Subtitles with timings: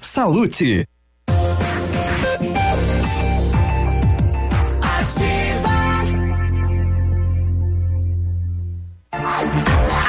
[0.00, 0.86] Salute.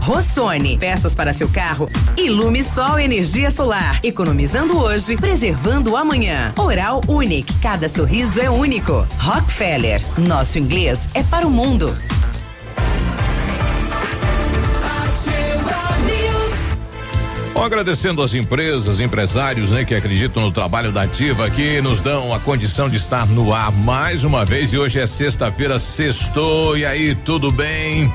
[0.00, 1.88] Rossoni, peças para seu carro.
[2.16, 4.00] Ilume Sol Energia Solar.
[4.02, 6.52] Economizando hoje, preservando amanhã.
[6.58, 9.06] Oral Unique, cada sorriso é único.
[9.18, 11.94] Rockefeller, nosso inglês é para o mundo.
[17.54, 22.40] agradecendo às empresas, empresários, né, que acreditam no trabalho da Ativa, que nos dão a
[22.40, 24.72] condição de estar no ar mais uma vez.
[24.72, 26.76] E hoje é sexta-feira, sextou.
[26.76, 28.12] E aí, tudo bem?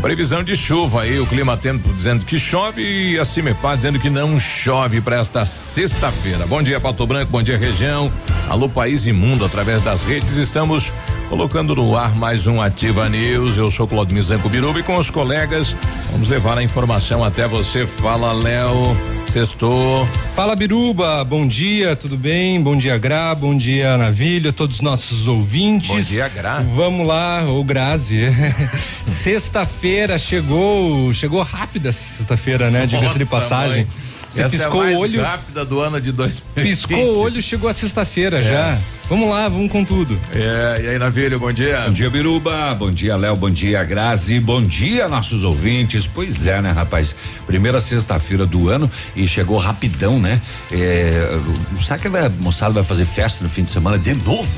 [0.00, 4.08] Previsão de chuva aí, o clima tempo dizendo que chove e a Cimepar dizendo que
[4.08, 6.46] não chove para esta sexta-feira.
[6.46, 8.10] Bom dia, Pato Branco, bom dia, região.
[8.48, 10.92] Alô, País Imundo, através das redes, estamos
[11.28, 13.58] colocando no ar mais um Ativa News.
[13.58, 15.76] Eu sou Claudio Mizanco Biruba e com os colegas
[16.12, 17.84] vamos levar a informação até você.
[17.84, 18.96] Fala, Léo.
[19.38, 20.04] Sextou.
[20.34, 22.60] Fala Biruba, bom dia, tudo bem?
[22.60, 25.90] Bom dia Gra, bom dia Navilha, todos os nossos ouvintes.
[25.90, 26.60] Bom dia Gra.
[26.74, 28.22] Vamos lá, o Grazi.
[29.22, 32.84] sexta-feira chegou, chegou rápida sexta-feira, né?
[32.84, 33.84] Diga-se de passagem.
[33.84, 34.07] Mãe.
[34.30, 35.22] Você Essa piscou é a mais o olho.
[35.22, 36.64] rápida do ano de 2020.
[36.68, 38.42] Piscou o olho, chegou a sexta-feira é.
[38.42, 38.78] já.
[39.08, 40.18] Vamos lá, vamos com tudo.
[40.34, 41.80] É, e aí, Navilho, bom dia.
[41.86, 42.74] Bom dia, Biruba.
[42.74, 43.34] Bom dia, Léo.
[43.36, 44.38] Bom dia, Grazi.
[44.38, 46.06] Bom dia, nossos ouvintes.
[46.06, 47.16] Pois é, né, rapaz?
[47.46, 50.42] Primeira sexta-feira do ano e chegou rapidão, né?
[50.70, 51.38] É,
[51.80, 54.48] sabe que a moçada vai fazer festa no fim de semana de novo?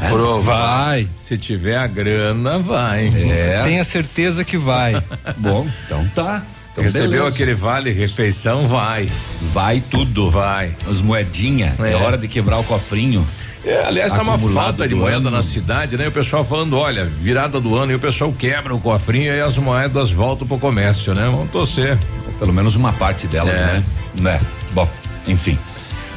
[0.00, 0.40] É?
[0.42, 1.08] Vai.
[1.26, 3.12] Se tiver a grana, vai.
[3.28, 3.60] É.
[3.64, 5.02] Tenha certeza que vai.
[5.38, 6.44] Bom, então tá.
[6.74, 7.28] Então, Recebeu beleza.
[7.28, 9.08] aquele vale refeição, vai.
[9.52, 10.28] Vai tudo.
[10.28, 10.72] Vai.
[10.90, 11.78] As moedinhas.
[11.78, 11.92] É.
[11.92, 13.24] é hora de quebrar o cofrinho.
[13.64, 15.30] É, aliás, tá uma falta de moeda ano.
[15.30, 16.08] na cidade, né?
[16.08, 19.56] O pessoal falando, olha, virada do ano e o pessoal quebra o cofrinho e as
[19.56, 21.24] moedas voltam pro comércio, né?
[21.26, 21.96] Vamos torcer.
[22.40, 23.64] Pelo menos uma parte delas, é.
[23.64, 23.84] né?
[24.16, 24.40] Né?
[24.72, 24.88] Bom,
[25.28, 25.56] enfim.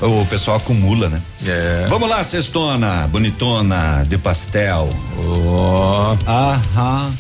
[0.02, 1.22] O pessoal acumula, né?
[1.46, 1.86] É.
[1.88, 4.90] Vamos lá, cestona, bonitona, de pastel.
[5.18, 6.18] Oh.
[6.28, 7.14] Aham.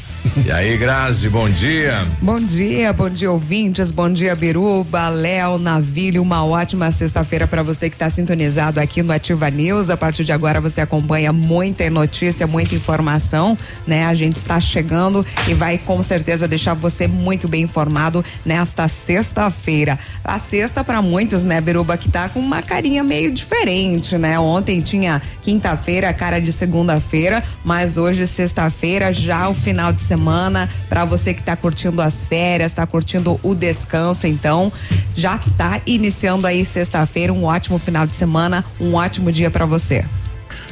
[0.46, 2.06] E aí, Grazi, bom dia.
[2.22, 3.92] Bom dia, bom dia, ouvintes.
[3.92, 6.22] Bom dia, Biruba, Léo, Navilho.
[6.22, 9.90] Uma ótima sexta-feira para você que está sintonizado aqui no Ativa News.
[9.90, 14.06] A partir de agora você acompanha muita notícia, muita informação, né?
[14.06, 19.98] A gente está chegando e vai com certeza deixar você muito bem informado nesta sexta-feira.
[20.24, 24.40] A sexta para muitos, né, Biruba, que tá com uma carinha meio diferente, né?
[24.40, 30.70] Ontem tinha quinta-feira, cara de segunda-feira, mas hoje sexta-feira, já o final de semana semana
[30.90, 34.72] para você que está curtindo as férias, está curtindo o descanso, então
[35.16, 40.04] já está iniciando aí sexta-feira, um ótimo final de semana, um ótimo dia para você.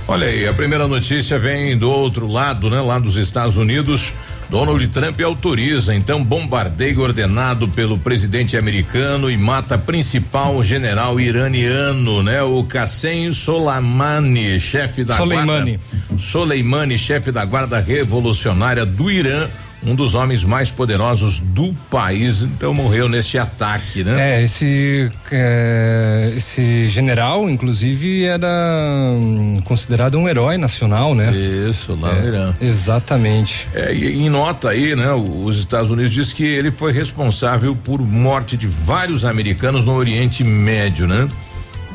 [0.07, 2.79] Olha aí, a primeira notícia vem do outro lado, né?
[2.79, 4.13] Lá dos Estados Unidos.
[4.49, 12.41] Donald Trump autoriza então bombardeio ordenado pelo presidente americano e mata principal general iraniano, né?
[12.43, 15.71] O Qassem Soleimani, chefe da Soleimani.
[15.71, 19.47] guarda Soleimani, chefe da guarda revolucionária do Irã,
[19.85, 24.39] um dos homens mais poderosos do país, então morreu neste ataque, né?
[24.39, 28.47] É, esse é, esse general, inclusive, era
[29.13, 31.31] hum, considerado um herói nacional, né?
[31.33, 32.53] Isso, lá é, no Irã.
[32.61, 33.67] Exatamente.
[33.73, 35.11] É, e em nota aí, né?
[35.13, 40.43] Os Estados Unidos diz que ele foi responsável por morte de vários americanos no Oriente
[40.43, 41.27] Médio, né?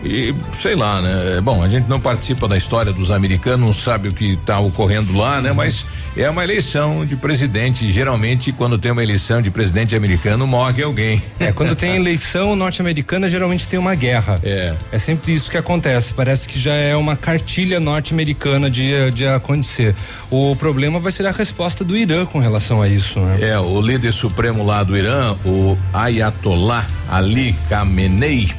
[0.03, 1.41] E sei lá, né?
[1.43, 5.17] Bom, a gente não participa da história dos americanos, não sabe o que está ocorrendo
[5.17, 5.53] lá, né?
[5.53, 5.85] Mas
[6.17, 7.93] é uma eleição de presidente.
[7.93, 11.23] Geralmente, quando tem uma eleição de presidente americano, morre alguém.
[11.39, 14.41] É, quando tem eleição norte-americana, geralmente tem uma guerra.
[14.43, 14.75] É.
[14.91, 16.15] É sempre isso que acontece.
[16.15, 19.95] Parece que já é uma cartilha norte-americana de, de acontecer.
[20.31, 23.39] O problema vai ser a resposta do Irã com relação a isso, né?
[23.51, 28.51] É, o líder supremo lá do Irã, o Ayatollah Ali Khamenei,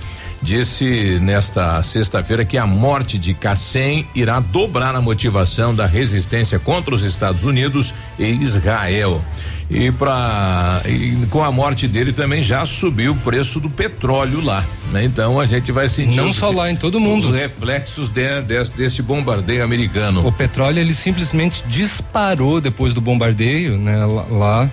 [0.42, 6.96] disse nesta sexta-feira que a morte de Qassem irá dobrar a motivação da resistência contra
[6.96, 9.24] os Estados Unidos e Israel.
[9.70, 10.82] E para
[11.30, 15.06] com a morte dele também já subiu o preço do petróleo lá, né?
[15.06, 17.30] Então a gente vai sentir Não os, só lá, em todo mundo.
[17.30, 20.28] os reflexos de, de, desse bombardeio americano.
[20.28, 24.70] O petróleo ele simplesmente disparou depois do bombardeio, né, lá, lá,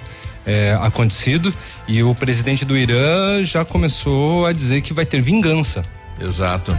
[0.49, 1.53] é, acontecido
[1.87, 5.85] e o presidente do Irã já começou a dizer que vai ter vingança.
[6.21, 6.77] Exato.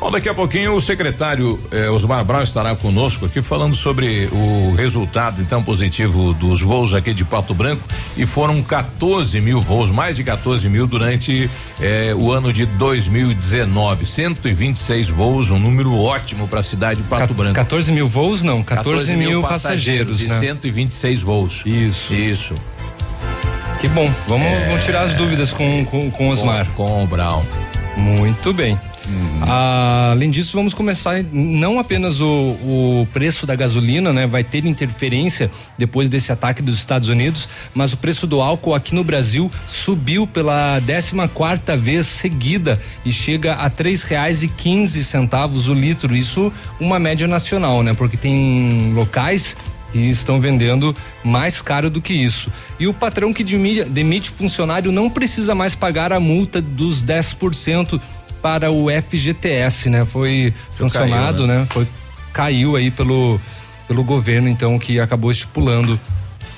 [0.00, 4.74] Bom, daqui a pouquinho o secretário eh, Osmar Brown estará conosco aqui falando sobre o
[4.74, 7.86] resultado então positivo dos voos aqui de Pato Branco
[8.16, 11.48] e foram 14 mil voos, mais de 14 mil durante
[11.80, 17.32] eh, o ano de 2019, 126 voos, um número ótimo para a cidade de Pato
[17.32, 17.54] Branco.
[17.54, 20.40] 14 mil voos não, 14, mil passageiros, e né?
[20.40, 21.62] 126 voos.
[21.64, 22.12] Isso.
[22.12, 22.54] Isso.
[23.82, 24.08] Que bom.
[24.28, 26.64] Vamos, vamos tirar as dúvidas com com, com o Osmar.
[26.76, 27.42] Com, com o Brown.
[27.96, 28.78] Muito bem.
[29.42, 34.24] Ah, além disso, vamos começar não apenas o, o preço da gasolina, né?
[34.24, 38.94] Vai ter interferência depois desse ataque dos Estados Unidos, mas o preço do álcool aqui
[38.94, 45.04] no Brasil subiu pela 14 quarta vez seguida e chega a três reais e quinze
[45.04, 46.14] centavos o litro.
[46.14, 47.94] Isso uma média nacional, né?
[47.94, 49.56] Porque tem locais
[49.94, 52.50] e estão vendendo mais caro do que isso.
[52.78, 58.00] E o patrão que demi- demite funcionário não precisa mais pagar a multa dos 10%
[58.40, 60.04] para o FGTS, né?
[60.04, 61.66] Foi sancionado, caiu, né?
[61.70, 61.86] Foi
[62.32, 63.38] caiu aí pelo
[63.86, 66.00] pelo governo então que acabou estipulando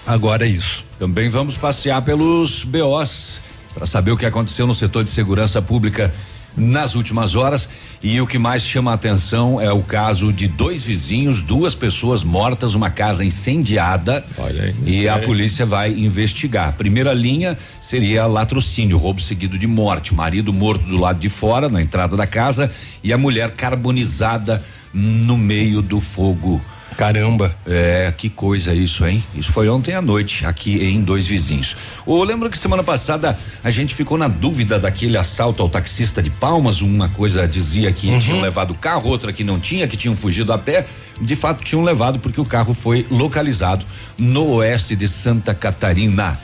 [0.06, 0.84] agora isso.
[0.98, 3.40] Também vamos passear pelos BOs
[3.74, 6.14] para saber o que aconteceu no setor de segurança pública
[6.56, 7.68] nas últimas horas.
[8.02, 12.22] E o que mais chama a atenção é o caso de dois vizinhos, duas pessoas
[12.22, 14.24] mortas, uma casa incendiada.
[14.36, 16.74] Olha aí, e a polícia vai investigar.
[16.74, 17.56] Primeira linha
[17.88, 20.14] seria latrocínio, roubo seguido de morte.
[20.14, 22.70] Marido morto do lado de fora, na entrada da casa,
[23.02, 24.62] e a mulher carbonizada
[24.92, 26.60] no meio do fogo.
[26.96, 27.54] Caramba.
[27.66, 29.22] É, que coisa isso, hein?
[29.34, 31.76] Isso foi ontem à noite, aqui em Dois Vizinhos.
[32.06, 36.30] Eu lembro que semana passada a gente ficou na dúvida daquele assalto ao taxista de
[36.30, 36.82] Palmas.
[36.82, 40.52] Uma coisa dizia que tinham levado o carro, outra que não tinha, que tinham fugido
[40.52, 40.86] a pé.
[41.20, 43.84] De fato, tinham levado porque o carro foi localizado
[44.16, 46.38] no oeste de Santa Catarina.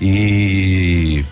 [0.00, 1.24] E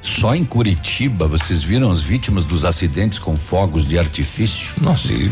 [0.00, 4.74] só em Curitiba vocês viram as vítimas dos acidentes com fogos de artifício?
[4.80, 5.30] Nossa, e-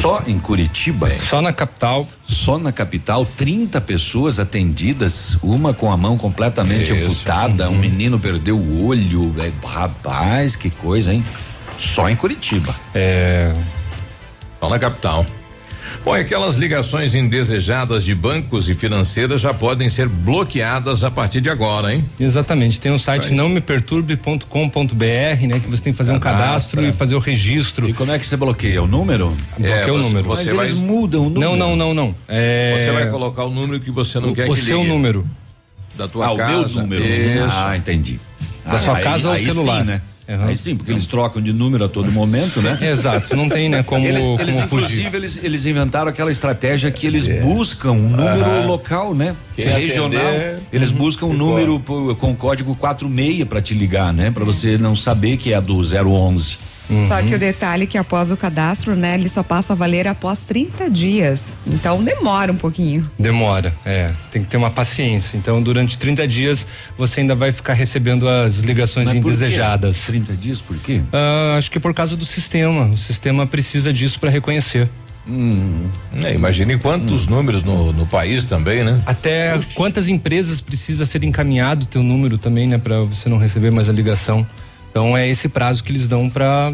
[0.00, 1.10] Só em Curitiba?
[1.28, 2.06] Só na capital.
[2.26, 7.04] Só na capital, 30 pessoas atendidas, uma com a mão completamente Isso.
[7.04, 9.34] amputada, um menino perdeu o olho.
[9.38, 11.24] É, rapaz, que coisa, hein?
[11.78, 12.74] Só em Curitiba.
[12.94, 13.52] É,
[14.60, 15.26] Só na capital.
[16.04, 21.40] Bom, e aquelas ligações indesejadas de bancos e financeiras já podem ser bloqueadas a partir
[21.40, 22.04] de agora, hein?
[22.18, 22.80] exatamente.
[22.80, 23.36] Tem o site Faz.
[23.36, 25.60] não me perturbe.com.br, né?
[25.60, 27.88] Que você tem que fazer um cadastro e fazer o registro.
[27.88, 28.82] E como é que você bloqueia?
[28.82, 29.36] O número?
[29.58, 30.28] Bloqueia o você- número.
[30.28, 31.40] Você Mas vai, eles mudam o número.
[31.40, 32.14] Não, não, não, não.
[32.28, 34.88] É, você vai colocar o número que você não o, quer o que seu ligue.
[34.88, 35.26] número.
[35.96, 36.52] Da tua Ah, o casa.
[36.52, 37.04] meu número.
[37.04, 37.56] Isso.
[37.56, 38.18] Ah, entendi.
[38.64, 39.80] Da sua aí- casa ou celular?
[39.80, 40.02] Sim, né?
[40.30, 40.46] Aham.
[40.46, 42.78] Aí sim, porque eles trocam de número a todo momento, né?
[42.88, 47.04] Exato, não tem, né, como, Eles, como eles, inclusive, eles, eles inventaram aquela estratégia que
[47.04, 49.34] eles buscam um número local, né?
[49.56, 50.22] Que é regional.
[50.22, 51.82] atender, Eles buscam um número
[52.18, 54.30] com código 46 para te ligar, né?
[54.30, 56.69] Para você não saber que é do 011.
[57.08, 60.08] Só que o detalhe é que após o cadastro, né, ele só passa a valer
[60.08, 61.56] após 30 dias.
[61.66, 63.08] Então demora um pouquinho.
[63.18, 64.10] Demora, é.
[64.30, 65.36] Tem que ter uma paciência.
[65.36, 66.66] Então, durante 30 dias,
[66.98, 69.28] você ainda vai ficar recebendo as ligações Mas por quê?
[69.28, 70.04] indesejadas.
[70.06, 71.00] 30 dias, por quê?
[71.12, 72.86] Ah, acho que por causa do sistema.
[72.86, 74.88] O sistema precisa disso para reconhecer.
[76.24, 79.00] É, imagine quantos números no, no país também, né?
[79.06, 83.88] Até quantas empresas precisa ser encaminhado teu número também, né, para você não receber mais
[83.88, 84.46] a ligação.
[84.90, 86.72] Então é esse prazo que eles dão para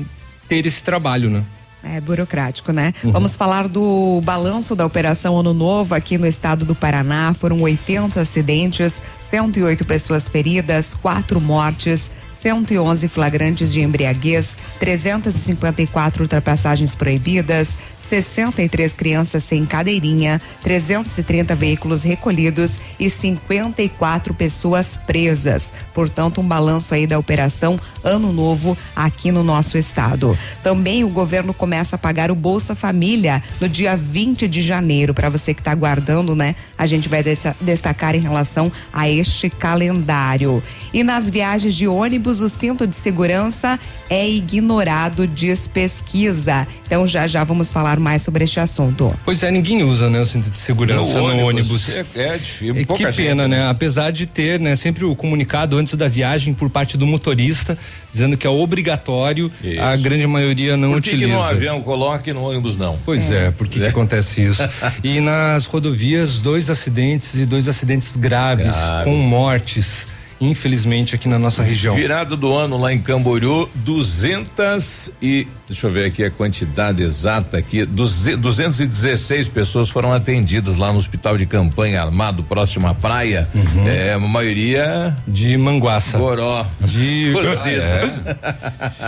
[0.49, 1.45] ter esse trabalho, né?
[1.85, 2.93] É burocrático, né?
[3.05, 7.33] Vamos falar do balanço da Operação Ano Novo aqui no estado do Paraná.
[7.33, 12.11] Foram 80 acidentes, 108 pessoas feridas, quatro mortes.
[12.43, 23.11] 111 flagrantes de embriaguez, 354 ultrapassagens proibidas, 63 crianças sem cadeirinha, 330 veículos recolhidos e
[23.11, 25.73] 54 pessoas presas.
[25.95, 30.39] Portanto, um balanço aí da operação Ano Novo aqui no nosso estado.
[30.63, 35.13] Também o governo começa a pagar o Bolsa Família no dia 20 de janeiro.
[35.13, 36.55] Para você que está aguardando, né?
[36.79, 37.23] A gente vai
[37.61, 40.63] destacar em relação a este calendário.
[40.93, 46.67] E nas viagens de ônibus, o cinto de segurança é ignorado, diz pesquisa.
[46.87, 49.15] Então já já vamos falar mais sobre este assunto.
[49.25, 51.97] Pois é, ninguém usa, né, o cinto de segurança no, no ônibus.
[51.97, 52.77] É, é difícil.
[52.77, 53.69] E que pena, gente, né?
[53.69, 57.79] Apesar de ter, né, sempre o comunicado antes da viagem por parte do motorista
[58.17, 59.79] dizendo que é obrigatório, isso.
[59.79, 61.29] a grande maioria não por que utiliza.
[61.29, 62.99] Que no avião coloque no ônibus não?
[63.05, 63.83] Pois é, é por que, é.
[63.83, 64.63] que acontece isso?
[65.05, 69.05] e nas rodovias, dois acidentes e dois acidentes graves, Grave.
[69.05, 70.09] com mortes
[70.41, 71.95] infelizmente aqui na nossa região.
[71.95, 77.59] Virado do ano lá em Camboriú, 200 e deixa eu ver aqui a quantidade exata
[77.59, 83.49] aqui, 216 pessoas foram atendidas lá no hospital de campanha armado próximo à praia.
[83.55, 83.89] Uhum.
[83.89, 86.19] É, a maioria de Manguaça.
[86.19, 86.65] Goró.
[86.81, 87.33] De
[87.67, 88.03] é.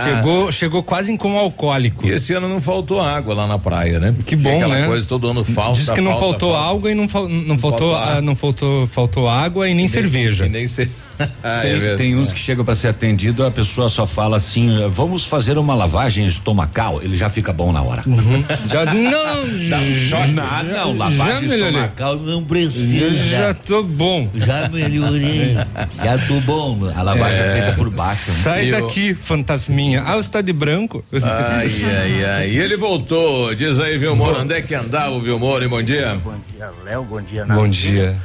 [0.03, 2.05] chegou, chegou quase em como alcoólico.
[2.05, 4.13] E esse ano não faltou água lá na praia, né?
[4.25, 4.87] Que bom, aquela né?
[4.87, 5.79] coisa todo ano falta.
[5.79, 6.69] Diz que não falta, faltou falta.
[6.69, 10.45] água e não, não, não faltou, faltou, não faltou faltou água e nem, nem cerveja.
[10.45, 11.09] E nem cerveja.
[11.43, 14.87] ah, tem, é tem, uns que chegam para ser atendido, a pessoa só fala assim:
[14.89, 17.01] vamos fazer uma lavagem estomacal.
[17.01, 18.03] Ele já fica bom na hora.
[18.05, 18.43] Uhum.
[18.67, 23.09] já não, já, não, não, lavagem estomacal não precisa.
[23.29, 24.29] Já tô bom.
[24.35, 25.55] Já melhorei.
[26.03, 26.89] já tô bom.
[26.95, 28.31] A lavagem é feita por baixo.
[28.31, 28.37] Né?
[28.43, 30.03] Sai daqui, fantasminha.
[30.05, 31.03] Ah, você tá de branco?
[31.13, 31.69] Ai,
[32.01, 32.49] ai, ai.
[32.49, 33.53] E ele voltou.
[33.53, 35.67] Diz aí, Vilmor, onde é que andava o Vilmor?
[35.67, 36.17] Bom dia.
[36.23, 37.03] Bom dia, Léo.
[37.03, 38.15] Bom dia, Bom dia.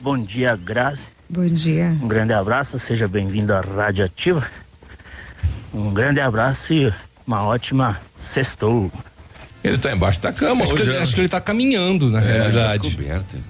[0.00, 1.13] Bom dia, Grazi.
[1.34, 1.86] Bom dia.
[2.00, 4.46] Um grande abraço, seja bem-vindo à Rádio Ativa.
[5.74, 6.94] Um grande abraço e
[7.26, 8.88] uma ótima sextou.
[9.64, 10.84] Ele está embaixo da cama acho hoje.
[10.84, 10.98] Que, né?
[11.00, 12.96] acho que ele está caminhando, na é, realidade.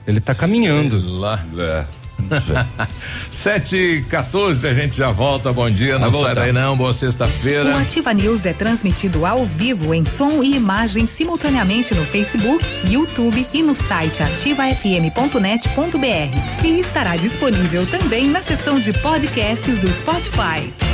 [0.07, 0.99] Ele está caminhando.
[0.99, 1.45] Sei lá.
[1.59, 1.85] É.
[3.31, 5.53] 7 e 14 a gente já volta.
[5.53, 6.77] Bom dia, não sai daí não.
[6.77, 7.75] Boa sexta-feira.
[7.75, 13.47] O Ativa News é transmitido ao vivo em som e imagem simultaneamente no Facebook, YouTube
[13.53, 16.65] e no site ativafm.net.br.
[16.65, 20.94] E estará disponível também na seção de podcasts do Spotify.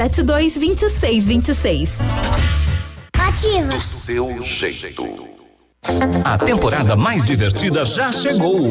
[0.00, 1.92] 3272 2626.
[3.18, 3.68] Ativa.
[3.68, 5.06] Do seu jeito.
[6.24, 8.66] A temporada mais divertida já chegou.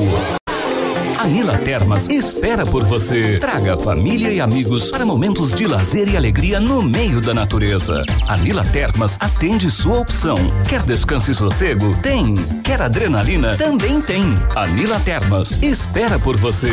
[1.20, 3.38] A Nila Termas espera por você.
[3.38, 8.02] Traga família e amigos para momentos de lazer e alegria no meio da natureza.
[8.28, 10.38] A Nila Termas atende sua opção.
[10.68, 11.96] Quer descanso e sossego?
[12.02, 12.34] Tem.
[12.64, 13.56] Quer adrenalina?
[13.56, 14.24] Também tem.
[14.56, 16.72] A Nila Termas espera por você.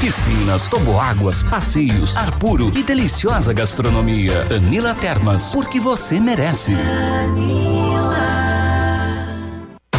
[0.00, 4.46] Piscinas, toboáguas, passeios, ar puro e deliciosa gastronomia.
[4.54, 6.72] Anila Termas, porque você merece.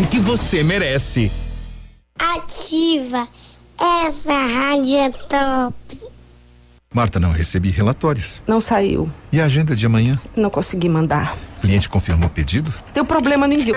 [0.00, 1.30] que você merece.
[2.18, 3.28] Ativa.
[3.78, 5.74] Essa rádio é top.
[6.94, 8.42] Marta, não recebi relatórios.
[8.46, 9.10] Não saiu.
[9.32, 10.20] E a agenda de amanhã?
[10.36, 11.36] Não consegui mandar.
[11.58, 12.72] O cliente confirmou o pedido?
[12.92, 13.76] Deu problema no envio.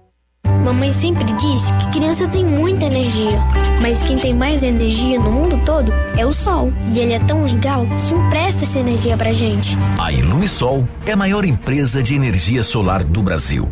[0.63, 3.39] Mamãe sempre diz que criança tem muita energia,
[3.81, 6.71] mas quem tem mais energia no mundo todo é o sol.
[6.87, 9.75] E ele é tão legal que empresta essa energia pra gente.
[9.99, 13.71] A Ilumisol é a maior empresa de energia solar do Brasil.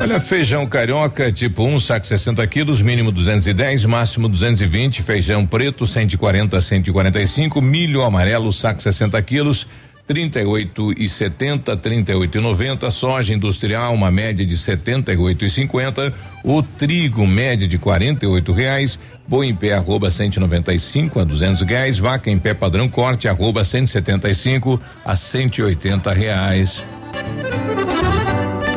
[0.00, 5.04] Olha, feijão carioca, tipo 1, um, saco 60 quilos, mínimo 210, máximo 220.
[5.04, 7.62] Feijão preto, 140 a 145.
[7.62, 9.68] Milho amarelo, saco 60 quilos,
[10.06, 16.62] 38 e 70, 38 e 90, soja industrial uma média de 78 e 50, o
[16.62, 22.38] trigo média de 48 reais, boi em pé arroba 195 a 200 reais, vaca em
[22.38, 26.84] pé padrão corte arroba 175 a 180 reais.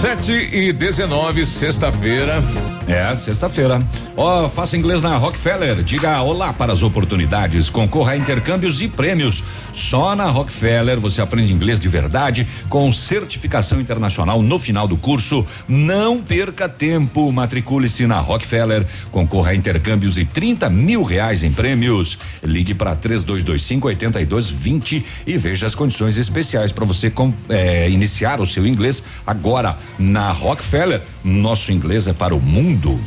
[0.00, 2.42] Sete e 19, sexta-feira.
[2.88, 3.78] É, sexta-feira.
[4.22, 5.82] Ó, oh, faça inglês na Rockefeller.
[5.82, 7.70] Diga olá para as oportunidades.
[7.70, 9.42] Concorra a intercâmbios e prêmios.
[9.72, 15.46] Só na Rockefeller você aprende inglês de verdade, com certificação internacional no final do curso.
[15.66, 17.32] Não perca tempo.
[17.32, 18.86] Matricule-se na Rockefeller.
[19.10, 22.18] Concorra a intercâmbios e 30 mil reais em prêmios.
[22.44, 28.46] Ligue para 3225 8220 e veja as condições especiais para você com, é, iniciar o
[28.46, 31.00] seu inglês agora na Rockefeller.
[31.24, 33.00] Nosso inglês é para o mundo.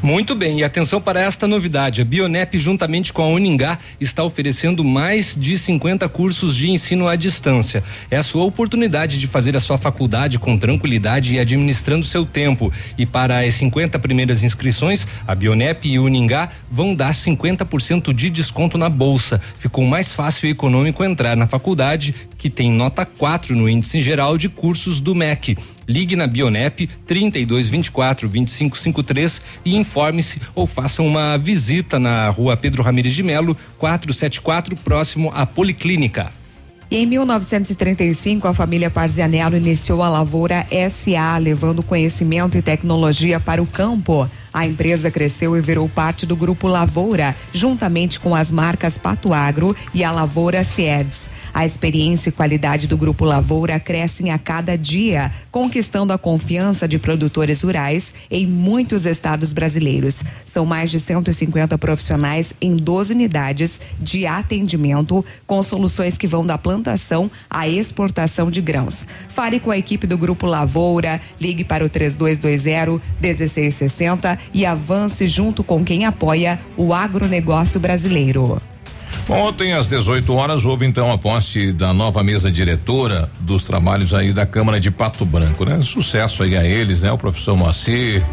[0.00, 2.00] Muito bem, e atenção para esta novidade.
[2.00, 7.16] A Bionep, juntamente com a Uningá, está oferecendo mais de 50 cursos de ensino à
[7.16, 7.82] distância.
[8.08, 12.72] É a sua oportunidade de fazer a sua faculdade com tranquilidade e administrando seu tempo.
[12.96, 18.78] E para as 50 primeiras inscrições, a Bionep e Uningá vão dar 50% de desconto
[18.78, 19.40] na bolsa.
[19.58, 24.38] Ficou mais fácil e econômico entrar na faculdade, que tem nota 4 no índice geral
[24.38, 25.56] de cursos do MEC.
[25.88, 33.14] Ligue na Bionep 3224 2553 e informe-se ou faça uma visita na rua Pedro Ramires
[33.14, 36.30] de Melo, 474, próximo à Policlínica.
[36.90, 43.62] E em 1935, a família Parzianello iniciou a Lavoura SA, levando conhecimento e tecnologia para
[43.62, 44.28] o campo.
[44.52, 49.76] A empresa cresceu e virou parte do grupo Lavoura, juntamente com as marcas Pato Agro
[49.92, 51.28] e a Lavoura Cieds.
[51.58, 57.00] A experiência e qualidade do Grupo Lavoura crescem a cada dia, conquistando a confiança de
[57.00, 60.22] produtores rurais em muitos estados brasileiros.
[60.54, 66.56] São mais de 150 profissionais em 12 unidades de atendimento, com soluções que vão da
[66.56, 69.04] plantação à exportação de grãos.
[69.28, 75.64] Fale com a equipe do Grupo Lavoura, ligue para o 3220 1660 e avance junto
[75.64, 78.62] com quem apoia o agronegócio brasileiro.
[79.28, 84.32] Ontem, às 18 horas, houve então a posse da nova mesa diretora dos trabalhos aí
[84.32, 85.80] da Câmara de Pato Branco, né?
[85.82, 87.12] Sucesso aí a eles, né?
[87.12, 88.24] O professor Moacir,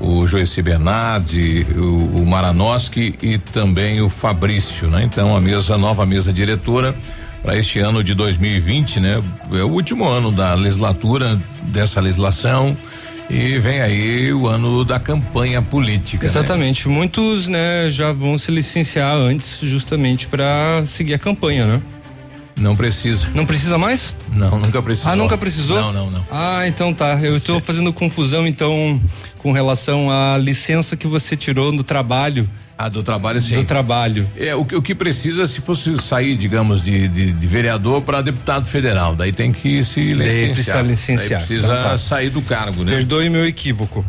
[0.00, 5.02] o Joeci Bernardi, o, o Maranoski e também o Fabrício, né?
[5.04, 6.94] Então, a mesa, nova mesa diretora
[7.42, 9.22] para este ano de 2020, né?
[9.52, 12.76] É o último ano da legislatura dessa legislação
[13.30, 16.24] e vem aí o ano da campanha política.
[16.24, 16.30] né?
[16.30, 16.88] Exatamente.
[16.88, 21.82] Muitos, né, já vão se licenciar antes, justamente para seguir a campanha, né?
[22.56, 23.28] Não precisa.
[23.34, 24.14] Não precisa mais?
[24.32, 25.12] Não, nunca precisou.
[25.12, 25.80] Ah, nunca precisou?
[25.80, 26.26] Não, não, não.
[26.30, 27.18] Ah, então tá.
[27.20, 29.00] Eu estou fazendo confusão então
[29.38, 32.48] com relação à licença que você tirou do trabalho.
[32.76, 33.54] Ah, do trabalho sim.
[33.54, 34.28] Do trabalho.
[34.36, 38.20] É, o que, o que precisa se fosse sair, digamos, de, de, de vereador para
[38.20, 40.54] deputado federal, daí tem que se Daí licenciar.
[40.54, 41.40] precisa licenciar.
[41.40, 41.98] Daí precisa Então tá.
[41.98, 42.96] sair do cargo, né?
[42.96, 44.04] Perdoe meu equívoco.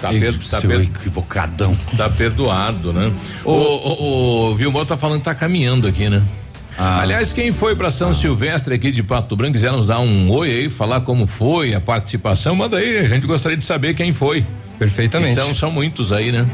[0.00, 1.76] Tá, per, tá per- equivocadão.
[1.96, 3.12] tá perdoado, né?
[3.44, 6.22] O, o, o Vilmar tá falando que tá caminhando aqui, né?
[6.78, 7.02] Ah.
[7.02, 10.50] Aliás, quem foi para São Silvestre aqui de Pato Branco, quiser nos dar um oi
[10.50, 14.44] aí, falar como foi a participação, manda aí, a gente gostaria de saber quem foi.
[14.78, 15.34] Perfeitamente.
[15.34, 16.46] São, são muitos aí, né?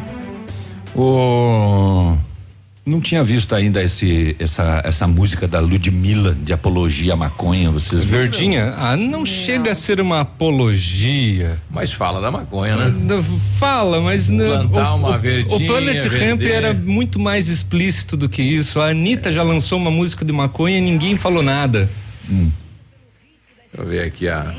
[0.95, 2.17] O
[2.85, 8.05] não tinha visto ainda esse essa essa música da Ludmilla de apologia à maconha, vocês
[8.05, 8.21] viram?
[8.23, 8.75] Verdinha?
[8.79, 11.59] Ah, não chega a ser uma apologia.
[11.69, 12.95] Mas fala da maconha, né?
[12.97, 13.21] Não,
[13.59, 14.69] Fala, mas não.
[14.69, 16.51] Plantar o, uma o- verdinha, O Planet Ramp vender.
[16.53, 18.81] era muito mais explícito do que isso.
[18.81, 21.91] A Anitta já lançou uma música de maconha e ninguém falou nada.
[22.29, 22.53] Deixa
[23.79, 24.55] eu ver aqui a.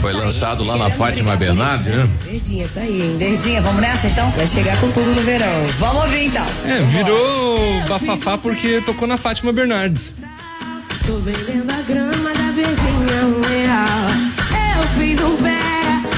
[0.00, 2.08] Foi lançado lá na Fátima Bernardi, né?
[2.24, 3.16] Verdinha, tá aí, hein?
[3.16, 4.30] Verdinha, vamos nessa então?
[4.32, 5.66] Vai chegar com tudo no verão.
[5.78, 6.44] Vamos ouvir então.
[6.64, 10.12] É, virou bafafá porque tocou na Fátima Bernardes.
[11.06, 14.32] Tô vendendo a grama da verdinha um real.
[14.80, 15.60] Eu fiz um pé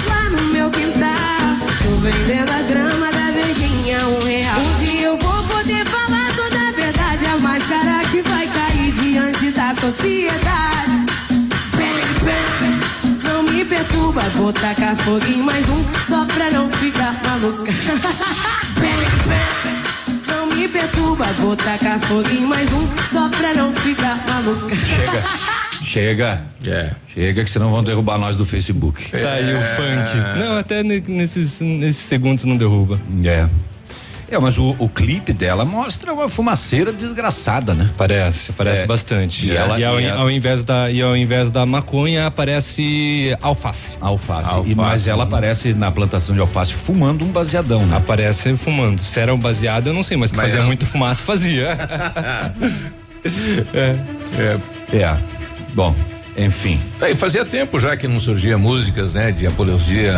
[0.09, 1.59] lá no meu quintal.
[1.83, 4.61] Tô vendendo a grama da verdinha um real.
[4.61, 7.27] Um dia eu vou poder falar toda a verdade.
[7.27, 10.24] A máscara que vai cair diante da sociedade.
[14.35, 15.85] Vou tacar fogo em mais um.
[16.09, 17.73] Só pra não ficar maluca.
[20.29, 22.87] Não me perturba, vou tacar fogo em mais um.
[23.11, 24.75] Só pra não ficar maluca.
[25.85, 26.43] Chega.
[26.67, 26.91] É.
[27.13, 29.11] Chega que senão vão derrubar nós do Facebook.
[29.11, 30.39] Tá aí o funk.
[30.39, 33.01] Não, até ne- nesses, nesses segundos não derruba.
[33.25, 33.49] É.
[34.31, 37.91] É, mas o, o clipe dela mostra uma fumaceira desgraçada, né?
[37.97, 38.87] Parece, parece É.
[38.87, 39.47] bastante.
[39.47, 43.37] E ela- e ao, e ela- ao invés da, e ao invés da maconha aparece
[43.43, 43.97] alface.
[44.01, 44.51] Alface.
[44.51, 44.71] Alface.
[44.71, 47.97] E, mas ela aparece na plantação de alface fumando um baseadão, né?
[47.97, 48.99] Aparece fumando.
[49.01, 51.77] Se era um baseado, eu não sei, mas que Mas fazia era- muito fumaça, fazia.
[53.75, 53.97] é.
[54.93, 55.17] É.
[55.75, 55.95] Bom,
[56.37, 56.81] enfim.
[56.99, 59.31] Tá, e fazia tempo já que não surgia músicas, né?
[59.33, 60.15] De apologia,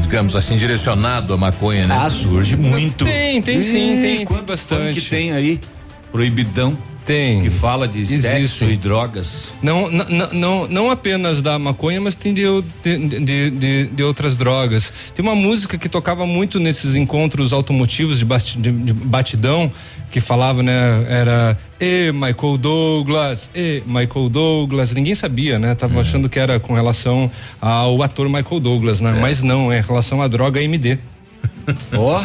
[0.00, 1.96] digamos assim, direcionado à maconha, né?
[1.98, 3.04] Ah, surge muito.
[3.04, 5.00] Tem, tem sim, tem, quanto bastante.
[5.00, 5.60] que tem aí?
[6.10, 6.76] Proibidão.
[7.06, 7.40] Tem.
[7.40, 8.20] Que fala de Existe.
[8.22, 9.48] sexo e drogas.
[9.62, 12.42] Não, não, não- não, não apenas da maconha, mas tem de,
[12.84, 14.92] de, de, de, outras drogas.
[15.14, 19.72] Tem uma música que tocava muito nesses encontros automotivos de, basti- de- de batidão,
[20.10, 21.04] que falava, né?
[21.08, 24.92] Era E Michael Douglas, E Michael Douglas.
[24.92, 25.74] Ninguém sabia, né?
[25.74, 29.16] Tava achando que era com relação ao ator Michael Douglas, né?
[29.20, 30.98] Mas não, é em relação à droga MD.
[31.92, 32.22] Ó,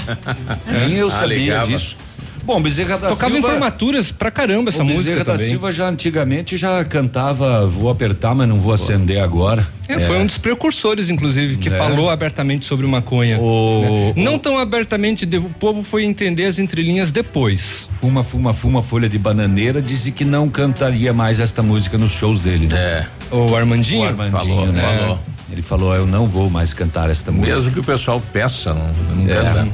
[0.87, 1.97] nem eu Ah, sabia disso.
[2.45, 3.49] Bom, Bezerra da Tocava em Silva.
[3.51, 5.47] formaturas pra caramba essa música Bezerra da também.
[5.47, 9.65] Silva já antigamente já cantava Vou apertar, mas não vou acender agora.
[9.87, 11.71] É, foi um dos precursores, inclusive, que É.
[11.77, 13.39] falou abertamente sobre maconha.
[13.39, 14.23] O- né?
[14.23, 17.87] Não tão abertamente, de- o povo foi entender as entrelinhas depois.
[18.01, 22.39] Fuma, fuma, fuma, folha de bananeira, disse que não cantaria mais esta música nos shows
[22.39, 22.75] dele, né?
[22.77, 23.05] É.
[23.35, 24.03] O Armandinho?
[24.03, 24.81] O Armandinho, Falou, né?
[24.99, 25.19] falou.
[25.51, 27.55] Ele falou, eu não vou mais cantar esta música.
[27.55, 28.91] Mesmo que o pessoal peça, não,
[29.25, 29.35] não É.
[29.35, 29.67] canta.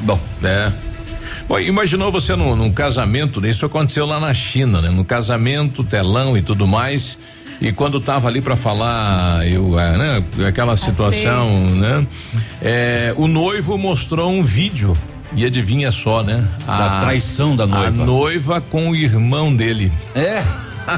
[0.00, 0.72] Bom, É.
[1.50, 3.50] Bom, imaginou você num, num casamento, né?
[3.50, 4.88] isso aconteceu lá na China, né?
[4.88, 7.18] No casamento, telão e tudo mais.
[7.60, 10.24] E quando tava ali para falar, eu, é, né?
[10.46, 12.06] Aquela situação, né?
[12.62, 14.96] É, o noivo mostrou um vídeo.
[15.34, 16.46] E adivinha só, né?
[16.64, 18.00] Da traição da noiva.
[18.00, 19.90] A noiva com o irmão dele.
[20.14, 20.44] É.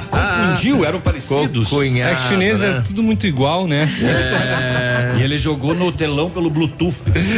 [0.01, 1.69] Confundiu, eram parecidos.
[1.69, 2.79] Cunhado, é que chinês né?
[2.79, 3.89] é tudo muito igual, né?
[4.03, 4.93] É.
[5.13, 6.97] E ele jogou no telão pelo Bluetooth.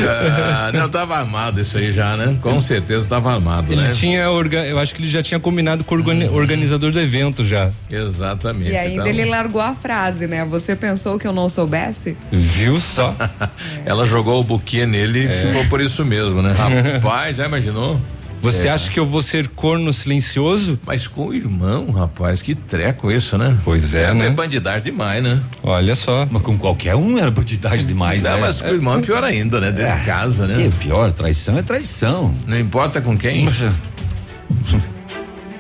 [0.08, 2.36] Ah, não, tava armado isso aí já, né?
[2.40, 3.90] Com certeza tava armado, Ele né?
[3.90, 7.44] tinha, orga- eu acho que ele já tinha combinado com o organi- organizador do evento
[7.44, 7.70] já.
[7.90, 8.70] Exatamente.
[8.70, 10.44] E ainda então- ele largou a frase, né?
[10.46, 12.16] Você pensou que eu não soubesse?
[12.30, 13.14] Viu só?
[13.84, 16.54] Ela jogou o buquê nele e ficou por isso mesmo, né?
[16.94, 18.00] Rapaz, já imaginou?
[18.44, 18.70] Você É.
[18.72, 20.78] acha que eu vou ser corno silencioso?
[20.86, 23.56] Mas com o irmão, rapaz, que treco isso, né?
[23.64, 24.26] Pois é, né?
[24.26, 25.40] É bandidagem demais, né?
[25.62, 26.28] Olha só.
[26.30, 28.40] Mas com qualquer um era bandidagem demais, Não, né?
[28.40, 29.72] mas com o irmão é pior ainda, né?
[29.72, 30.66] Dentro de casa, né?
[30.66, 32.34] É pior, traição é traição.
[32.46, 33.48] Não importa com quem.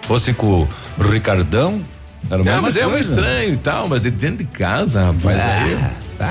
[0.02, 0.68] Fosse com
[0.98, 1.80] o Ricardão,
[2.30, 3.10] era Não, mas é um coisa.
[3.14, 5.78] estranho e tal, mas de dentro de casa, rapaz, aí.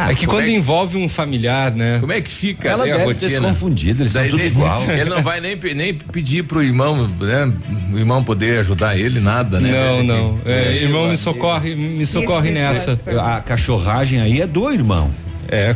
[0.10, 1.98] É que quando é que- envolve um familiar, né?
[2.00, 3.30] Como é que fica Ela a deve ter rotina?
[3.30, 4.84] se confundido, eles são Daí tudo ele- igual.
[4.90, 7.52] Ele não vai nem, nem pedir pro irmão, né?
[7.92, 9.72] O irmão poder ajudar ele, nada, né?
[9.72, 10.40] Não, Ele- não.
[10.46, 12.98] É, É, irmão, me socorre, me socorre nessa.
[13.22, 15.12] A cachorragem aí é do irmão.
[15.50, 15.76] É.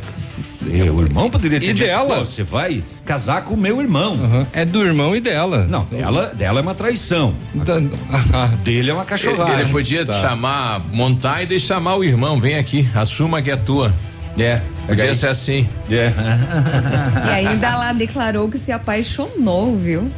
[0.67, 2.15] O irmão poderia ter E dito, dela?
[2.17, 4.17] "Pô, Você vai casar com o meu irmão.
[4.51, 5.65] É do irmão e dela.
[5.69, 7.34] Não, dela, dela é uma traição.
[8.63, 9.60] Dele é uma Ele, cachorragem.
[9.62, 10.21] ele podia te Tá.
[10.21, 13.93] chamar, montar e deixar chamar o irmão, vem aqui, assuma que é tua.
[14.39, 14.62] É.
[14.88, 15.67] Podia ser assim.
[15.91, 16.12] É.
[17.27, 20.10] E ainda lá declarou que se apaixonou, viu?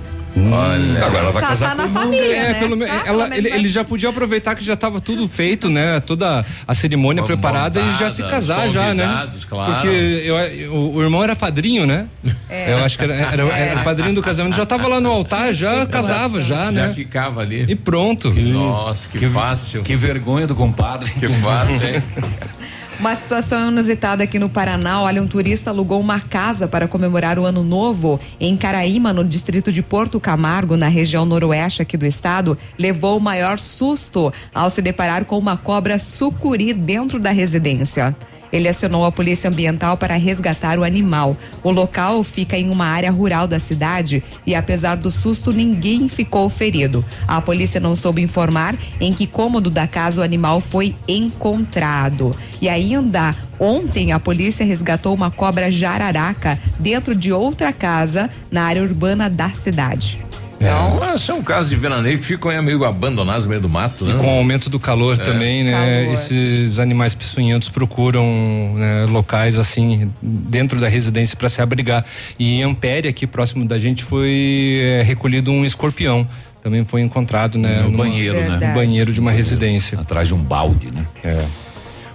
[0.52, 1.06] Olha.
[1.06, 2.36] Agora ela vai Tá- casar tá com na família, dele.
[2.36, 2.60] É, né?
[2.60, 5.28] pelo Tá, ela- pelo menos ele, vai- ele já podia aproveitar que já estava tudo
[5.28, 6.00] feito, né?
[6.00, 9.30] Toda a cerimônia preparada e já se Montada, casar já, né?
[9.48, 9.74] claro.
[9.74, 12.06] Porque eu- o, o irmão era padrinho, né?
[12.50, 12.74] É.
[12.74, 15.86] Eu acho que era, era- era padrinho do casamento, já tava lá no altar, já
[15.86, 16.92] casava já, Já né?
[16.94, 17.66] ficava ali.
[17.68, 18.34] E pronto.
[18.34, 19.84] Nossa, que, fácil.
[19.84, 21.12] Que vergonha do compadre.
[21.12, 22.04] Que fácil, hein?
[23.00, 25.02] Uma situação inusitada aqui no Paraná.
[25.02, 29.72] Olha, um turista alugou uma casa para comemorar o Ano Novo em Caraíma, no distrito
[29.72, 32.58] de Porto Camargo, na região noroeste aqui do estado.
[32.78, 38.14] Levou o maior susto ao se deparar com uma cobra sucuri dentro da residência.
[38.52, 41.36] Ele acionou a polícia ambiental para resgatar o animal.
[41.64, 46.50] O local fica em uma área rural da cidade e, apesar do susto, ninguém ficou
[46.50, 47.04] ferido.
[47.28, 52.36] A polícia não soube informar em que cômodo da casa o animal foi encontrado.
[52.62, 58.82] E ainda ontem a polícia resgatou uma cobra jararaca dentro de outra casa na área
[58.82, 60.29] urbana da cidade.
[60.60, 64.04] Então, é, são casos de veraneio que ficam aí meio abandonados no meio do mato,
[64.06, 64.14] né?
[64.14, 65.24] E com o aumento do calor É.
[65.24, 65.72] também, né?
[65.72, 66.14] Calor.
[66.14, 72.06] Esses animais peçonhentos procuram né, locais assim dentro da residência para se abrigar.
[72.38, 76.28] E em Ampere, aqui próximo da gente, foi é, recolhido um escorpião.
[76.62, 77.78] Também foi encontrado, né?
[77.84, 78.68] No numa- banheiro, né?
[78.68, 79.98] No banheiro de uma residência.
[79.98, 81.06] Atrás de um balde, né?
[81.24, 81.46] É.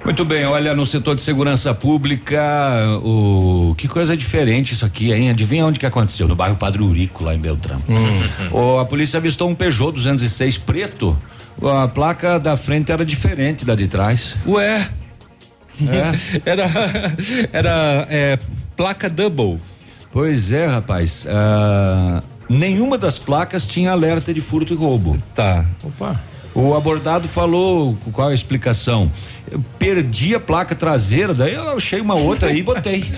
[0.05, 2.43] Muito bem, olha, no setor de segurança pública,
[3.03, 5.31] o que coisa diferente isso aqui, hein?
[5.31, 6.29] Adivinha onde que aconteceu?
[6.29, 7.81] No bairro Padre Urico, lá em Beltrão.
[8.53, 11.17] O, a polícia avistou um Peugeot 206 preto.
[11.62, 14.37] A placa da frente era diferente da de trás.
[14.47, 14.87] Ué,
[15.81, 16.12] É.
[16.51, 16.71] era
[17.53, 18.38] era é,
[18.77, 19.59] placa double.
[20.12, 21.27] Pois é, rapaz.
[21.29, 25.17] ah, nenhuma das placas tinha alerta de furto e roubo.
[25.35, 25.64] Tá.
[25.83, 26.21] Opa.
[26.55, 29.11] O abordado falou qual a explicação.
[29.51, 33.05] Eu perdi a placa traseira, daí eu achei uma outra aí e botei.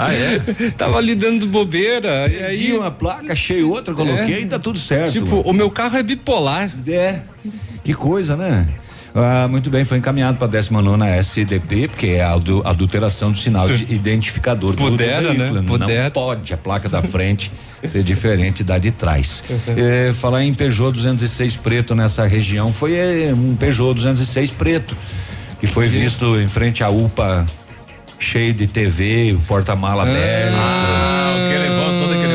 [0.00, 0.38] Ah, é?
[0.76, 2.28] Tava ali dando bobeira.
[2.28, 4.40] E Perdi aí, uma placa, achei outra, coloquei É.
[4.42, 5.12] e tá tudo certo.
[5.12, 6.70] tipo, o meu carro é bipolar.
[6.86, 7.18] É.
[7.82, 8.68] Que coisa, né?
[9.20, 13.38] Ah, muito bem, foi encaminhado para a 19 SDP, porque é a adu- adulteração do
[13.38, 15.38] sinal de identificador do Pudera, veículo.
[15.38, 15.50] né?
[15.52, 16.10] Não Pudera.
[16.10, 17.50] pode a placa da frente
[17.84, 19.42] ser diferente da de trás.
[19.76, 24.96] Eh, falar em Peugeot 206 preto nessa região foi eh, um Peugeot 206 preto
[25.60, 27.44] que foi visto em frente à UPA
[28.20, 30.54] cheio de TV, o porta-mala aberto.
[30.56, 32.27] Ah, o que levou todo aquele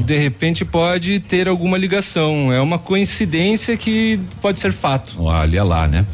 [0.00, 2.52] De repente pode ter alguma ligação.
[2.52, 5.14] É uma coincidência que pode ser fato.
[5.18, 6.06] Olha lá, né?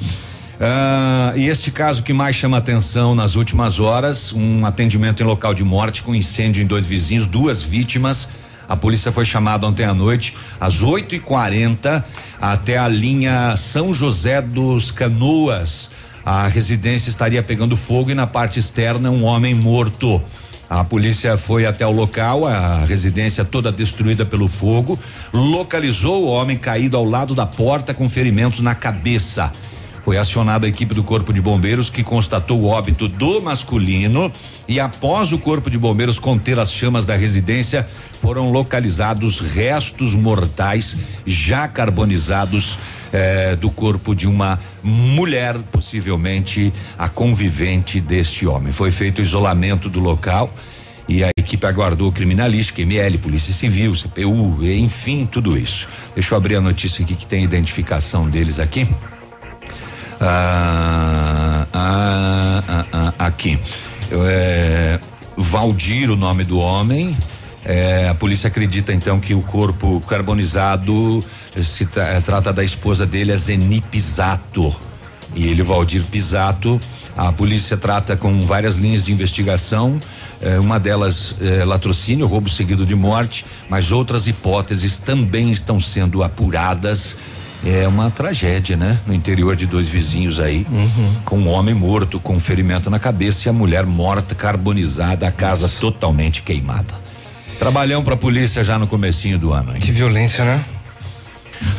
[0.61, 5.55] Ah, e este caso que mais chama atenção nas últimas horas, um atendimento em local
[5.55, 8.29] de morte com incêndio em dois vizinhos, duas vítimas.
[8.69, 12.05] A polícia foi chamada ontem à noite, às 8 e 40
[12.41, 15.91] até a linha São José dos Canoas.
[16.25, 20.23] A residência estaria pegando fogo e na parte externa um homem morto.
[20.71, 24.97] A polícia foi até o local, a residência toda destruída pelo fogo,
[25.33, 29.53] localizou o homem caído ao lado da porta com ferimentos na cabeça.
[30.11, 34.33] Foi acionada a equipe do Corpo de Bombeiros que constatou o óbito do masculino
[34.67, 37.89] e após o Corpo de Bombeiros conter as chamas da residência,
[38.21, 42.77] foram localizados restos mortais já carbonizados
[43.13, 48.73] eh, do corpo de uma mulher, possivelmente a convivente deste homem.
[48.73, 50.53] Foi feito o isolamento do local
[51.09, 55.89] e a equipe aguardou criminalística, ML, Polícia Civil, CPU, enfim, tudo isso.
[56.17, 58.89] Deixa eu abrir a notícia aqui que tem identificação deles aqui.
[60.21, 63.59] Ah, ah, ah, ah, aqui.
[64.11, 65.01] Eu, é,
[65.37, 67.17] Valdir, o nome do homem.
[67.65, 71.25] É, a polícia acredita então que o corpo carbonizado
[71.63, 74.75] se tra- eh, trata da esposa dele, a Zeni Pisato.
[75.35, 76.81] E ele, Valdir Pisato,
[77.17, 80.01] a polícia trata com várias linhas de investigação,
[80.43, 86.23] eh, uma delas eh, latrocínio, roubo seguido de morte, mas outras hipóteses também estão sendo
[86.23, 87.17] apuradas.
[87.65, 88.99] É uma tragédia, né?
[89.07, 90.67] No interior de dois vizinhos aí,
[91.25, 95.69] com um homem morto com ferimento na cabeça e a mulher morta, carbonizada, a casa
[95.69, 96.95] totalmente queimada.
[97.59, 99.81] Trabalhão pra polícia já no comecinho do ano, hein?
[99.81, 100.65] Que violência, né?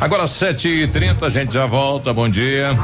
[0.00, 2.12] Agora sete e trinta, a gente já volta.
[2.12, 2.76] Bom dia.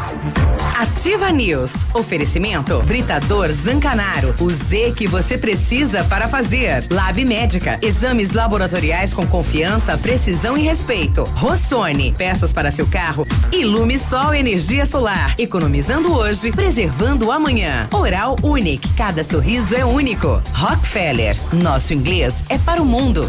[0.78, 1.72] Ativa News.
[1.92, 4.34] Oferecimento Britador Zancanaro.
[4.38, 6.86] O Z que você precisa para fazer.
[6.88, 7.78] Lab Médica.
[7.82, 11.24] Exames laboratoriais com confiança, precisão e respeito.
[11.34, 12.14] Rossoni.
[12.16, 13.26] Peças para seu carro.
[13.50, 15.34] Ilume Sol Energia Solar.
[15.36, 17.88] Economizando hoje, preservando amanhã.
[17.92, 18.88] Oral Unique.
[18.94, 20.40] Cada sorriso é único.
[20.52, 21.36] Rockefeller.
[21.52, 23.28] Nosso inglês é para o mundo.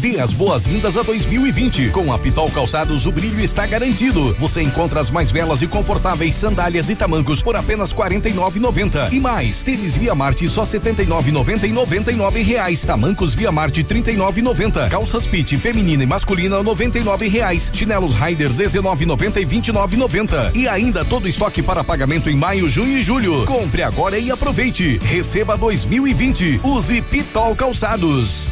[0.00, 1.90] Dê as boas-vindas a 2020.
[1.90, 4.34] Com a Pitol Calçados, o brilho está garantido.
[4.38, 9.12] Você encontra as mais belas e confortáveis sandálias e tamancos por apenas R$ 49,90.
[9.12, 12.82] E mais, tênis Via Marte só R$ 79,90 e 99 reais.
[12.82, 14.88] Tamancos Via Marte R$ 39,90.
[14.88, 17.70] Calças Pit feminina e masculina 99 reais.
[17.70, 20.56] Chinelos Rider R$ 19,90 e 29,90.
[20.56, 23.44] E ainda todo estoque para pagamento em maio, junho e julho.
[23.44, 24.98] Compre agora e aproveite.
[25.02, 26.62] Receba 2020.
[26.64, 28.50] Use Pitol Calçados.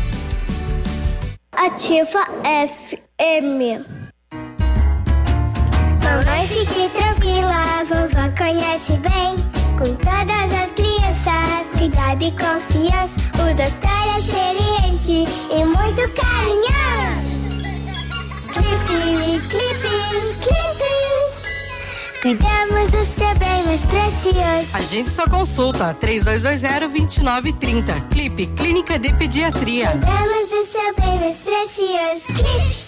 [1.58, 3.82] Ativa FM.
[6.04, 9.34] Mamãe, fique tranquila, vovó conhece bem.
[9.76, 13.18] Com todas as crianças, cuidado e confiança.
[13.34, 17.34] O doutor é experiente e muito carinhoso.
[18.54, 19.94] Clipe, clipe,
[20.44, 20.94] clipe.
[22.22, 23.27] Cuidamos do seu
[23.68, 24.68] mais precioso.
[24.72, 28.08] Agende sua consulta 3220-2930.
[28.08, 29.90] Clipe Clínica de Pediatria.
[29.90, 32.28] Cuidamos do seu bem mais precioso.
[32.28, 32.87] Clipe.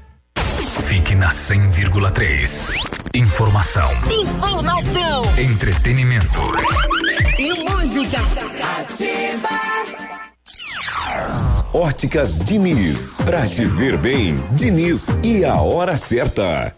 [0.85, 2.67] Fique na 100,3.
[3.13, 3.91] Informação.
[4.09, 5.23] Informação.
[5.37, 6.39] Entretenimento.
[7.37, 8.19] E música.
[8.79, 9.49] Ativa.
[11.73, 13.19] Óticas Diniz.
[13.23, 16.75] Pra te ver bem, Diniz e a hora certa.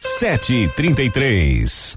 [0.00, 1.96] Sete trinta e três.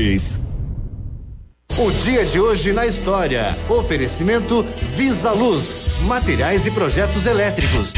[1.77, 3.55] O dia de hoje na história.
[3.69, 4.65] Oferecimento
[4.97, 7.93] Visa Luz, materiais e projetos elétricos.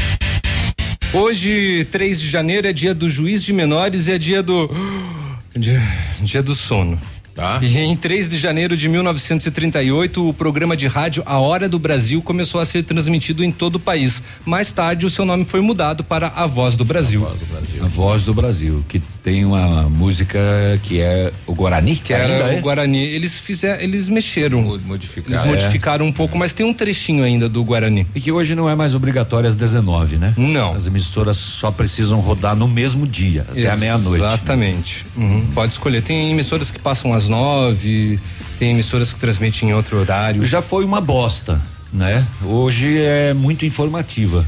[1.14, 4.68] Hoje, 3 de janeiro, é dia do juiz de menores e é dia do.
[5.56, 5.80] Dia,
[6.20, 7.00] dia do sono.
[7.34, 7.58] Tá.
[7.62, 12.20] E em 3 de janeiro de 1938, o programa de rádio A Hora do Brasil
[12.20, 14.22] começou a ser transmitido em todo o país.
[14.44, 17.24] Mais tarde, o seu nome foi mudado para A Voz do Brasil.
[17.24, 20.38] A Voz do Brasil, a Voz do Brasil que tem uma música
[20.82, 22.60] que é o Guarani, Que era ainda o é?
[22.60, 23.02] Guarani.
[23.02, 24.78] Eles fizeram, eles mexeram.
[24.84, 25.34] Modificaram.
[25.34, 28.06] Eles modificaram um pouco, mas tem um trechinho ainda do Guarani.
[28.14, 30.34] E que hoje não é mais obrigatório às 19, né?
[30.36, 30.74] Não.
[30.74, 34.22] As emissoras só precisam rodar no mesmo dia, até a meia-noite.
[34.22, 35.06] Exatamente.
[35.16, 35.46] Uhum.
[35.54, 36.02] Pode escolher.
[36.02, 38.20] Tem emissoras que passam às nove,
[38.58, 40.44] tem emissoras que transmitem em outro horário.
[40.44, 41.58] Já foi uma bosta,
[41.94, 42.26] né?
[42.44, 44.44] Hoje é muito informativa.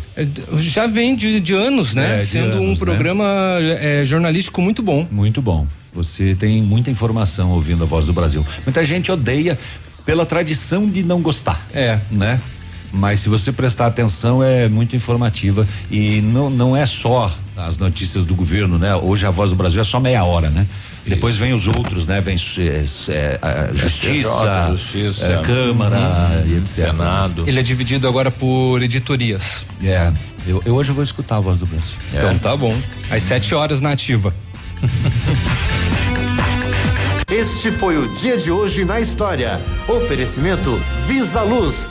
[0.58, 2.16] Já vem de, de anos, né?
[2.16, 2.76] É, de Sendo um anos, né?
[2.76, 3.24] programa
[3.60, 5.06] é, jornalístico muito bom.
[5.10, 5.66] Muito bom.
[5.94, 8.44] Você tem muita informação ouvindo a voz do Brasil.
[8.66, 9.56] Muita gente odeia
[10.04, 11.64] pela tradição de não gostar.
[11.72, 11.98] É.
[12.10, 12.40] Né?
[12.92, 15.66] Mas se você prestar atenção, é muito informativa.
[15.90, 18.94] E não, não é só as notícias do governo, né?
[18.96, 20.66] Hoje a voz do Brasil é só meia hora, né?
[21.06, 22.20] Depois vem os outros, né?
[22.20, 26.46] Vem é, é, a justiça, Justiça, é, Câmara Uhum.
[26.52, 26.66] e etc.
[26.86, 27.44] Senado.
[27.46, 29.64] Ele é dividido agora por editorias.
[29.82, 30.10] É.
[30.46, 31.94] Eu, eu hoje vou escutar a voz do Brasil.
[32.12, 32.76] Então tá bom.
[33.10, 34.32] Às sete horas na ativa.
[37.28, 39.60] Este foi o dia de hoje na história.
[39.88, 41.90] Oferecimento Visa Luz.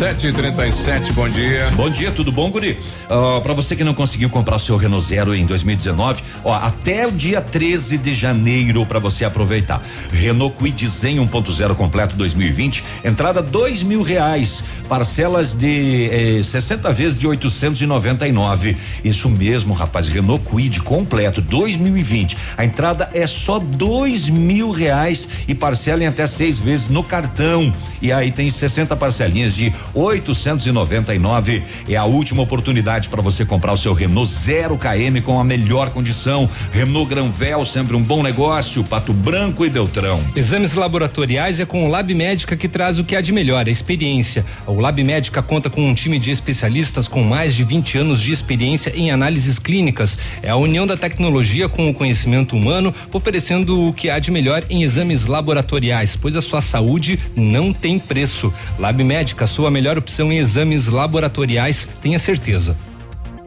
[0.00, 1.70] Sete e trinta e sete, bom dia.
[1.76, 2.78] Bom dia, tudo bom, Guri?
[3.04, 7.06] Uh, para você que não conseguiu comprar o seu Renault Zero em 2019, ó, até
[7.06, 9.82] o dia 13 de janeiro para você aproveitar.
[10.10, 17.18] Renault Kwid Zen 1.0 completo 2020, entrada dois mil reais, parcelas de eh, 60 vezes
[17.18, 18.78] de 899.
[19.04, 22.38] Isso mesmo, rapaz, Renault Kwid completo 2020.
[22.56, 27.70] A entrada é só dois mil reais e parcela em até seis vezes no cartão.
[28.00, 33.76] E aí tem 60 parcelinhas de 899 é a última oportunidade para você comprar o
[33.76, 36.48] seu Renault 0 km com a melhor condição.
[36.72, 38.84] Renault Granvel, sempre um bom negócio.
[38.84, 40.20] Pato Branco e Beltrão.
[40.36, 43.70] Exames laboratoriais é com o Lab Médica que traz o que há de melhor, a
[43.70, 44.44] experiência.
[44.66, 48.32] O Lab Médica conta com um time de especialistas com mais de 20 anos de
[48.32, 50.18] experiência em análises clínicas.
[50.42, 54.64] É a união da tecnologia com o conhecimento humano, oferecendo o que há de melhor
[54.70, 58.52] em exames laboratoriais, pois a sua saúde não tem preço.
[58.78, 62.76] Lab Médica, sua melhor opção em exames laboratoriais, tenha certeza.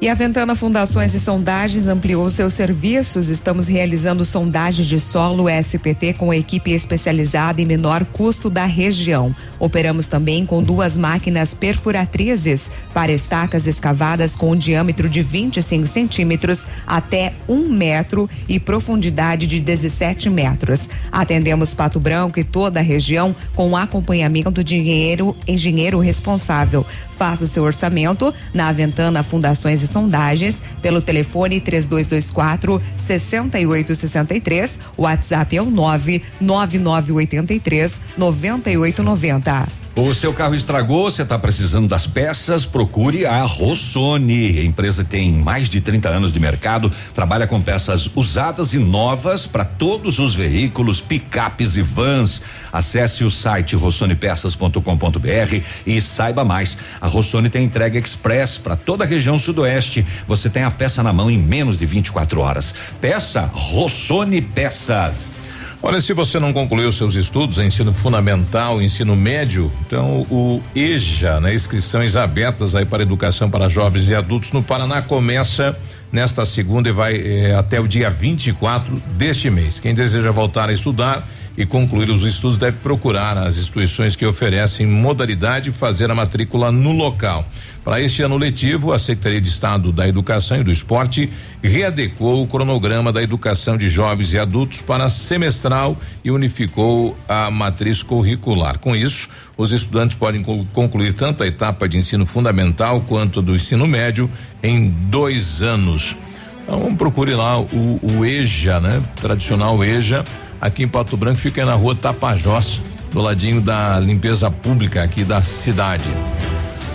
[0.04, 3.30] E a Ventana Fundações e Sondagens ampliou seus serviços.
[3.30, 9.34] Estamos realizando sondagem de solo SPT com equipe especializada em menor custo da região.
[9.58, 16.68] Operamos também com duas máquinas perfuratrizes para estacas escavadas com um diâmetro de 25 centímetros
[16.86, 20.89] até um metro e profundidade de 17 metros.
[21.14, 26.86] Atendemos Pato Branco e toda a região com acompanhamento de engenheiro, engenheiro responsável.
[27.18, 34.81] Faça o seu orçamento na Ventana Fundações e Sondagens pelo telefone 3224 6863.
[34.97, 39.82] O WhatsApp é o 99983 9890.
[39.95, 44.57] O seu carro estragou, você está precisando das peças, procure a Rossoni.
[44.57, 49.45] A empresa tem mais de 30 anos de mercado, trabalha com peças usadas e novas
[49.45, 52.41] para todos os veículos, picapes e vans.
[52.71, 56.75] Acesse o site rossonepeças.com.br e saiba mais.
[56.99, 60.03] A Rossoni tem entrega express para toda a região sudoeste.
[60.27, 62.73] Você tem a peça na mão em menos de 24 horas.
[62.99, 65.42] Peça Rossoni Peças.
[65.86, 71.53] Olha, se você não concluiu seus estudos, ensino fundamental, ensino médio, então o EJA, né?
[71.53, 75.77] Inscrições abertas aí para educação para jovens e adultos no Paraná começa
[76.09, 79.77] nesta segunda e vai eh, até o dia 24 deste mês.
[79.77, 81.27] Quem deseja voltar a estudar
[81.58, 86.72] e concluir os estudos deve procurar as instituições que oferecem modalidade e fazer a matrícula
[86.72, 87.47] no local.
[87.84, 91.30] Para este ano letivo, a Secretaria de Estado da Educação e do Esporte
[91.62, 98.01] readequou o cronograma da educação de jovens e adultos para semestral e unificou a matriz
[98.01, 98.80] curricular.
[98.80, 99.28] Com isso,
[99.58, 100.41] os estudantes podem
[100.72, 104.30] concluir tanto a etapa de ensino fundamental quanto do ensino médio
[104.64, 106.16] em dois anos.
[106.64, 109.01] Então procure lá o, o EJA, né?
[109.18, 110.24] Tradicional EJA,
[110.64, 112.80] aqui em Pato Branco, fica na rua Tapajós,
[113.11, 116.07] do ladinho da limpeza pública aqui da cidade.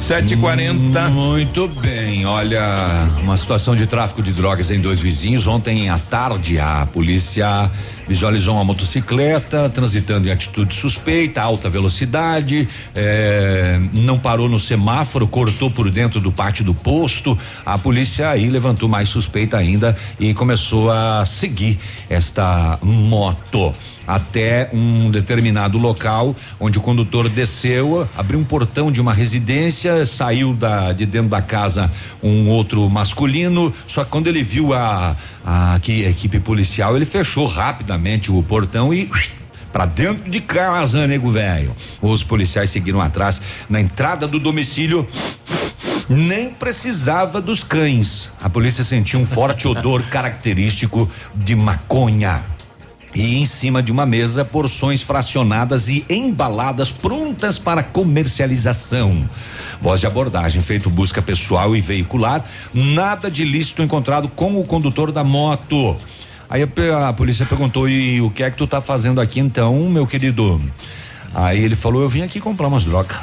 [0.01, 1.09] 740.
[1.11, 2.25] Muito bem.
[2.25, 5.47] Olha, uma situação de tráfico de drogas em dois vizinhos.
[5.47, 7.71] Ontem à tarde, a polícia
[8.07, 15.71] visualizou uma motocicleta transitando em atitude suspeita, alta velocidade, eh, não parou no semáforo, cortou
[15.71, 17.39] por dentro do pátio do posto.
[17.67, 21.79] A polícia aí levantou mais suspeita ainda e começou a seguir
[22.09, 23.75] esta moto
[24.09, 30.55] até um determinado local onde o condutor desceu, abriu um portão de uma residência, saiu
[30.55, 31.93] da, de dentro da casa
[32.23, 37.47] um outro masculino, só que quando ele viu a, a, a equipe policial, ele fechou
[37.47, 39.11] rapidamente o portão e
[39.71, 41.77] para dentro de casa, nego velho.
[42.01, 45.07] Os policiais seguiram atrás na entrada do domicílio
[46.09, 48.31] Nem precisava dos cães.
[48.43, 52.43] A polícia sentiu um forte odor característico de maconha.
[53.15, 59.29] E em cima de uma mesa, porções fracionadas e embaladas prontas para comercialização.
[59.81, 62.45] Voz de abordagem, feito busca pessoal e veicular,
[62.75, 65.97] nada de ilícito encontrado com o condutor da moto.
[66.51, 69.89] Aí a, a polícia perguntou: e o que é que tu tá fazendo aqui então,
[69.89, 70.61] meu querido?
[71.35, 73.19] Aí ele falou: eu vim aqui comprar umas drogas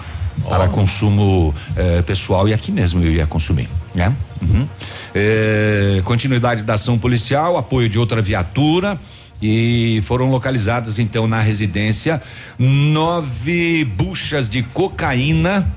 [0.47, 4.13] para consumo eh, pessoal e aqui mesmo eu ia consumir, né?
[4.41, 4.67] Uhum.
[5.13, 8.99] Eh, continuidade da ação policial, apoio de outra viatura
[9.47, 12.19] e foram localizadas então na residência
[12.57, 15.71] nove buchas de cocaína,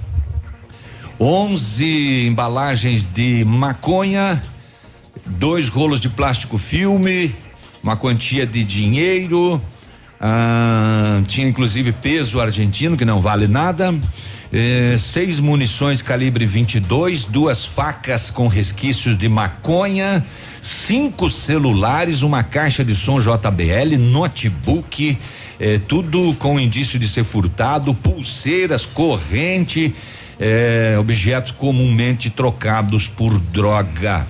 [1.21, 4.43] 11 embalagens de maconha,
[5.27, 7.35] dois rolos de plástico filme,
[7.83, 9.61] uma quantia de dinheiro,
[10.19, 13.95] ah, tinha inclusive peso argentino que não vale nada.
[14.53, 20.25] Eh, seis munições calibre 22, duas facas com resquícios de maconha,
[20.63, 25.19] cinco celulares, uma caixa de som JBL, notebook,
[25.61, 29.95] eh, tudo com indício de ser furtado, pulseiras, corrente,
[30.41, 34.27] eh, objetos comumente trocados por droga.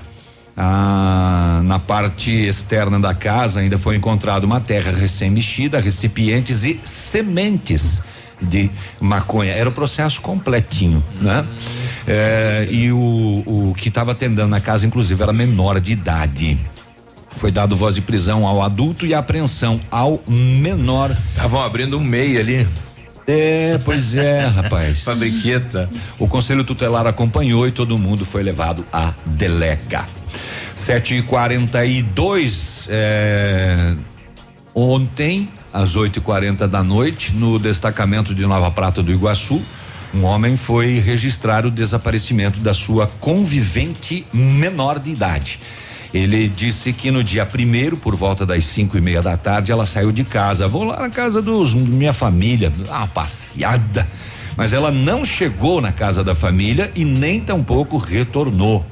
[0.60, 8.02] Ah, na parte externa da casa ainda foi encontrado uma terra recém-mexida, recipientes e sementes
[8.41, 8.70] de
[9.01, 9.53] maconha.
[9.53, 11.45] Era o processo completinho, né?
[12.07, 16.59] Eh, e o, o que estava atendendo na casa, inclusive, era menor de idade.
[17.30, 21.16] Foi dado voz de prisão ao adulto e apreensão ao menor.
[21.30, 22.68] Estavam abrindo um MEI ali.
[23.26, 25.05] É, pois é, rapaz.
[25.05, 25.89] Fabriqueta.
[26.18, 30.07] O conselho tutelar acompanhou e todo mundo foi levado à delega.
[30.76, 33.95] 7 e 42 é,
[34.74, 39.62] ontem, às 8 e 40 da noite, no destacamento de Nova Prata do Iguaçu,
[40.14, 45.60] um homem foi registrar o desaparecimento da sua convivente menor de idade.
[46.12, 49.84] Ele disse que no dia primeiro, por volta das cinco e meia da tarde, ela
[49.84, 50.66] saiu de casa.
[50.66, 54.08] Vou lá na casa dos minha família, uma passeada.
[54.56, 58.84] Mas ela não chegou na casa da família e nem tampouco retornou.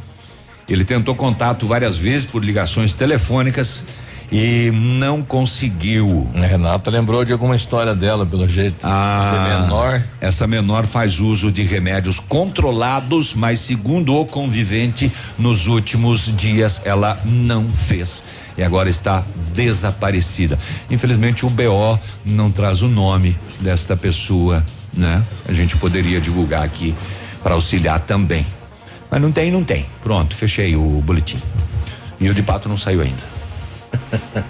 [0.68, 3.84] Ele tentou contato várias vezes por ligações telefônicas
[4.30, 6.28] e não conseguiu.
[6.34, 8.76] A Renata lembrou de alguma história dela, pelo jeito.
[8.82, 10.02] Ah, menor.
[10.20, 17.18] Essa menor faz uso de remédios controlados, mas segundo o convivente, nos últimos dias ela
[17.24, 18.22] não fez.
[18.58, 19.24] E agora está
[19.54, 20.58] desaparecida.
[20.90, 25.22] Infelizmente o BO não traz o nome desta pessoa, né?
[25.46, 26.94] A gente poderia divulgar aqui
[27.42, 28.46] para auxiliar também.
[29.10, 29.86] Mas não tem, não tem.
[30.02, 31.38] Pronto, fechei o boletim.
[32.18, 33.36] E o de pato não saiu ainda.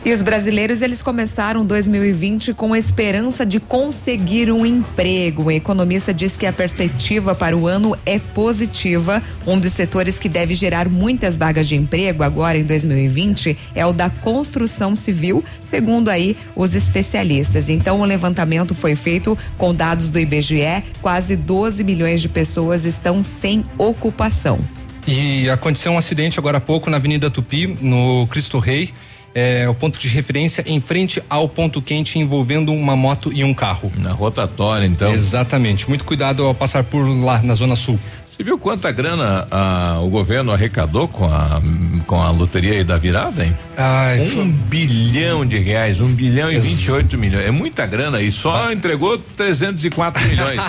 [0.04, 5.44] E os brasileiros, eles começaram 2020 com a esperança de conseguir um emprego.
[5.44, 9.22] O economista diz que a perspectiva para o ano é positiva.
[9.46, 13.92] Um dos setores que deve gerar muitas vagas de emprego agora em 2020 é o
[13.92, 17.68] da construção civil, segundo aí os especialistas.
[17.68, 23.24] Então, o levantamento foi feito com dados do IBGE, quase 12 milhões de pessoas estão
[23.24, 24.60] sem ocupação.
[25.06, 28.92] E aconteceu um acidente agora há pouco na Avenida Tupi, no Cristo Rei.
[29.38, 33.52] É o ponto de referência em frente ao ponto quente envolvendo uma moto e um
[33.52, 33.92] carro.
[33.98, 35.12] Na rotatória, então.
[35.12, 35.86] Exatamente.
[35.90, 38.00] Muito cuidado ao passar por lá na Zona Sul.
[38.26, 41.60] Você viu quanta grana ah, o governo arrecadou com a,
[42.06, 43.54] com a loteria da virada, hein?
[43.76, 47.44] Ai, um bilhão de reais, um bilhão e 28 milhões.
[47.44, 50.60] É muita grana e só entregou 304 milhões.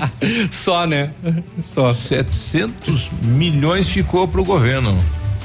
[0.50, 1.10] Só, né?
[1.60, 1.92] Só.
[1.92, 4.98] 700 milhões ficou pro governo.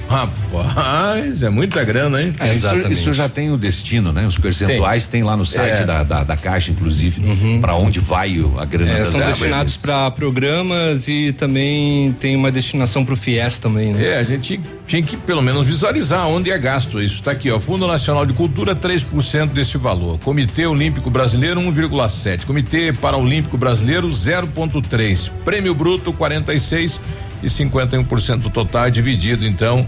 [0.10, 2.34] Rapaz, é muita grana, hein?
[2.40, 4.26] É, isso, isso já tem o destino, né?
[4.26, 5.86] Os percentuais tem, lá no site É.
[5.86, 7.22] da, da, da Caixa, inclusive,
[7.62, 12.36] para onde vai o- a grana É, das são destinados para programas e também tem
[12.36, 14.04] uma destinação para o FIES também, né?
[14.04, 17.22] É, a gente tinha que pelo menos visualizar onde é gasto isso.
[17.22, 17.60] Tá aqui, ó.
[17.60, 20.18] Fundo Nacional de Cultura, 3% desse valor.
[20.20, 22.46] Comitê Olímpico Brasileiro, 1,7.
[22.46, 25.30] Comitê Paralímpico Brasileiro, 0,3.
[25.46, 27.00] Prêmio Bruto, 46
[27.42, 29.86] e 51% do total é dividido, então.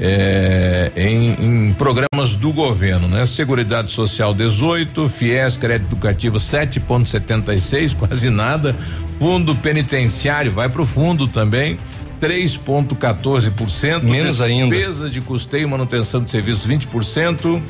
[0.00, 3.26] é, em, em programas do governo, né?
[3.26, 8.74] Seguridade Social 18, FIES Crédito Educativo 7,76, quase nada.
[9.18, 11.78] Fundo Penitenciário vai para o fundo também.
[12.20, 14.02] 3,14%.
[14.02, 14.74] Menos ainda.
[14.74, 17.60] Despesas de custeio e manutenção de serviços 20%.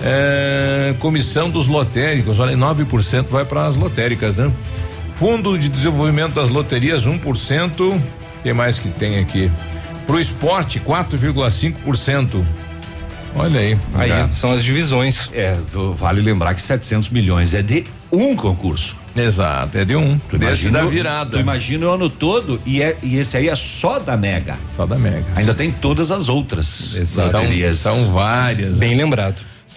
[0.00, 4.52] É, comissão dos lotéricos, olha, 9% vai para as lotéricas, né?
[5.16, 8.00] Fundo de Desenvolvimento das Loterias, 1%.
[8.38, 9.50] O que mais que tem aqui?
[10.06, 12.44] Pro esporte, 4,5%.
[13.34, 13.78] Olha aí.
[13.94, 15.30] Aí, são as divisões.
[15.32, 15.56] É,
[15.94, 18.96] vale lembrar que 700 milhões é de um concurso.
[19.14, 20.18] Exato, é de um.
[20.18, 21.30] Tu Desse imagina da virada.
[21.32, 24.56] Tu imagina o ano todo e, é, e esse aí é só da Mega.
[24.76, 25.26] Só da Mega.
[25.34, 26.66] Ainda tem todas as outras.
[27.04, 27.78] São, loterias.
[27.78, 28.76] são várias.
[28.76, 29.42] Bem lembrado.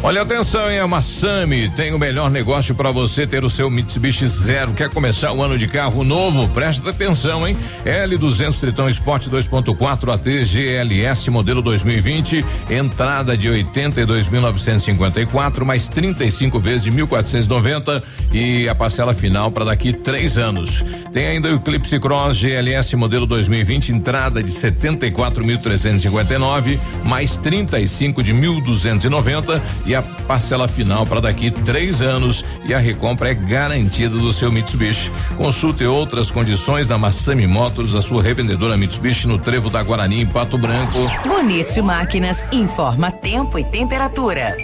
[0.00, 0.78] Olha, atenção, hein?
[0.78, 4.72] A Massami tem o melhor negócio para você ter o seu Mitsubishi Zero.
[4.72, 6.48] Quer começar o ano de carro novo?
[6.50, 7.56] Presta atenção, hein?
[7.84, 16.92] L200 Tritão Sport 2.4 AT GLS modelo 2020, entrada de 82.954 mais 35 vezes de
[16.92, 18.00] 1.490
[18.32, 20.84] e a parcela final para daqui três anos.
[21.12, 29.60] Tem ainda o Eclipse Cross GLS modelo 2020, entrada de 74.359 mais 35 de 1.290
[29.88, 34.50] e a parcela final para daqui três anos e a recompra é garantida do seu
[34.50, 35.10] Mitsubishi.
[35.36, 40.26] Consulte outras condições da Massami Motors, a sua revendedora Mitsubishi no Trevo da Guarani em
[40.26, 40.98] Pato Branco.
[41.26, 44.56] Bonito Máquinas informa tempo e temperatura.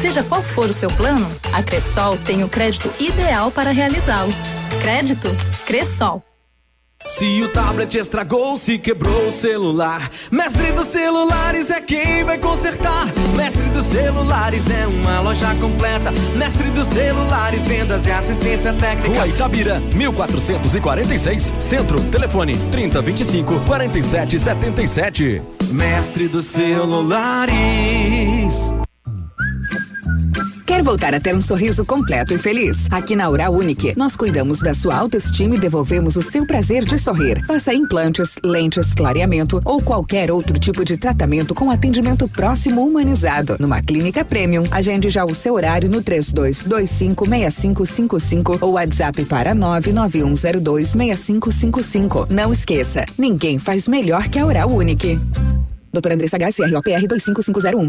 [0.00, 4.32] Seja qual for o seu plano, a Cressol tem o crédito ideal para realizá-lo.
[4.80, 5.28] Crédito
[5.66, 6.22] Cressol.
[7.08, 13.06] Se o tablet estragou, se quebrou o celular, Mestre dos Celulares é quem vai consertar.
[13.36, 16.10] Mestre dos Celulares é uma loja completa.
[16.36, 19.08] Mestre dos Celulares, vendas e assistência técnica.
[19.08, 25.40] Rua Itabira, 1446, Centro, telefone 3025 4777.
[25.70, 27.54] Mestre dos Celulares.
[30.76, 32.86] Quer voltar a ter um sorriso completo e feliz?
[32.90, 36.98] Aqui na Oral Unique, nós cuidamos da sua autoestima e devolvemos o seu prazer de
[36.98, 37.42] sorrir.
[37.46, 43.56] Faça implantes, lentes, clareamento ou qualquer outro tipo de tratamento com atendimento próximo humanizado.
[43.58, 52.26] Numa clínica premium, agende já o seu horário no 32256555 ou WhatsApp para 991026555.
[52.28, 55.18] Não esqueça, ninguém faz melhor que a Oral Unique.
[55.90, 57.88] Doutora Andressa HCROPR 25501.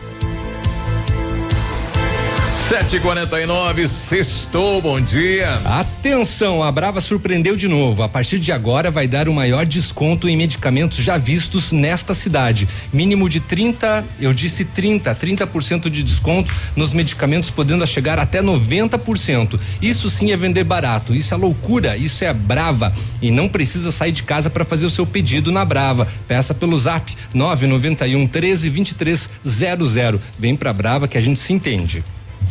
[2.71, 5.59] 749, sextou, bom dia.
[5.65, 8.01] Atenção, a Brava surpreendeu de novo.
[8.01, 12.69] A partir de agora vai dar o maior desconto em medicamentos já vistos nesta cidade.
[12.93, 19.59] Mínimo de 30, eu disse 30, 30% de desconto nos medicamentos, podendo chegar até 90%.
[19.81, 21.13] Isso sim é vender barato.
[21.13, 22.93] Isso é loucura, isso é Brava.
[23.21, 26.07] E não precisa sair de casa para fazer o seu pedido na Brava.
[26.25, 30.21] Peça pelo zap 991 13 23 00.
[30.39, 32.01] Vem pra Brava que a gente se entende.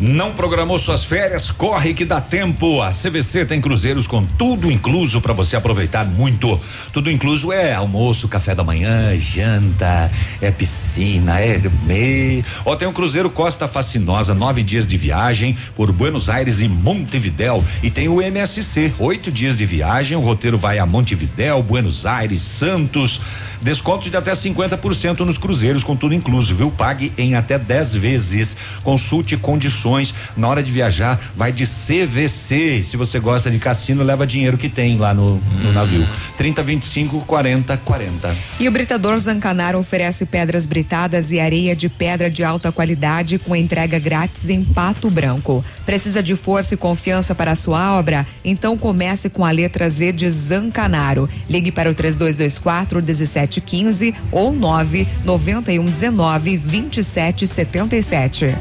[0.00, 1.50] Não programou suas férias?
[1.50, 2.80] Corre que dá tempo.
[2.80, 6.58] A CVC tem cruzeiros com tudo incluso para você aproveitar muito.
[6.90, 12.42] Tudo incluso é almoço, café da manhã, janta, é piscina, é me.
[12.64, 17.62] Ó, tem um cruzeiro Costa Fascinosa, nove dias de viagem por Buenos Aires e Montevidéu.
[17.82, 20.16] E tem o MSC, oito dias de viagem.
[20.16, 23.20] O roteiro vai a Montevidéu, Buenos Aires, Santos.
[23.60, 26.70] Descontos de até 50% nos cruzeiros, com tudo incluso, viu?
[26.70, 28.56] Pague em até 10 vezes.
[28.82, 29.89] Consulte condições.
[30.36, 32.82] Na hora de viajar, vai de CVC.
[32.82, 36.06] Se você gosta de cassino, leva dinheiro que tem lá no, no navio.
[36.36, 38.36] 30, 25, 40, 40.
[38.58, 43.56] E o Britador Zancanaro oferece pedras britadas e areia de pedra de alta qualidade com
[43.56, 45.64] entrega grátis em Pato Branco.
[45.84, 48.26] Precisa de força e confiança para a sua obra?
[48.44, 51.28] Então comece com a letra Z de Zancanaro.
[51.48, 58.56] Ligue para o 3224 1715 ou 99119 2777.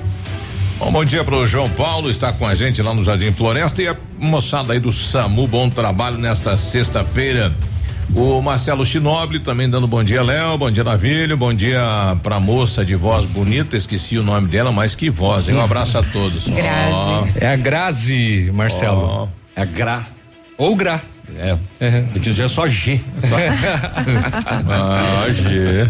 [0.79, 3.87] Bom, bom dia pro João Paulo, está com a gente lá no Jardim Floresta e
[3.89, 7.53] a moçada aí do SAMU, bom trabalho nesta sexta-feira.
[8.15, 11.81] O Marcelo Chinoble também dando bom dia, Léo, bom dia, Navilho, bom dia
[12.23, 15.55] pra moça de voz bonita, esqueci o nome dela, mas que voz, hein?
[15.55, 16.47] Um abraço a todos.
[16.47, 17.33] Grazi.
[17.35, 19.29] É a Grazi, Marcelo.
[19.57, 20.07] É Gra.
[20.57, 21.01] Ou Gra.
[21.37, 21.57] É.
[22.01, 22.99] Tem que dizer só G.
[24.69, 25.87] Ah, G.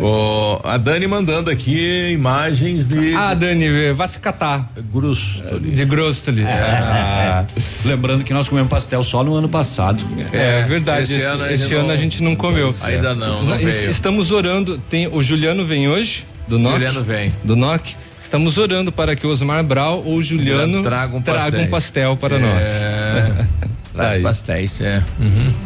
[0.00, 3.14] Ó, a Dani mandando aqui imagens de.
[3.14, 4.70] Ah, Dani, vai se catar.
[4.92, 5.70] Grustoli.
[5.70, 6.42] De Grostoli.
[6.42, 7.44] É.
[7.84, 10.02] Lembrando que nós comemos pastel só no ano passado.
[10.32, 11.02] É, verdade.
[11.04, 12.74] esse Esse, ano esse ano não- a gente não comeu.
[12.82, 13.60] Ainda não, não.
[13.60, 14.78] Estamos orando.
[14.90, 16.72] Tem o Juliano vem hoje do NOC.
[16.74, 17.32] Juliano vem.
[17.44, 17.94] Do NOC.
[18.24, 22.64] Estamos orando para que Osmar Brau ou Juliano Traga um tragam um pastel para nós.
[23.92, 24.22] Traz Aí.
[24.22, 25.02] pastéis, é.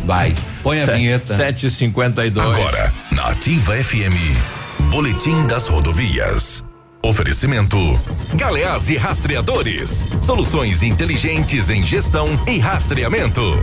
[0.05, 0.35] Vai.
[0.63, 1.35] Põe a Sete- vinheta.
[1.37, 2.41] 7h52.
[2.41, 4.15] Agora, na Ativa FM,
[4.91, 6.65] Boletim das Rodovias.
[7.03, 7.77] Oferecimento:
[8.35, 10.03] Galeás e Rastreadores.
[10.23, 13.61] Soluções inteligentes em gestão e rastreamento.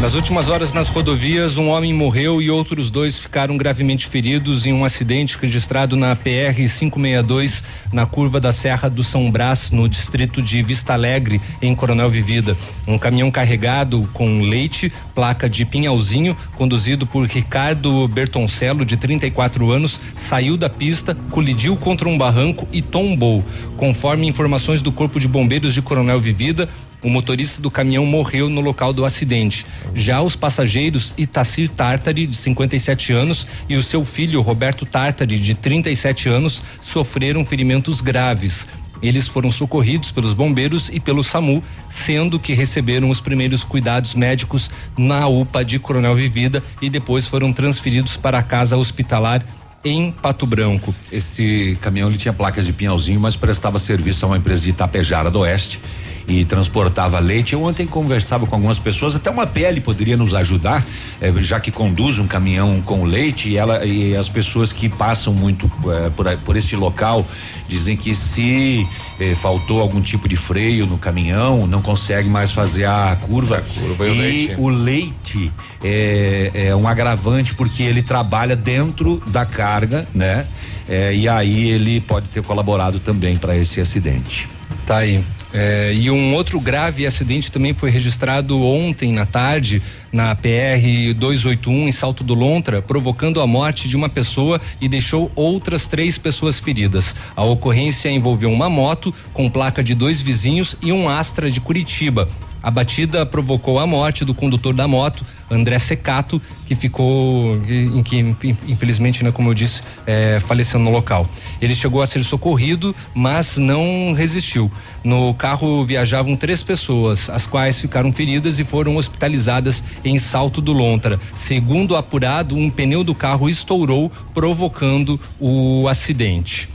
[0.00, 4.72] Nas últimas horas nas rodovias, um homem morreu e outros dois ficaram gravemente feridos em
[4.72, 10.40] um acidente registrado na PR 562, na curva da Serra do São Brás, no distrito
[10.40, 12.56] de Vista Alegre, em Coronel Vivida.
[12.86, 20.00] Um caminhão carregado com leite, placa de Pinhalzinho, conduzido por Ricardo Bertoncello, de 34 anos,
[20.28, 23.44] saiu da pista, colidiu contra um barranco e tombou.
[23.76, 26.68] Conforme informações do Corpo de Bombeiros de Coronel Vivida,
[27.02, 29.64] o motorista do caminhão morreu no local do acidente.
[29.94, 35.54] Já os passageiros Itacir Tartari, de 57 anos, e o seu filho Roberto Tartari, de
[35.54, 38.66] 37 anos, sofreram ferimentos graves.
[39.00, 44.70] Eles foram socorridos pelos bombeiros e pelo SAMU, sendo que receberam os primeiros cuidados médicos
[44.96, 49.44] na UPA de Coronel Vivida e depois foram transferidos para a casa hospitalar
[49.84, 50.92] em Pato Branco.
[51.12, 55.30] Esse caminhão ele tinha placas de Pinhalzinho, mas prestava serviço a uma empresa de Itapejara
[55.30, 55.80] do Oeste
[56.28, 57.54] e transportava leite.
[57.54, 60.84] Eu ontem conversava com algumas pessoas, até uma PL poderia nos ajudar,
[61.20, 65.32] eh, já que conduz um caminhão com leite e ela e as pessoas que passam
[65.32, 67.26] muito eh, por, por esse local
[67.66, 68.86] dizem que se
[69.18, 73.62] eh, faltou algum tipo de freio no caminhão, não consegue mais fazer a curva.
[73.62, 74.54] curva e o leite.
[74.58, 75.52] o leite
[75.82, 80.46] é, é um agravante porque ele trabalha dentro da carga, né?
[80.86, 84.48] É, e aí ele pode ter colaborado também para esse acidente.
[84.86, 85.22] Tá aí.
[85.52, 89.82] É, e um outro grave acidente também foi registrado ontem na tarde
[90.12, 95.30] na PR 281 em Salto do Lontra, provocando a morte de uma pessoa e deixou
[95.34, 97.14] outras três pessoas feridas.
[97.34, 102.28] A ocorrência envolveu uma moto com placa de dois vizinhos e um Astra de Curitiba.
[102.62, 108.18] A batida provocou a morte do condutor da moto, André Secato, que ficou, em que
[108.66, 111.28] infelizmente, né, como eu disse, é, faleceu no local.
[111.60, 114.70] Ele chegou a ser socorrido, mas não resistiu.
[115.02, 120.72] No carro viajavam três pessoas, as quais ficaram feridas e foram hospitalizadas em Salto do
[120.72, 121.18] Lontra.
[121.34, 126.68] Segundo apurado, um pneu do carro estourou, provocando o acidente.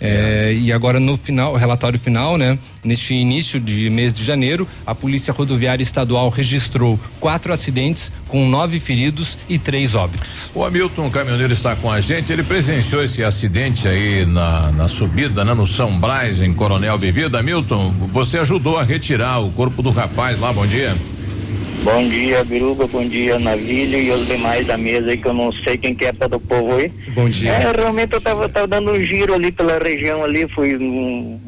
[0.00, 2.58] É, E agora no final, relatório final, né?
[2.84, 8.78] Neste início de mês de janeiro, a Polícia Rodoviária Estadual registrou quatro acidentes com nove
[8.80, 10.50] feridos e três óbitos.
[10.54, 12.32] O Hamilton, caminhoneiro, está com a gente.
[12.32, 15.54] Ele presenciou esse acidente aí na, na subida, né?
[15.54, 17.40] No São Brás, em Coronel Vivida.
[17.40, 20.52] Hamilton, você ajudou a retirar o corpo do rapaz lá.
[20.52, 20.96] Bom dia.
[21.82, 25.52] Bom dia, Biruba, bom dia, Navilho e os demais da mesa aí, que eu não
[25.52, 26.88] sei quem que é para do povo aí.
[27.08, 27.52] Bom dia.
[27.52, 31.40] É, realmente eu tava, tava dando um giro ali pela região ali, fui num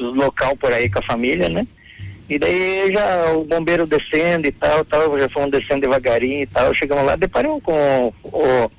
[0.00, 1.66] local por aí com a família, né?
[2.28, 6.74] E daí já o bombeiro descendo e tal, tal, já fomos descendo devagarinho e tal,
[6.74, 8.70] chegamos lá, deparamos com o,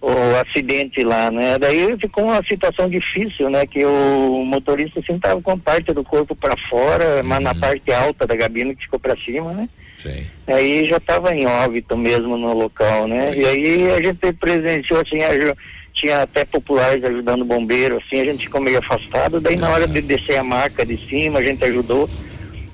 [0.00, 1.58] o acidente lá, né?
[1.58, 3.66] Daí ficou uma situação difícil, né?
[3.66, 8.26] Que o motorista assim tava com parte do corpo para fora, mas na parte alta
[8.26, 9.68] da cabine que ficou para cima, né?
[10.02, 10.26] Sim.
[10.46, 13.32] Aí já estava em óbito mesmo no local, né?
[13.36, 15.56] E aí a gente presenciou assim, aju-
[15.92, 19.86] tinha até populares ajudando o bombeiro, assim, a gente ficou meio afastado, daí na hora
[19.86, 22.08] de descer a marca de cima, a gente ajudou.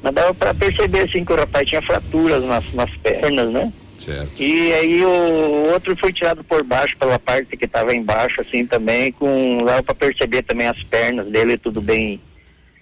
[0.03, 3.73] Mas dava para perceber assim que o rapaz tinha fraturas nas, nas pernas, né?
[3.99, 4.31] Certo.
[4.41, 9.11] E aí o outro foi tirado por baixo, pela parte que estava embaixo, assim, também,
[9.13, 9.63] com.
[9.67, 12.21] Dava para perceber também as pernas dele, tudo bem.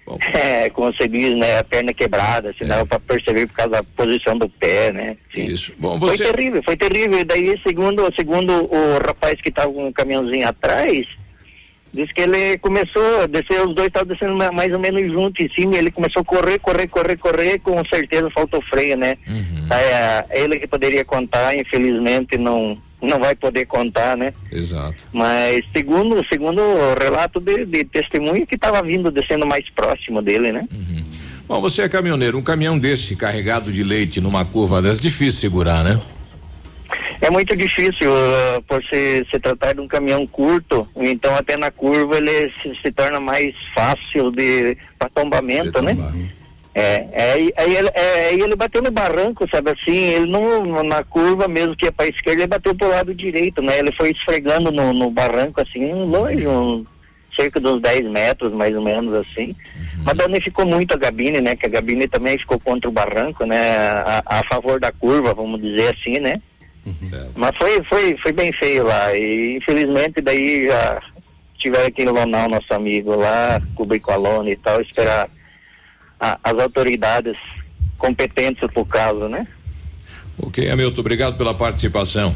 [0.33, 1.59] É, como você diz, né?
[1.59, 5.17] A perna quebrada, assim, dava para perceber por causa da posição do pé, né?
[5.35, 5.73] Isso.
[5.79, 6.33] Bom, Foi você.
[6.33, 7.19] terrível, foi terrível.
[7.19, 11.07] E daí, segundo, segundo o rapaz que estava com um caminhãozinho atrás,
[11.93, 15.43] disse que ele começou a descer, os dois estavam descendo ma- mais ou menos junto
[15.43, 19.17] em cima, e ele começou a correr, correr, correr, correr, com certeza faltou freio, né?
[19.71, 24.33] É, ele que poderia contar, infelizmente não, não vai poder contar, né?
[24.51, 25.05] Exato.
[25.13, 30.53] Mas segundo, segundo o relato de, de testemunho que estava vindo descendo mais próximo dele,
[30.53, 30.67] né?
[31.47, 35.85] Bom, você é caminhoneiro, um caminhão desse carregado de leite numa curva dessa, difícil segurar,
[35.85, 36.01] né?
[37.21, 41.71] É muito difícil uh, por se, se tratar de um caminhão curto, então até na
[41.71, 45.93] curva ele se, se torna mais fácil de para tombamento, né?
[45.93, 46.46] É,
[46.79, 51.49] é, aí, aí ele, é, ele bateu no barranco, sabe assim, ele não, na curva
[51.49, 53.79] mesmo que ia para esquerda, ele bateu pro lado direito, né?
[53.79, 56.85] Ele foi esfregando no, no barranco assim, longe, um,
[57.35, 59.57] cerca de uns 10 metros, mais ou menos assim.
[60.05, 61.57] Mas danificou muito a gabine, né?
[61.57, 63.79] Que a gabine também ficou contra o barranco, né?
[63.79, 66.43] A, a favor da curva, vamos dizer assim, né?
[67.35, 69.17] Mas foi, foi, foi bem feio lá.
[69.17, 71.01] E infelizmente daí já
[71.57, 75.27] tiveram que lonar o nosso amigo lá, cobrir com a lona e tal, esperar
[76.21, 77.37] a- as autoridades
[77.99, 79.47] competentes pro caso, né?
[80.39, 82.35] Ok, Hamilton, obrigado pela participação.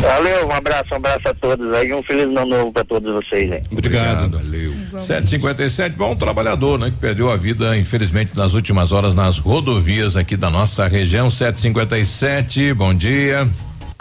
[0.00, 3.50] Valeu, um abraço, um abraço a todos aí, um feliz ano novo para todos vocês
[3.50, 3.62] aí.
[3.70, 4.30] Obrigado.
[4.38, 4.72] Valeu.
[5.00, 10.36] 757, bom, trabalhador, né, que perdeu a vida, infelizmente, nas últimas horas nas rodovias aqui
[10.36, 11.28] da nossa região.
[11.28, 13.48] 757, bom dia.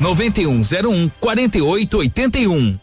[0.00, 2.78] 9101 4881.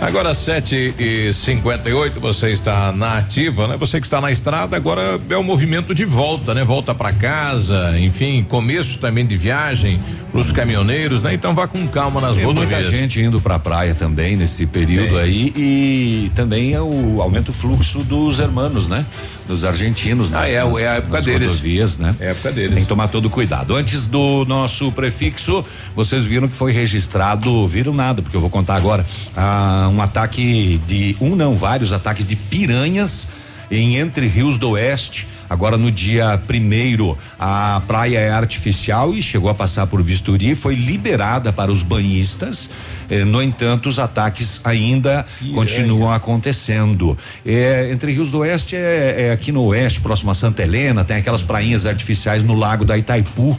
[0.00, 3.76] Agora 7 e 58 você está na ativa, né?
[3.76, 6.64] Você que está na estrada, agora é o movimento de volta, né?
[6.64, 10.00] Volta para casa, enfim, começo também de viagem
[10.32, 11.34] para os caminhoneiros, né?
[11.34, 12.80] Então vá com calma nas Tem rodovias.
[12.80, 17.52] muita gente indo pra praia também nesse período aí e também é o aumenta o
[17.52, 19.04] fluxo dos hermanos, né?
[19.50, 21.48] Dos argentinos, Ah, nas- é, é a época nas deles.
[21.48, 22.14] rodovias, né?
[22.20, 22.72] É a época deles.
[22.74, 23.74] Tem que tomar todo cuidado.
[23.74, 28.76] Antes do nosso prefixo, vocês viram que foi registrado, viram nada, porque eu vou contar
[28.76, 29.04] agora,
[29.36, 33.26] ah, um ataque de um não, vários ataques de piranhas
[33.72, 35.26] em Entre Rios do Oeste.
[35.50, 40.76] Agora no dia primeiro, a praia é artificial e chegou a passar por vistoria, foi
[40.76, 42.70] liberada para os banhistas.
[43.10, 47.18] Eh, no entanto, os ataques ainda continuam acontecendo.
[47.44, 51.16] É, Entre Rios do Oeste é, é aqui no oeste, próximo a Santa Helena, tem
[51.16, 53.58] aquelas prainhas artificiais no lago da Itaipu.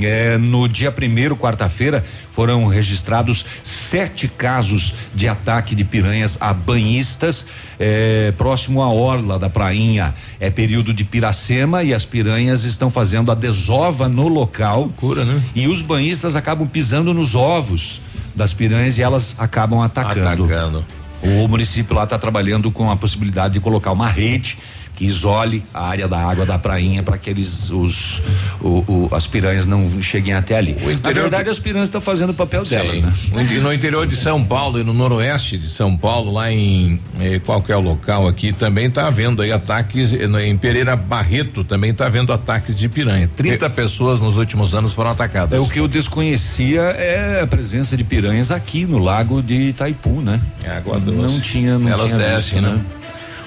[0.00, 7.46] É, no dia primeiro, quarta-feira, foram registrados sete casos de ataque de piranhas a banhistas
[7.78, 10.14] é, próximo à orla da prainha.
[10.38, 14.82] É período de piracema e as piranhas estão fazendo a desova no local.
[14.82, 15.42] Loucura, né?
[15.54, 18.00] E os banhistas acabam pisando nos ovos
[18.34, 20.44] das piranhas e elas acabam atacando.
[20.44, 20.84] Atacando.
[21.22, 24.56] O município lá está trabalhando com a possibilidade de colocar uma rede
[25.00, 28.22] que isole a área da água da prainha para que eles os
[28.60, 30.76] o- o- as piranhas não cheguem até ali.
[31.02, 33.02] Na verdade, as piranhas estão fazendo o papel delas, Sim.
[33.04, 33.12] né?
[33.32, 37.00] No in- No interior de São Paulo e no noroeste de São Paulo, lá em
[37.18, 40.12] eh, qualquer local aqui, também está havendo aí ataques.
[40.12, 43.26] eh, Em Pereira Barreto também está havendo ataques de piranha.
[43.34, 45.58] 30 pessoas nos últimos anos foram atacadas.
[45.58, 50.20] É o que eu desconhecia é a presença de piranhas aqui no lago de Itaipu,
[50.20, 50.38] né?
[50.62, 51.32] É água doce.
[51.32, 52.80] Não tinha, não Elas tinha descem, visto, né?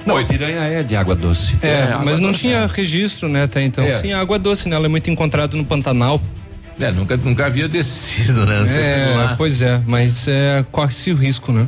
[0.05, 1.57] Não, a piranha é de água doce.
[1.61, 3.83] É, água mas não doce, tinha registro, né, até então.
[3.83, 3.97] É.
[3.99, 4.75] Sim, água doce, né?
[4.75, 6.21] Ela é muito encontrada no Pantanal.
[6.79, 8.59] É, nunca, nunca havia descido, né?
[8.61, 11.67] Você é, pois é, mas é, corre-se o risco, né?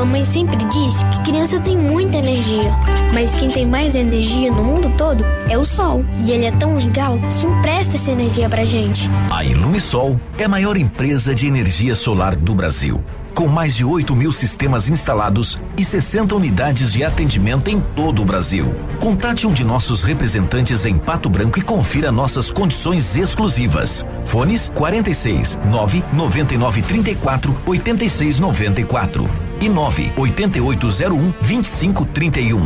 [0.00, 2.74] Mamãe sempre diz que criança tem muita energia,
[3.12, 6.02] mas quem tem mais energia no mundo todo é o sol.
[6.20, 9.10] E ele é tão legal que empresta essa energia pra gente.
[9.30, 13.04] A Ilumisol é a maior empresa de energia solar do Brasil.
[13.34, 18.24] Com mais de 8 mil sistemas instalados e 60 unidades de atendimento em todo o
[18.24, 18.74] Brasil.
[18.98, 24.06] Contate um de nossos representantes em Pato Branco e confira nossas condições exclusivas.
[24.24, 32.60] Fones 46 9 99 34 86 94 e 9 8801 2531.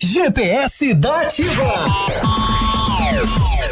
[0.00, 1.74] GPS da Ativa.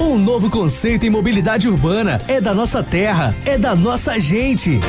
[0.00, 2.18] Um novo conceito em mobilidade urbana.
[2.26, 3.36] É da nossa terra.
[3.44, 4.80] É da nossa gente.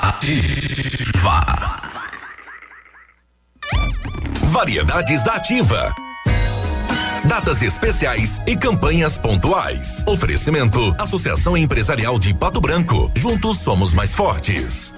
[0.00, 0.60] Ativa.
[4.52, 5.92] Variedades da Ativa.
[7.24, 10.04] Datas especiais e campanhas pontuais.
[10.06, 13.10] Oferecimento: Associação Empresarial de Pato Branco.
[13.16, 14.94] Juntos somos mais fortes.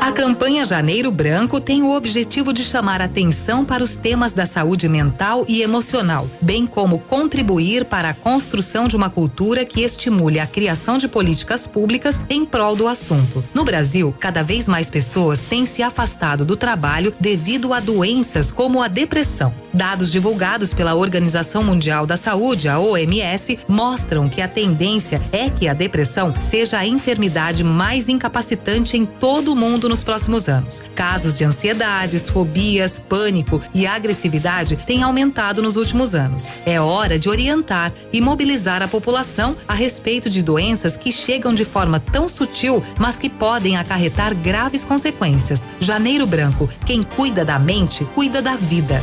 [0.00, 4.88] A campanha Janeiro Branco tem o objetivo de chamar atenção para os temas da saúde
[4.88, 10.46] mental e emocional, bem como contribuir para a construção de uma cultura que estimule a
[10.46, 13.42] criação de políticas públicas em prol do assunto.
[13.54, 18.82] No Brasil, cada vez mais pessoas têm se afastado do trabalho devido a doenças como
[18.82, 19.63] a depressão.
[19.74, 25.66] Dados divulgados pela Organização Mundial da Saúde, a OMS, mostram que a tendência é que
[25.66, 30.80] a depressão seja a enfermidade mais incapacitante em todo o mundo nos próximos anos.
[30.94, 36.48] Casos de ansiedades, fobias, pânico e agressividade têm aumentado nos últimos anos.
[36.64, 41.64] É hora de orientar e mobilizar a população a respeito de doenças que chegam de
[41.64, 45.62] forma tão sutil, mas que podem acarretar graves consequências.
[45.80, 49.02] Janeiro Branco, quem cuida da mente, cuida da vida.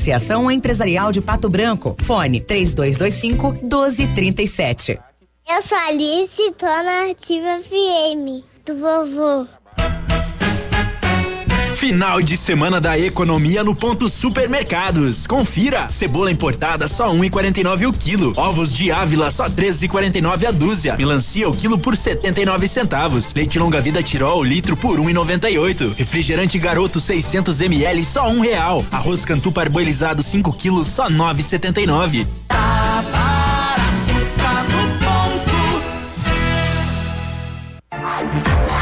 [0.00, 1.94] Associação Empresarial de Pato Branco.
[2.04, 4.98] Fone 3225 1237.
[5.46, 9.46] Eu sou Alice, tô na Ativa FM, do vovô.
[11.80, 15.26] Final de semana da economia no ponto supermercados.
[15.26, 21.48] Confira: cebola importada só 1,49 o quilo, ovos de Ávila só 13,49 a dúzia, melancia
[21.48, 27.62] o quilo por 79 centavos, leite longa vida Tirol litro por 1,98, refrigerante Garoto 600
[27.62, 32.26] ml só um real, arroz Cantu parboilizado 5 quilos só 9,79.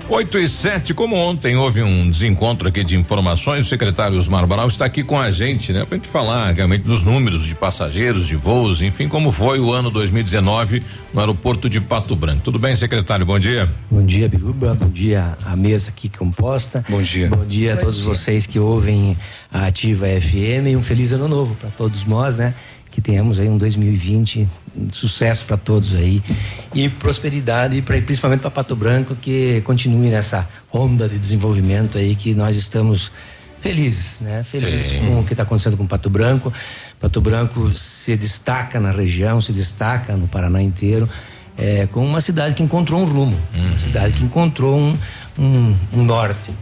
[0.09, 4.69] 8 e 7, como ontem houve um desencontro aqui de informações, o secretário Osmar Baral
[4.69, 5.83] está aqui com a gente, né?
[5.83, 9.89] Pra gente falar realmente dos números de passageiros, de voos, enfim, como foi o ano
[9.91, 10.81] 2019
[11.13, 12.41] no aeroporto de Pato Branco.
[12.41, 13.25] Tudo bem, secretário?
[13.25, 13.69] Bom dia.
[13.91, 14.73] Bom dia, Biruba.
[14.75, 16.85] Bom dia a mesa aqui composta.
[16.87, 17.27] Bom dia.
[17.27, 18.05] Bom dia a Bom todos dia.
[18.05, 19.17] vocês que ouvem
[19.51, 22.53] a Ativa FM e um feliz ano novo para todos nós, né?
[22.91, 24.47] Que tenhamos aí um 2020 um
[24.91, 26.21] sucesso para todos aí
[26.73, 32.33] e prosperidade para principalmente para Pato Branco que continue nessa onda de desenvolvimento aí que
[32.33, 33.11] nós estamos
[33.61, 34.43] felizes, né?
[34.43, 34.99] Felizes Sim.
[34.99, 36.53] com o que está acontecendo com Pato Branco.
[36.99, 41.09] Pato Branco se destaca na região, se destaca no Paraná inteiro,
[41.57, 44.97] é, como uma cidade que encontrou um rumo, uma cidade que encontrou um,
[45.37, 46.53] um, um norte.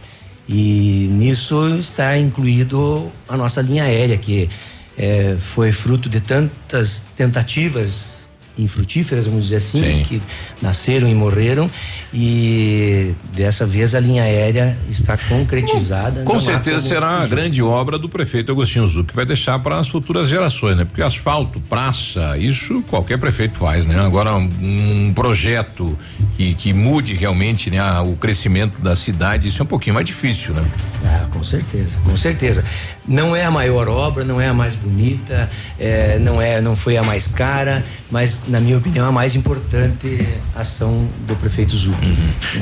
[0.48, 4.48] E nisso está incluído a nossa linha aérea, que
[4.96, 8.25] é, foi fruto de tantas tentativas
[8.58, 10.04] infrutíferas, vamos dizer assim, Sim.
[10.08, 10.22] que
[10.62, 11.70] nasceram e morreram.
[12.12, 16.22] E dessa vez a linha aérea está concretizada.
[16.22, 19.88] Com certeza será a grande obra do prefeito Agostinho Zuc, que vai deixar para as
[19.88, 20.84] futuras gerações, né?
[20.84, 23.98] Porque asfalto, praça, isso qualquer prefeito faz, né?
[24.00, 25.98] Agora um, um projeto
[26.36, 30.06] que, que mude realmente, né, a- o crescimento da cidade, isso é um pouquinho mais
[30.06, 30.64] difícil, né?
[31.04, 32.64] Ah, com certeza, com certeza.
[33.06, 35.48] Não é a maior obra, não é a mais bonita,
[35.78, 40.26] é, não é, não foi a mais cara, mas na minha opinião a mais importante
[40.54, 41.96] ação do prefeito Zuc.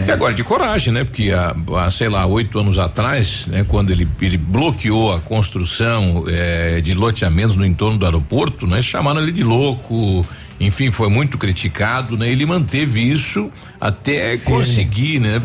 [0.07, 1.05] E agora de coragem, né?
[1.05, 3.65] Porque há, há, sei lá, oito anos atrás, né?
[3.67, 8.81] Quando ele, ele bloqueou a construção eh, de loteamentos no entorno do aeroporto, né?
[8.81, 10.27] Chamaram ele de louco,
[10.59, 12.29] enfim, foi muito criticado, né?
[12.29, 15.41] Ele manteve isso até conseguir, né?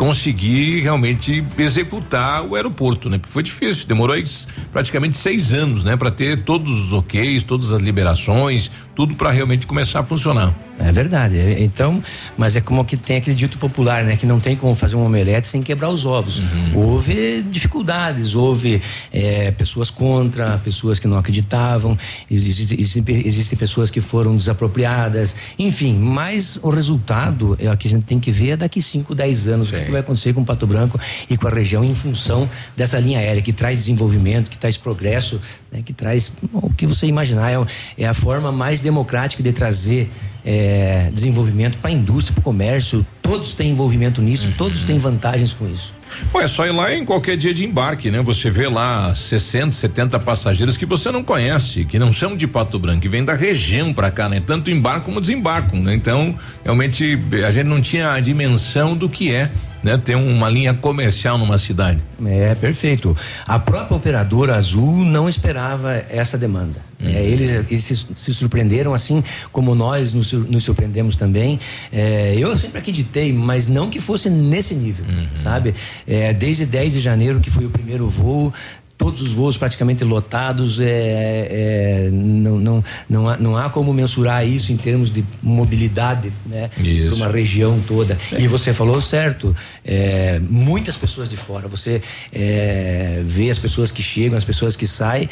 [0.00, 3.18] Conseguir realmente executar o aeroporto, né?
[3.18, 4.24] Porque foi difícil, demorou aí
[4.72, 5.94] praticamente seis anos, né?
[5.94, 10.54] Para ter todos os OKs, todas as liberações, tudo para realmente começar a funcionar.
[10.82, 11.36] É verdade.
[11.38, 12.02] é- Então,
[12.38, 14.16] mas é como que tem aquele dito popular, né?
[14.16, 16.40] Que não tem como fazer um omelete sem quebrar os ovos.
[16.74, 18.80] Houve dificuldades, houve
[19.12, 21.96] eh, pessoas contra, pessoas que não acreditavam,
[22.30, 27.90] existe- existe- existem pessoas que foram desapropriadas, enfim, mas o resultado é o que a
[27.90, 30.66] gente tem que ver é daqui 5, 10 anos, o que vai acontecer com Pato
[30.66, 34.76] Branco e com a região em função dessa linha aérea que traz desenvolvimento, que traz
[34.76, 35.82] progresso, né?
[35.84, 37.66] que traz o que você imaginar, é, o-
[37.98, 40.10] é a forma mais democrática de trazer
[40.44, 43.06] é, desenvolvimento para a indústria, para o comércio.
[43.22, 45.94] Todos têm envolvimento nisso, todos têm vantagens com isso.
[46.30, 48.22] Pô, é só ir lá em qualquer dia de embarque, né?
[48.22, 52.78] Você vê lá 60, 70 passageiros que você não conhece, que não são de Pato
[52.78, 54.42] Branco, que vêm da região pra cá, né?
[54.44, 55.94] Tanto embarcam como desembarcam, né?
[55.94, 56.34] Então,
[56.64, 59.50] realmente, a gente não tinha a dimensão do que é,
[59.82, 59.96] né?
[59.96, 62.00] Ter uma linha comercial numa cidade.
[62.26, 63.16] É, perfeito.
[63.46, 66.90] A própria operadora Azul não esperava essa demanda.
[67.02, 71.58] É, eles eles se, se surpreenderam, assim como nós nos, nos surpreendemos também.
[71.90, 75.06] É, eu sempre acreditei mas não que fosse nesse nível,
[75.42, 75.74] sabe?
[76.06, 78.52] É, desde 10 de janeiro, que foi o primeiro voo,
[79.00, 84.46] todos os voos praticamente lotados, é, é, não, não, não, há, não há como mensurar
[84.46, 86.70] isso em termos de mobilidade, né?
[86.76, 88.18] Para uma região toda.
[88.38, 94.02] E você falou certo, é, muitas pessoas de fora, você é, vê as pessoas que
[94.02, 95.30] chegam, as pessoas que saem,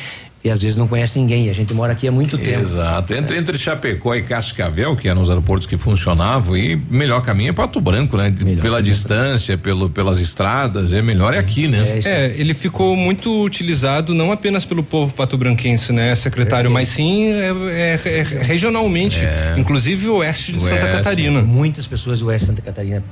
[0.49, 1.49] e às vezes não conhece ninguém.
[1.51, 2.61] A gente mora aqui há muito tempo.
[2.61, 3.15] Exato.
[3.15, 7.53] Entre, entre Chapecó e Cascavel, que eram os aeroportos que funcionavam, e melhor caminho é
[7.53, 8.35] Pato Branco, né?
[8.61, 12.01] Pela distância, pelo, pelas estradas, é melhor é aqui, né?
[12.05, 17.99] É, ele ficou muito utilizado não apenas pelo povo patobranquense, né, secretário, mas sim é,
[18.05, 19.21] é, é, regionalmente,
[19.57, 20.97] inclusive o oeste de O Santa oeste.
[20.97, 21.43] Catarina.
[21.43, 23.03] Muitas pessoas do oeste de Santa Catarina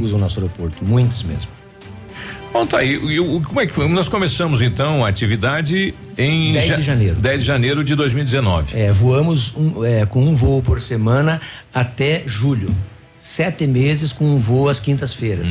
[0.00, 1.48] usam o nosso aeroporto, muitas mesmo.
[2.54, 2.92] Bom, tá aí.
[2.92, 3.88] E o- como é que foi?
[3.88, 7.16] Nós começamos então a atividade em 10 de ja- janeiro.
[7.16, 8.78] 10 de janeiro de 2019.
[8.78, 11.40] É, voamos um- é, com um voo por semana
[11.74, 12.72] até julho.
[13.20, 15.48] Sete meses com um voo às quintas-feiras.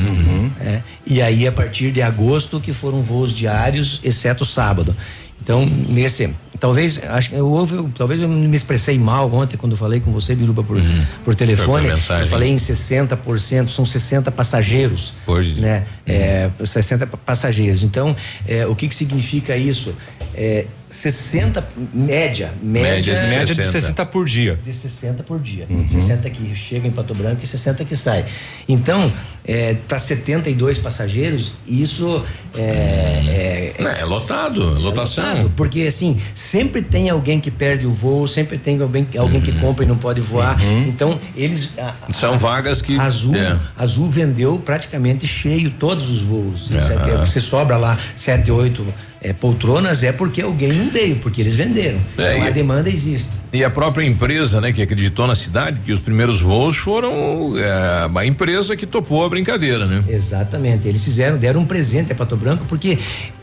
[0.62, 4.96] É, e aí, a partir de agosto, que foram voos diários, exceto sábado.
[5.44, 6.34] Então, nesse.
[6.60, 10.34] Talvez, acho que eu houve, talvez eu me expressei mal ontem quando falei com você,
[10.34, 10.78] Biruba, por,
[11.26, 11.88] por telefone.
[12.22, 15.14] Eu falei em 60%, são 60 passageiros.
[15.28, 15.60] Hoje.
[15.60, 15.84] Né?
[16.07, 17.84] É, 60 pa- passageiros.
[17.84, 18.15] Então,
[18.48, 19.94] é, o que, que significa isso?
[20.34, 20.65] É,
[21.04, 23.14] 60, média, média.
[23.14, 23.72] Média de Média de 60.
[23.82, 24.58] 60 por dia.
[24.64, 25.66] De 60 por dia.
[25.70, 25.86] Uhum.
[25.86, 28.24] 60 que chega em Pato Branco e 60 que sai.
[28.70, 29.12] Então,
[29.44, 32.24] é, para 72 passageiros, isso
[32.56, 33.74] é.
[33.80, 35.26] É, é lotado, lotação.
[35.26, 39.52] lotado, porque assim, sempre tem alguém que perde o voo, sempre tem alguém, alguém que
[39.60, 40.58] compra e não pode voar.
[40.88, 41.72] Então, eles.
[41.78, 42.98] a- a- São vagas que.
[42.98, 43.60] Azul, é.
[43.78, 46.70] Azul vendeu praticamente cheio todos os voos.
[46.74, 48.86] É- Você sobra lá sete, oito
[49.24, 52.00] é, poltronas é porque alguém não veio, porque eles venderam.
[52.18, 53.38] É, então a demanda existe.
[53.54, 58.10] E a própria empresa, né, que acreditou na cidade, que os primeiros voos foram é,
[58.14, 60.04] a empresa que topou a brincadeira, né?
[60.10, 60.88] Exatamente.
[60.88, 62.98] Eles fizeram, deram um presente a Pato Branco, porque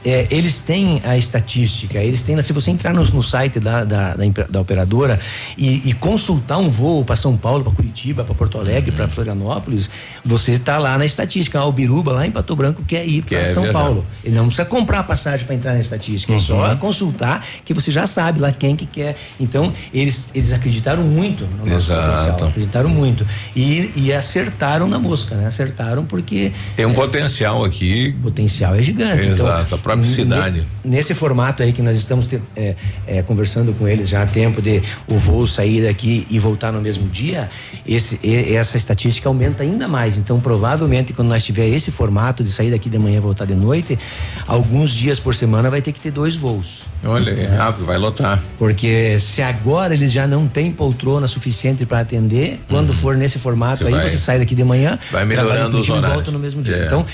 [0.05, 4.15] é, eles têm a estatística, eles têm, se você entrar no, no site da, da,
[4.15, 5.19] da, da operadora
[5.59, 9.91] e, e consultar um voo para São Paulo, para Curitiba, para Porto Alegre, para Florianópolis,
[10.25, 11.59] você está lá na estatística.
[11.59, 13.79] Ah, o Biruba lá em Pato Branco quer ir para São viajar.
[13.79, 14.05] Paulo.
[14.25, 16.77] Ele não precisa comprar a passagem para entrar na estatística, é só Uhum.
[16.77, 19.17] consultar que você já sabe lá quem que quer.
[19.39, 22.11] Então, eles, eles acreditaram muito no nosso Exato.
[22.11, 23.27] potencial, acreditaram muito.
[23.55, 25.47] E, e acertaram na mosca, né?
[25.47, 28.15] Acertaram porque Tem um potencial aqui.
[28.19, 29.29] O potencial é gigante.
[29.29, 30.67] Então, Exato, a própria cidade.
[30.85, 32.75] Nesse formato aí que nós estamos te- é,
[33.07, 36.81] é, conversando com eles já há tempo de o voo sair daqui e voltar no
[36.81, 37.49] mesmo dia,
[37.87, 38.19] esse,
[38.55, 40.17] essa estatística aumenta ainda mais.
[40.17, 43.55] Então, provavelmente, quando nós tiver esse formato de sair daqui de manhã e voltar de
[43.55, 43.99] noite,
[44.47, 46.83] alguns dias por semana vai ter que ter dois voos.
[47.05, 48.43] Olha, é rápido, vai lotar.
[48.59, 53.79] Porque se agora eles já não têm poltrona suficiente para atender, quando for nesse formato.
[53.79, 56.13] Você aí, vai- você sai daqui de manhã, vai melhorando os e horários.
[56.15, 56.77] volta no mesmo dia.
[56.77, 56.87] É.
[56.87, 57.05] Então,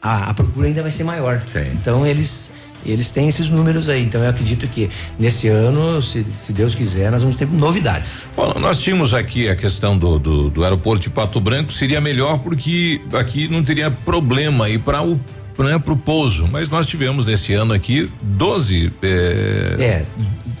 [0.00, 1.42] a, a procura ainda vai ser maior.
[1.74, 2.52] Então, eles
[2.84, 4.02] eles têm esses números aí.
[4.02, 8.24] Então, eu acredito que nesse ano, se, se Deus quiser, nós vamos ter novidades.
[8.34, 12.38] Bom, nós tínhamos aqui a questão do, do, do aeroporto de Pato Branco, seria melhor
[12.38, 15.20] porque aqui não teria problema ir para o
[15.58, 20.04] né, pro pouso, mas nós tivemos nesse ano aqui 12 é, É,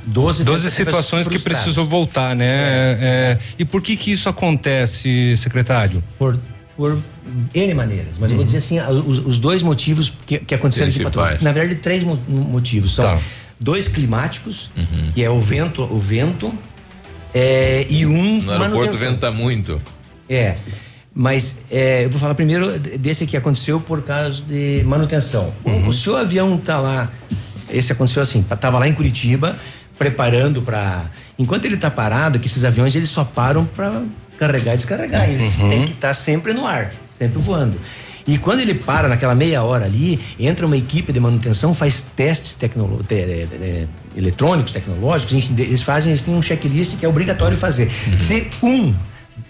[0.04, 2.46] 12, 12 situações que precisou voltar, né?
[3.00, 6.04] É, e por que que isso acontece, secretário?
[6.18, 6.38] Por,
[6.80, 6.98] por
[7.54, 11.00] N maneiras, mas eu vou dizer assim, os, os dois motivos que, que aconteceram aqui.
[11.00, 11.42] Principais.
[11.42, 12.94] Na verdade, três mo- motivos.
[12.94, 13.18] São Tá.
[13.60, 14.70] dois climáticos,
[15.14, 16.50] que é o vento, o vento,
[17.34, 19.78] é, e um no aeroporto venta muito.
[20.26, 20.56] É.
[21.14, 25.52] Mas é, eu vou falar primeiro de- desse que aconteceu por causa de manutenção.
[25.62, 27.10] O- O, seu avião tá lá,
[27.68, 29.54] esse aconteceu assim, tava lá em Curitiba,
[29.98, 31.04] preparando para
[31.38, 34.02] Enquanto ele tá parado, que esses aviões eles só param para
[34.40, 35.28] carregar e descarregar.
[35.28, 35.68] Eles Uhum.
[35.68, 37.76] têm que estar sempre no ar, sempre voando.
[38.26, 42.54] E quando ele para naquela meia hora ali, entra uma equipe de manutenção, faz testes
[42.54, 46.96] tecnolo- te- de- de- de- eletrônicos, tecnológicos, enfim, de- eles fazem, eles têm um checklist
[46.98, 47.90] que é obrigatório fazer.
[48.16, 48.94] Se um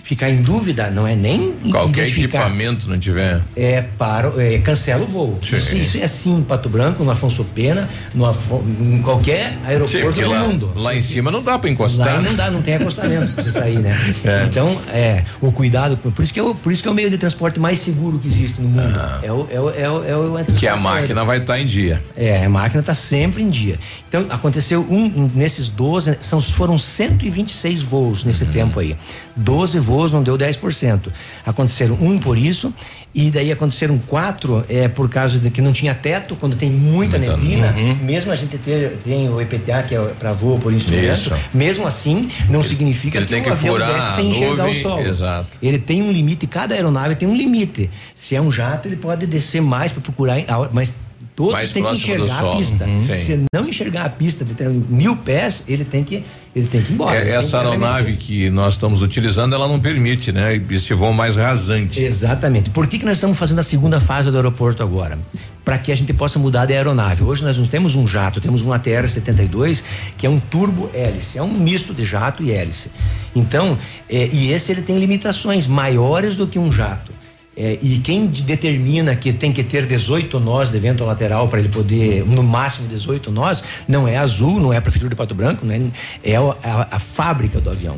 [0.02, 3.40] ficar em dúvida, não é nem Qualquer equipamento não tiver.
[3.56, 5.39] É, para, é, cancela o voo.
[5.43, 5.56] Sim.
[5.56, 9.56] Isso, isso é assim em Pato Branco, no Afonso Pena, no Afon- em qualquer Sim,
[9.66, 10.72] aeroporto porque do lá, mundo.
[10.77, 12.14] lá em cima não dá para encostar.
[12.16, 13.90] Lá não dá, não tem acostamento pra você sair, né?
[14.24, 14.44] É.
[14.44, 17.09] Então, é, o cuidado, por isso, que é o, por isso que é o meio
[17.10, 19.01] de transporte mais seguro que existe no mundo.
[19.22, 21.59] É o, é o, é o, é o é o Que a máquina vai estar
[21.60, 22.02] em dia.
[22.16, 23.78] é, a máquina está sempre em dia.
[24.09, 28.97] Então, aconteceu um nesses 12, são, foram 126 voos nesse tempo aí.
[29.36, 31.00] 12 voos não deu 10%.
[31.44, 32.72] Aconteceram um por isso,
[33.12, 37.18] E daí aconteceram quatro, é por causa de que não tinha teto, quando tem muita,
[37.18, 37.96] Muita- neblina, uhum.
[38.04, 41.32] mesmo a gente ter, tem o EPTA, que é para voo por instrumento, Isso.
[41.52, 44.82] mesmo assim, não significa ele que tem o que avião furar sem enxergar nuvem, o
[44.82, 45.06] solo.
[45.08, 45.48] exato.
[45.60, 47.90] Ele tem um limite, cada aeronave tem um limite.
[48.14, 50.36] Se é um jato, ele pode descer mais para procurar,
[50.72, 50.94] mas
[51.34, 52.84] todos têm que enxergar a pista.
[52.84, 53.06] Uhum.
[53.18, 54.54] Se não enxergar a pista de
[54.88, 56.22] mil pés, ele tem que,
[56.55, 57.16] ele tem que ir embora.
[57.16, 60.60] É, essa que aeronave que nós estamos utilizando, ela não permite, né?
[60.70, 62.02] Esse voo mais rasante.
[62.02, 62.70] Exatamente.
[62.70, 65.18] Por que, que nós estamos fazendo a segunda fase do aeroporto agora?
[65.64, 67.22] Para que a gente possa mudar de aeronave.
[67.22, 69.85] Hoje nós não temos um jato, temos um ATR-72
[70.18, 72.90] que é um turbo hélice, é um misto de jato e hélice.
[73.35, 73.78] Então,
[74.09, 77.19] eh, e esse ele tem limitações maiores do que um jato.
[77.56, 81.59] Eh, e quem de- determina que tem que ter 18 nós de vento lateral para
[81.59, 85.16] ele poder, no máximo 18 nós, não é a Azul, não é a Prefeitura de
[85.16, 85.82] Pato Branco, né?
[86.22, 87.97] é o- a, a fábrica do avião.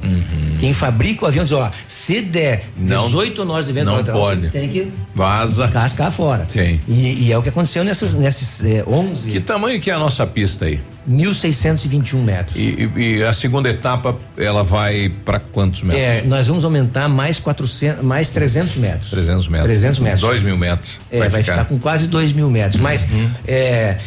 [0.59, 4.20] Quem fabrica o avião diz: ó, se der Não- 18 nós de vento não lateral,
[4.20, 4.41] pode.
[4.41, 5.69] você tem que Vaza.
[5.69, 6.47] cascar fora.
[6.49, 6.81] Sim.
[6.89, 9.31] E, e é o que aconteceu nessas, nesses eh, 11.
[9.31, 10.81] Que tamanho que é a nossa pista aí?
[11.09, 12.57] 1.621 metros.
[12.57, 16.03] E, e- e a segunda etapa, ela vai para quantos metros?
[16.03, 19.11] É, nós vamos aumentar mais 400, mais 300 metros.
[19.11, 19.69] 300 metros.
[19.69, 20.20] 300 metros.
[20.20, 21.01] 2 mil metros.
[21.11, 21.65] É, vai, ficar.
[21.66, 22.81] com quase 2 mil metros.
[22.81, 23.07] Mas
[23.47, 23.99] é,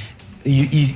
[0.45, 0.93] e, e-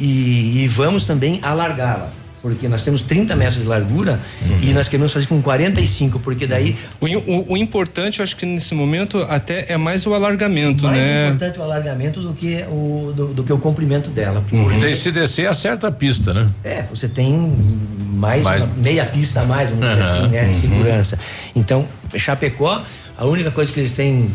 [0.59, 2.11] e- e vamos também alargá-la.
[2.41, 4.17] Porque nós temos 30 metros de largura
[4.61, 6.75] e nós queremos fazer com 45, porque daí.
[7.01, 10.97] O, o- o importante, eu acho que nesse momento até é mais o alargamento, mais
[10.97, 11.27] né?
[11.27, 14.41] importante o alargamento do que o, do, do que o comprimento dela.
[14.49, 16.47] Porque daí se descer, acerta a pista, né?
[16.63, 17.33] É, você tem
[17.99, 20.53] mais, Mais- uma meia pista a mais, vamos dizer Aham, assim, né, de uhum.
[20.53, 21.19] segurança.
[21.55, 21.85] Então,
[22.15, 22.81] Chapecó,
[23.17, 24.29] a única coisa que eles têm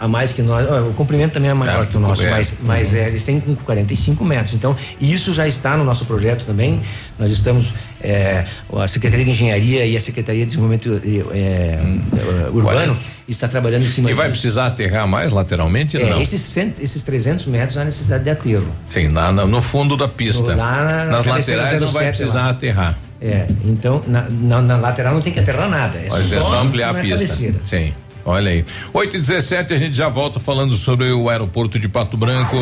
[0.00, 2.30] a mais que nós, o comprimento também é maior É, que o nosso, é.
[2.30, 2.96] mas, mas Uhum.
[2.98, 4.54] é, eles têm com 45 metros.
[4.54, 6.80] Então, isso já está no nosso projeto também.
[7.18, 7.66] Nós estamos,
[8.02, 11.02] é, a Secretaria de Engenharia e a Secretaria de Desenvolvimento
[11.34, 12.96] é, é, Urbano
[13.28, 14.12] está trabalhando em cima Hum.
[14.12, 14.40] E vai disso.
[14.40, 16.00] precisar aterrar mais lateralmente?
[16.00, 16.20] É, não.
[16.22, 18.72] esses, cento- esses 300 metros há necessidade de aterro.
[18.90, 20.54] Sim, na- na- no fundo da pista.
[20.56, 22.50] Lá na- na Nas laterais não vai 07 precisar lá.
[22.50, 22.98] aterrar.
[23.20, 24.22] É, então na,
[24.62, 25.98] na- lateral não tem que aterrar nada.
[25.98, 27.16] É, Mas só, é só ampliar a pista.
[27.18, 27.56] cabeceira.
[27.68, 27.92] Sim.
[28.30, 28.64] Olha aí.
[28.92, 32.56] 8 e 17 a gente já volta falando sobre o aeroporto de Pato Branco.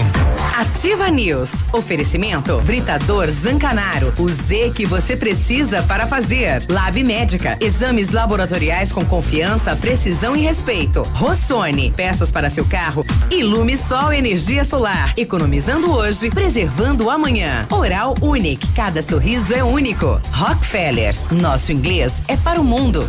[0.57, 1.51] Ativa News.
[1.73, 4.13] Oferecimento Britador Zancanaro.
[4.19, 6.65] O Z que você precisa para fazer.
[6.69, 7.57] Lab Médica.
[7.61, 11.03] Exames laboratoriais com confiança, precisão e respeito.
[11.03, 11.93] Rossoni.
[11.95, 13.05] Peças para seu carro.
[13.31, 15.13] Ilume Sol Energia Solar.
[15.17, 17.67] Economizando hoje, preservando amanhã.
[17.71, 18.67] Oral Unique.
[18.73, 20.21] Cada sorriso é único.
[20.33, 21.15] Rockefeller.
[21.31, 23.09] Nosso inglês é para o mundo.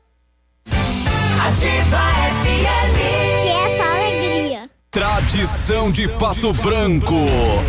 [1.51, 1.97] Ativa
[2.43, 2.97] FM.
[3.43, 4.69] E essa alegria.
[4.89, 7.25] Tradição de Pato Branco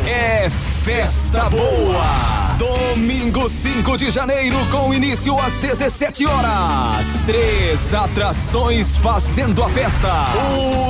[0.07, 2.42] é festa boa.
[2.59, 7.25] Domingo 5 de janeiro, com início às 17 horas.
[7.25, 10.27] Três atrações fazendo a festa.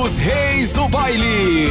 [0.03, 1.69] Os Reis do Baile,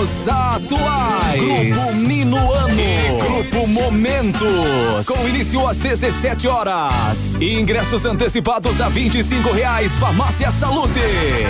[0.00, 1.76] os atuais.
[1.76, 2.68] Grupo Minuano.
[2.78, 5.06] E Grupo Momentos.
[5.06, 7.36] Com início às 17 horas.
[7.40, 9.92] Ingressos antecipados a 25 reais.
[9.92, 11.00] Farmácia Salute.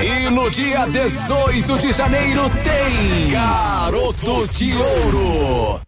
[0.03, 5.88] E no dia 18 de janeiro tem Garotos de Ouro.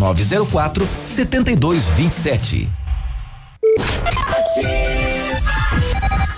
[0.01, 2.67] 99904 7227.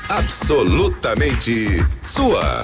[0.10, 2.64] Absolutamente sua.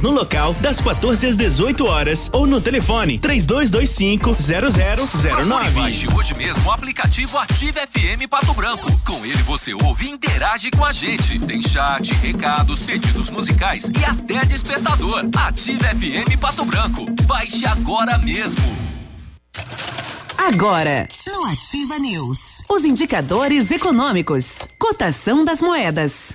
[0.00, 5.70] no local das 14 às 18 horas ou no telefone 3225 0009.
[5.72, 8.90] Baixe hoje mesmo o aplicativo Ative FM Pato Branco.
[9.04, 11.38] Com ele você ouve e interage com a gente.
[11.40, 15.22] Tem chat, recados, pedidos musicais e até despertador.
[15.34, 17.06] Ative FM Pato Branco.
[17.24, 18.62] Baixe agora mesmo.
[20.36, 26.34] Agora, no Ativa News, os indicadores econômicos, cotação das moedas.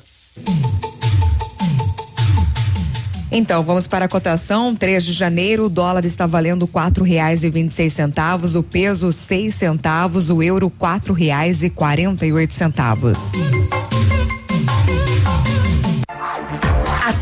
[3.40, 4.76] Então, vamos para a cotação.
[4.76, 8.62] 3 de janeiro, o dólar está valendo quatro reais e vinte e seis centavos, o
[8.62, 13.32] peso seis centavos, o euro quatro reais e quarenta e oito centavos.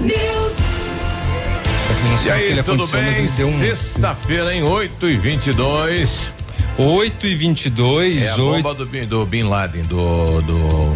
[0.00, 0.50] News.
[2.24, 3.24] E aí, ele tudo bem?
[3.24, 6.28] um- Sexta-feira, em 8 e 22
[6.78, 10.40] 8 e 22 É a 8 bomba do, Bin- do Bin Laden, do.
[10.42, 10.94] do...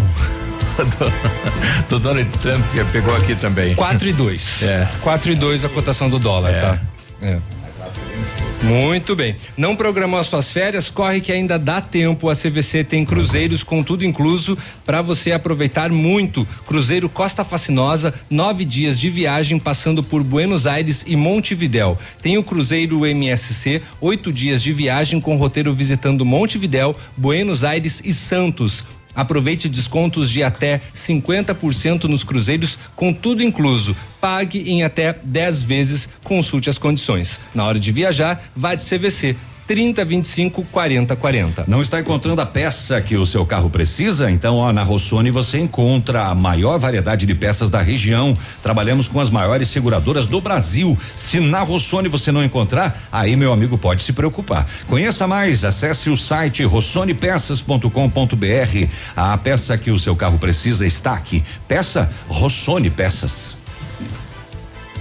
[0.84, 1.12] do,
[1.88, 3.74] do Donald Trump, que pegou aqui também.
[3.74, 4.62] 4 e 2.
[4.62, 4.88] É.
[5.02, 6.60] 4 e 2 a cotação do dólar, É.
[6.60, 6.78] tá?
[7.22, 7.38] É.
[8.62, 9.36] Muito bem.
[9.56, 10.88] Não programou as suas férias?
[10.88, 12.30] Corre que ainda dá tempo.
[12.30, 16.46] A CVC tem cruzeiros com tudo incluso para você aproveitar muito.
[16.66, 21.98] Cruzeiro Costa Fascinosa, nove dias de viagem passando por Buenos Aires e Montevidéu.
[22.22, 28.14] Tem o Cruzeiro MSC, oito dias de viagem com roteiro visitando Montevidéu, Buenos Aires e
[28.14, 28.84] Santos.
[29.14, 33.96] Aproveite descontos de até 50% nos cruzeiros, com tudo incluso.
[34.20, 37.40] Pague em até 10 vezes, consulte as condições.
[37.54, 39.36] Na hora de viajar, vá de CVC
[39.66, 41.64] 30 25 40 40.
[41.66, 44.30] Não está encontrando a peça que o seu carro precisa?
[44.30, 48.36] Então, ó, na Rossoni você encontra a maior variedade de peças da região.
[48.62, 50.96] Trabalhamos com as maiores seguradoras do Brasil.
[51.16, 54.66] Se na Rossoni você não encontrar, aí meu amigo pode se preocupar.
[54.86, 58.88] Conheça mais, acesse o site rossonepeças.com.br.
[59.16, 61.42] A peça que o seu carro precisa está aqui.
[61.66, 63.63] Peça Rossoni Peças.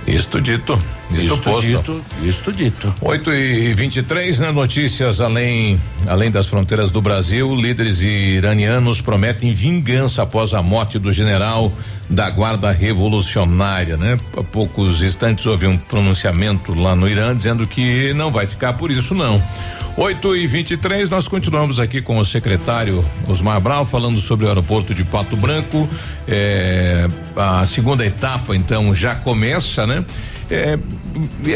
[0.08, 0.80] Isto dito.
[1.12, 1.68] Isto, Isto posto.
[1.68, 2.94] dito, isto dito.
[3.00, 4.52] 8 e 23 né?
[4.52, 11.12] Notícias além, além das fronteiras do Brasil, líderes iranianos prometem vingança após a morte do
[11.12, 11.72] general
[12.10, 14.20] da Guarda Revolucionária, né?
[14.36, 18.90] Há poucos instantes houve um pronunciamento lá no Irã dizendo que não vai ficar por
[18.90, 19.42] isso não.
[19.96, 24.92] 8 e 23 nós continuamos aqui com o secretário Osmar Brau falando sobre o aeroporto
[24.92, 25.88] de Pato Branco.
[26.28, 30.04] É, a segunda etapa então já começa, né?
[30.54, 30.80] É,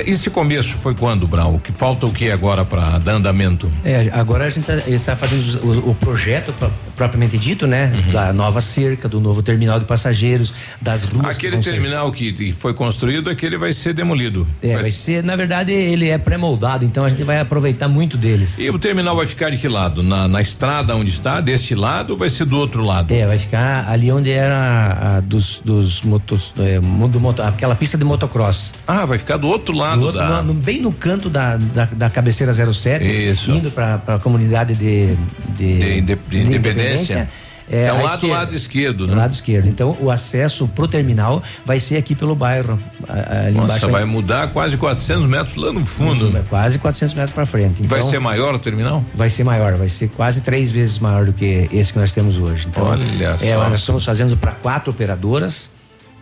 [0.05, 1.59] esse começo foi quando, Brau?
[1.63, 3.71] Que falta o que agora para dar andamento?
[3.83, 7.91] É, agora a gente tá- está fazendo os- o, o projeto pro- propriamente dito, né?
[8.05, 8.11] Uhum.
[8.11, 11.37] Da nova cerca, do novo terminal de passageiros, das ruas.
[11.37, 14.47] que Aquele ser- terminal que, que foi construído, aquele vai ser demolido.
[14.61, 18.55] É, vai ser, na verdade, ele é pré-moldado, então a gente vai aproveitar muito deles.
[18.59, 20.03] E o terminal vai ficar de que lado?
[20.03, 23.13] Na, na estrada onde está, deste lado ou vai ser do outro lado?
[23.13, 27.97] É, vai ficar ali onde era a, dos, dos motos, é, do moto, aquela pista
[27.97, 28.73] de motocross.
[28.87, 30.41] Ah, vai ficar do outro lado Do outro- da.
[30.43, 33.51] bem no canto da, da, da cabeceira 07, Isso.
[33.51, 35.13] indo para a comunidade de,
[35.57, 37.29] de, De de independência.
[37.69, 38.27] É à lá do esquerda.
[38.37, 39.21] lado esquerdo, Do né?
[39.23, 39.67] lado esquerdo.
[39.67, 42.79] Então, o acesso pro terminal vai ser aqui pelo bairro.
[43.09, 46.31] Ali Nossa, embaixo vai mudar quase 400 metros lá no fundo.
[46.31, 47.85] Vai quase 400 metros para frente.
[47.85, 49.03] Vai Então, ser maior o terminal?
[49.13, 52.37] Vai ser maior, vai ser quase três vezes maior do que esse que nós temos
[52.37, 52.67] hoje.
[52.69, 53.69] Então, Olha é, só.
[53.69, 55.69] nós estamos fazendo para quatro operadoras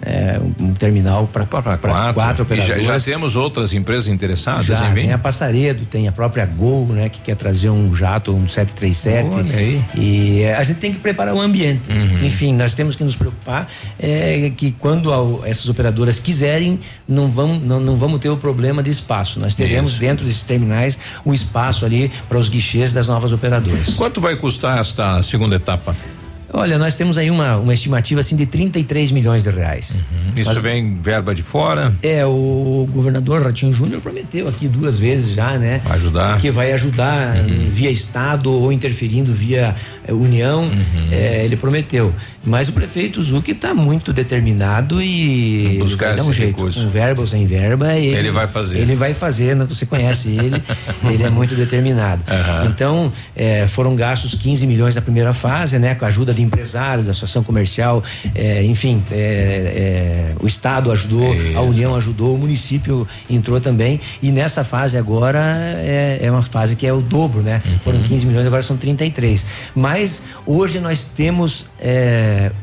[0.01, 2.85] é, um, um terminal para quatro, quatro E já, operadoras.
[2.85, 5.01] já temos outras empresas interessadas Já, em vir?
[5.03, 9.29] tem a Passaredo, tem a própria Gol, né, que quer trazer um jato, um 737.
[9.33, 9.83] Olha aí.
[9.95, 11.81] E eh, a gente tem que preparar o ambiente.
[12.23, 13.67] Enfim, nós temos que nos preocupar
[13.99, 18.83] eh, que quando a- essas operadoras quiserem, não vamos, não, não vamos ter o problema
[18.83, 19.39] de espaço.
[19.39, 19.99] Nós teremos Isso.
[19.99, 23.95] dentro desses terminais o espaço ali para os guichês das novas operadoras.
[23.95, 25.95] Quanto vai custar esta segunda etapa?
[26.57, 30.05] Olha, nós temos aí uma, uma estimativa assim de 33 milhões de reais.
[30.35, 31.93] Isso Mas- vem verba de fora?
[32.01, 35.81] É, o governador Ratinho Júnior prometeu aqui duas vezes já, né?
[35.83, 36.37] Vai ajudar.
[36.39, 37.65] Que vai ajudar Uhum.
[37.69, 39.75] via Estado ou interferindo via
[40.07, 40.61] eh, União.
[40.63, 41.07] Uhum.
[41.11, 42.13] eh, ele prometeu.
[42.47, 46.55] Mas o prefeito Zuc está muito determinado e ele Buscar dar um esse jeito.
[46.55, 46.83] recurso.
[46.83, 47.93] Com verba ou sem verba.
[47.95, 48.77] Ele, Ele vai fazer.
[48.77, 49.65] Ele vai fazer, né?
[49.67, 50.61] você conhece ele,
[51.11, 52.23] ele é muito determinado.
[52.69, 55.95] Então, eh, foram gastos 15 milhões na primeira fase, né?
[55.95, 58.03] Com a ajuda de empresários, da associação comercial,
[58.33, 63.99] eh, enfim, eh, eh, o Estado ajudou, a União ajudou, o município entrou também.
[64.21, 67.61] E nessa fase agora é, é uma fase que é o dobro, né?
[67.81, 69.45] Foram 15 milhões, agora são 33.
[69.73, 71.65] Mas hoje nós temos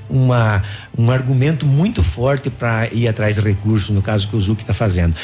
[0.08, 0.62] uma,
[0.96, 4.72] um argumento muito forte para ir atrás de recursos, no caso que o Zuc está
[4.72, 5.14] fazendo.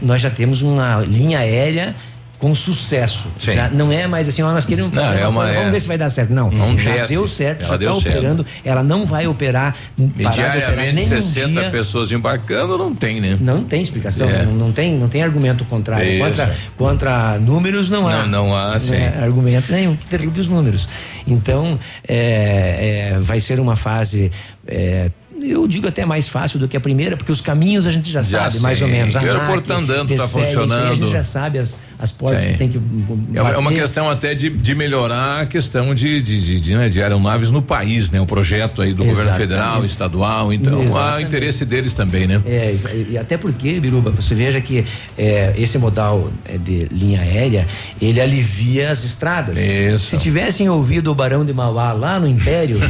[0.00, 1.94] Nós já temos uma linha aérea
[2.42, 3.28] com sucesso.
[3.38, 3.54] Sim.
[3.54, 5.80] Já não é mais assim, ó, nós queremos Não, é uma- coisa, vamos é- ver
[5.80, 6.32] se vai dar certo.
[6.32, 7.08] Não, Um já teste.
[7.10, 8.44] deu certo, Ela já está operando.
[8.64, 11.70] Ela não vai operar E operar diariamente um 60 dia.
[11.70, 13.38] pessoas embarcando não tem, né?
[13.40, 14.42] Não tem explicação, É.
[14.44, 16.04] não, não tem, não tem argumento contrário.
[16.04, 16.18] Isso.
[16.24, 18.26] Contra, contra números não há.
[18.26, 18.96] Não, não há, sim.
[18.96, 20.88] É, argumento nenhum que derrube os números.
[21.24, 21.78] Então,
[22.08, 24.32] é, é, vai ser uma fase.
[24.66, 25.08] é,
[25.44, 28.22] eu digo até mais fácil do que a primeira, porque os caminhos a gente já,
[28.22, 28.96] Já sabe, mais ou sei.
[28.96, 29.12] menos.
[29.14, 30.96] E o aeroporto tá andando, tá isso aí A funcionando.
[30.96, 32.48] gente já sabe as, as portas Sim.
[32.52, 32.78] que tem que.
[33.32, 33.80] É uma, é uma bater.
[33.82, 37.62] questão até de, de melhorar a questão de, de, de, de, né, de aeronaves no
[37.62, 38.20] país, né?
[38.20, 39.40] O projeto aí do governo Exatamente.
[39.48, 41.28] federal, estadual, então há Exatamente.
[41.28, 42.42] interesse deles também, né?
[42.44, 42.74] É,
[43.08, 44.84] e até porque, Biruba, você veja que
[45.16, 47.68] é, esse modal é, de linha aérea,
[48.00, 49.58] ele alivia as estradas.
[49.60, 50.10] Isso.
[50.10, 52.76] Se tivessem ouvido o Barão de Mauá lá no Império,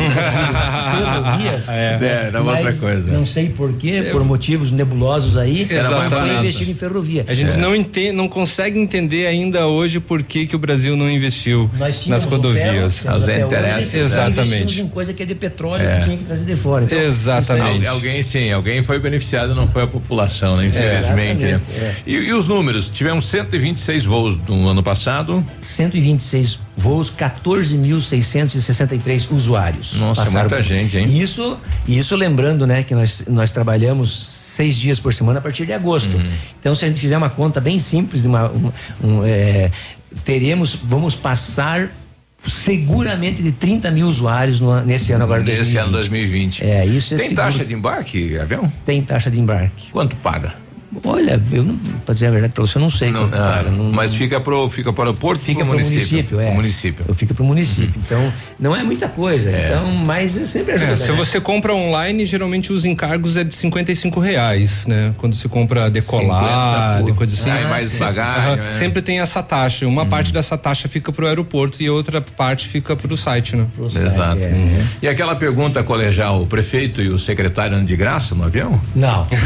[0.90, 1.98] ferrovias, É,
[2.28, 3.10] era outra coisa.
[3.12, 6.38] Não sei porquê, por motivos nebulosos aí, Era mais foi barato.
[6.40, 7.24] investir em ferrovia.
[7.28, 7.56] A gente É.
[7.58, 12.04] não, entende, não consegue entender ainda hoje por que, que o Brasil não investiu nas
[12.04, 13.04] ferro, rodovias.
[13.04, 13.34] hoje, e
[13.72, 14.80] investimos Exatamente.
[14.82, 15.98] em coisa que é de petróleo É.
[15.98, 16.84] que tinha que trazer de fora.
[16.84, 17.86] Então, Exatamente.
[17.86, 20.66] Al- alguém sim, alguém foi beneficiado, não foi a população, né?
[20.66, 21.50] Infelizmente, né?
[21.52, 21.94] exatamente, é.
[22.06, 22.88] E, e os números?
[22.90, 25.44] Tivemos 126 voos no ano passado.
[25.60, 29.92] 126 voos, 14.663 usuários.
[29.94, 31.20] Nossa, passaram muita por- gente, hein?
[31.20, 31.56] Isso,
[31.86, 36.16] isso lembrando, né, que nós, nós trabalhamos seis dias por semana a partir de agosto.
[36.16, 36.30] Uhum.
[36.60, 38.72] Então, se a gente fizer uma conta bem simples, de uma, um-
[39.02, 39.70] um, é,
[40.24, 41.90] teremos, vamos passar
[42.46, 45.42] seguramente de 30 mil usuários no nesse ano agora.
[45.42, 45.78] Nesse 2020.
[45.82, 46.64] ano 2020.
[46.64, 47.44] É, isso é Tem seguro.
[47.46, 48.72] taxa de embarque, avião?
[48.86, 49.90] Tem taxa de embarque.
[49.90, 50.54] Quanto paga?
[51.04, 53.62] Olha, eu não, pra dizer a verdade pra você, eu não sei quanto Ah.
[53.70, 56.40] Não- mas fica pro, fica para o aeroporto Fica pro para o município?
[56.40, 56.46] é.
[56.46, 57.04] Pro município.
[57.08, 57.94] Eu fico para o município.
[58.04, 59.50] Então, não é muita coisa.
[59.50, 60.92] Então, mas sempre ajuda.
[60.92, 61.16] É, se né?
[61.16, 65.14] você compra online, geralmente os encargos é de 55 reais, né?
[65.18, 67.50] Quando se compra decolar, 50 e coisa assim.
[67.50, 68.56] Ah, e mais bagagem, Aham.
[68.56, 68.68] né?
[68.68, 68.72] Hum.
[68.72, 69.86] Sempre tem essa taxa.
[69.86, 73.66] Uma parte dessa taxa fica pro aeroporto e outra parte fica pro site, né?
[73.86, 74.42] Exato.
[74.42, 74.48] é.
[74.48, 74.86] Uhum.
[75.02, 78.80] E aquela pergunta colegial, o prefeito e o secretário andam de graça no avião?
[78.94, 79.26] Não,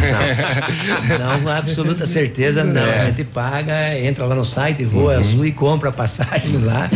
[1.18, 1.18] não.
[1.18, 2.81] não, com absoluta certeza não.
[2.85, 2.99] É.
[3.01, 5.19] A gente paga, entra lá no site, voa Uhum.
[5.19, 6.91] azul e compra a passagem lá.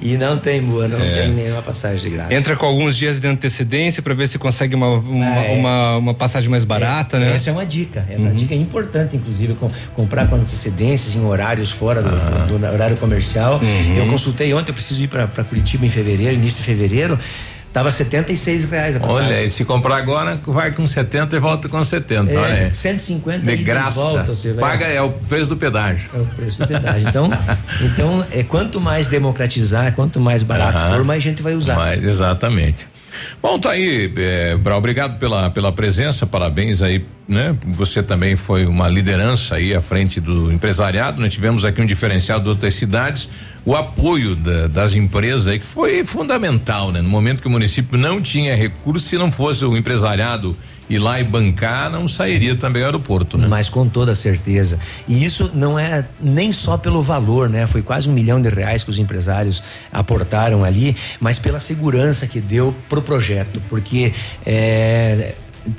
[0.00, 1.22] E não tem boa, não É.
[1.22, 2.34] tem nenhuma passagem de graça.
[2.34, 5.52] Entra com alguns dias de antecedência para ver se consegue uma, uma, Ah, é.
[5.54, 7.34] uma, uma passagem mais barata, né?
[7.34, 8.04] Essa é uma dica.
[8.10, 8.34] É uma Uhum.
[8.36, 13.58] dica importante, inclusive, com- comprar com antecedências em horários fora do, do- do horário comercial.
[13.62, 13.96] Uhum.
[13.96, 17.18] Eu consultei ontem, eu preciso ir para Curitiba em fevereiro, início de fevereiro.
[17.76, 19.26] Tava 76 reais a passagem.
[19.28, 22.32] Olha, e se comprar agora, vai com 70 e volta com 70.
[22.32, 22.74] É, olha aí.
[22.74, 24.00] 150 De graça.
[24.00, 26.08] volta, você vai- Paga é o preço do pedágio.
[26.14, 27.06] É o preço do pedágio.
[27.06, 27.30] Então,
[27.84, 30.96] então é, quanto mais democratizar, quanto mais barato Aham.
[30.96, 31.76] for, mais gente vai usar.
[31.76, 32.86] Mas, exatamente.
[33.42, 37.56] Bom, tá aí, é, Brau, obrigado pela, pela presença, parabéns aí, né?
[37.66, 42.38] Você também foi uma liderança aí à frente do empresariado, nós tivemos aqui um diferencial
[42.40, 43.28] de outras cidades,
[43.64, 47.00] o apoio da- das empresas aí que foi fundamental, né?
[47.00, 50.56] No momento que o município não tinha recurso, se não fosse o empresariado
[50.88, 53.48] ir lá e bancar, não sairia também o aeroporto, né?
[53.48, 54.78] Mas com toda certeza.
[55.08, 57.66] E isso não é nem só pelo valor, né?
[57.66, 59.60] Foi quase um milhão de reais que os empresários
[59.92, 64.12] aportaram ali, mas pela segurança que deu pro projeto, porque
[64.46, 65.34] é,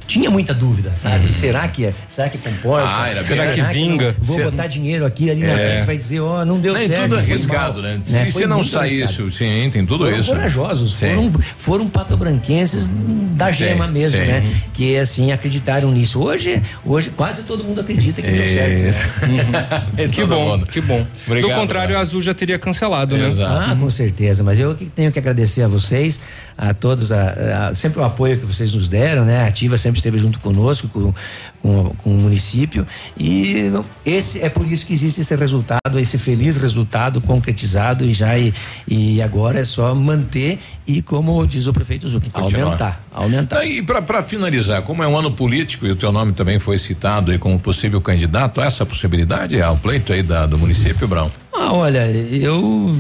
[0.07, 1.31] tinha muita dúvida, sabe?
[1.31, 1.93] Será que é?
[2.09, 2.87] Será que comporta?
[2.87, 4.05] Ah, era Será bem- que vinga?
[4.17, 5.71] não- Vou Será- botar dinheiro aqui ali na É.
[5.71, 7.01] frente, vai dizer, ó, não deu Nem certo.
[7.03, 7.89] tudo arriscado, mal.
[7.91, 8.01] né?
[8.07, 8.25] Né?
[8.25, 10.29] Se, se não isso, sim, tem tudo foram isso.
[10.31, 11.09] corajosos, Sim.
[11.15, 12.89] foram, foram patobranquenses
[13.35, 14.25] da Sim, gema mesmo, sim.
[14.27, 14.43] né?
[14.73, 16.21] Que assim acreditaram nisso.
[16.21, 19.27] Hoje, hoje quase todo mundo acredita que deu certo.
[19.27, 20.07] né?
[20.11, 21.05] que bom, que bom.
[21.25, 23.31] Obrigado, Do contrário, a Azul já teria cancelado, né?
[23.45, 24.43] Ah, com certeza.
[24.43, 26.19] Mas eu que tenho que agradecer a vocês,
[26.57, 29.43] a todos, a, a- sempre o apoio que vocês nos deram, né?
[29.43, 31.13] A Ativa sempre esteve junto conosco, com,
[31.61, 32.85] com, com o município.
[33.17, 33.71] E
[34.05, 38.53] esse é por isso que existe esse resultado, esse feliz resultado concretizado e já e,
[38.87, 40.57] e agora é só manter
[40.87, 43.65] e como diz o prefeito Zucchi, aumentar, aumentar.
[43.65, 47.31] E para finalizar, como é um ano político e o teu nome também foi citado
[47.31, 51.29] aí como possível candidato, essa possibilidade ao pleito aí da, do município, Brão?
[51.53, 52.95] Ah, olha, eu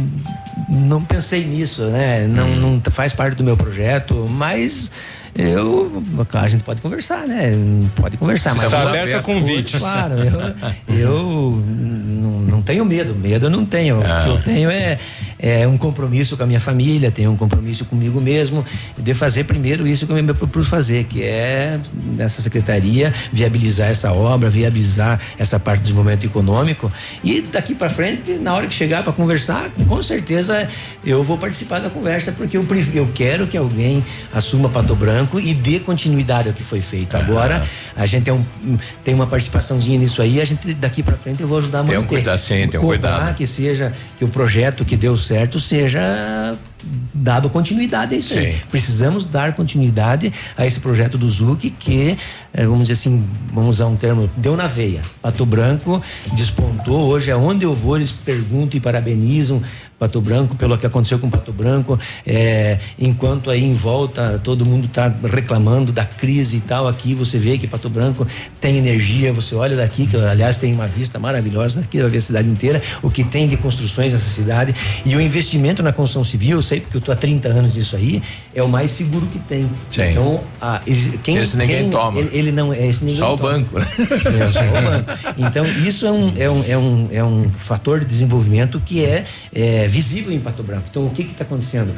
[0.67, 2.27] não pensei nisso, né?
[2.27, 4.91] Não, não t- faz parte do meu projeto, mas
[5.37, 6.03] eu,
[6.33, 7.51] a gente pode conversar, né?
[7.95, 9.77] Pode conversar, mas Está aberto a convite.
[9.77, 13.99] Claro, eu, eu não, não tenho medo, medo eu não tenho.
[13.99, 14.97] O que eu tenho é,
[15.37, 18.65] é um compromisso com a minha família, tenho um compromisso comigo mesmo
[18.97, 21.79] de fazer primeiro isso que eu me propus fazer, que é
[22.15, 26.91] nessa secretaria viabilizar essa obra, viabilizar essa parte do desenvolvimento econômico
[27.23, 30.67] e daqui para frente, na hora que chegar para conversar, com certeza
[31.05, 32.65] eu vou participar da conversa porque eu,
[32.95, 34.03] eu quero que alguém
[34.33, 37.15] assuma Pato Branco e dê continuidade ao que foi feito.
[37.17, 37.63] Agora
[37.95, 38.45] a gente tem, um,
[39.03, 41.95] tem uma participaçãozinha nisso aí, a gente daqui para frente eu vou ajudar a manter.
[41.95, 43.35] Tem um cuidado, sim, tem um cuidado.
[43.35, 46.57] que seja que o projeto que deu certo seja
[47.13, 48.53] dado continuidade a isso aí.
[48.53, 48.59] Sim.
[48.69, 52.17] Precisamos dar continuidade a esse projeto do Zuc que,
[52.53, 55.01] eh, vamos dizer assim, vamos usar um termo, deu na veia.
[55.21, 56.01] Pato Branco
[56.33, 59.61] despontou, hoje aonde eu vou eles perguntam e parabenizam
[59.99, 64.85] Pato Branco pelo que aconteceu com Pato Branco, eh, enquanto aí em volta todo mundo
[64.85, 68.25] está reclamando da crise e tal, aqui você vê que Pato Branco
[68.61, 72.21] tem energia, você olha daqui, que aliás tem uma vista maravilhosa, daqui vai ver a
[72.21, 74.75] cidade inteira, o que tem de construções nessa cidade
[75.05, 77.95] e o investimento na construção civil, eu sei porque eu estou há 30 anos nisso
[77.95, 78.21] aí,
[78.53, 79.67] é o mais seguro que tem.
[79.91, 80.11] Sim.
[80.11, 82.19] Então, a, esse- quem, Esse ninguém quem- toma.
[82.19, 83.49] Ele, ele não é esse ninguém Só o toma.
[83.53, 83.85] banco, né?
[83.89, 85.11] É, só o banco.
[85.37, 89.25] Então, isso é um, é um, é um, é um fator de desenvolvimento que é,
[89.53, 90.85] é visível em Pato Branco.
[90.89, 91.93] Então, o que está acontecendo?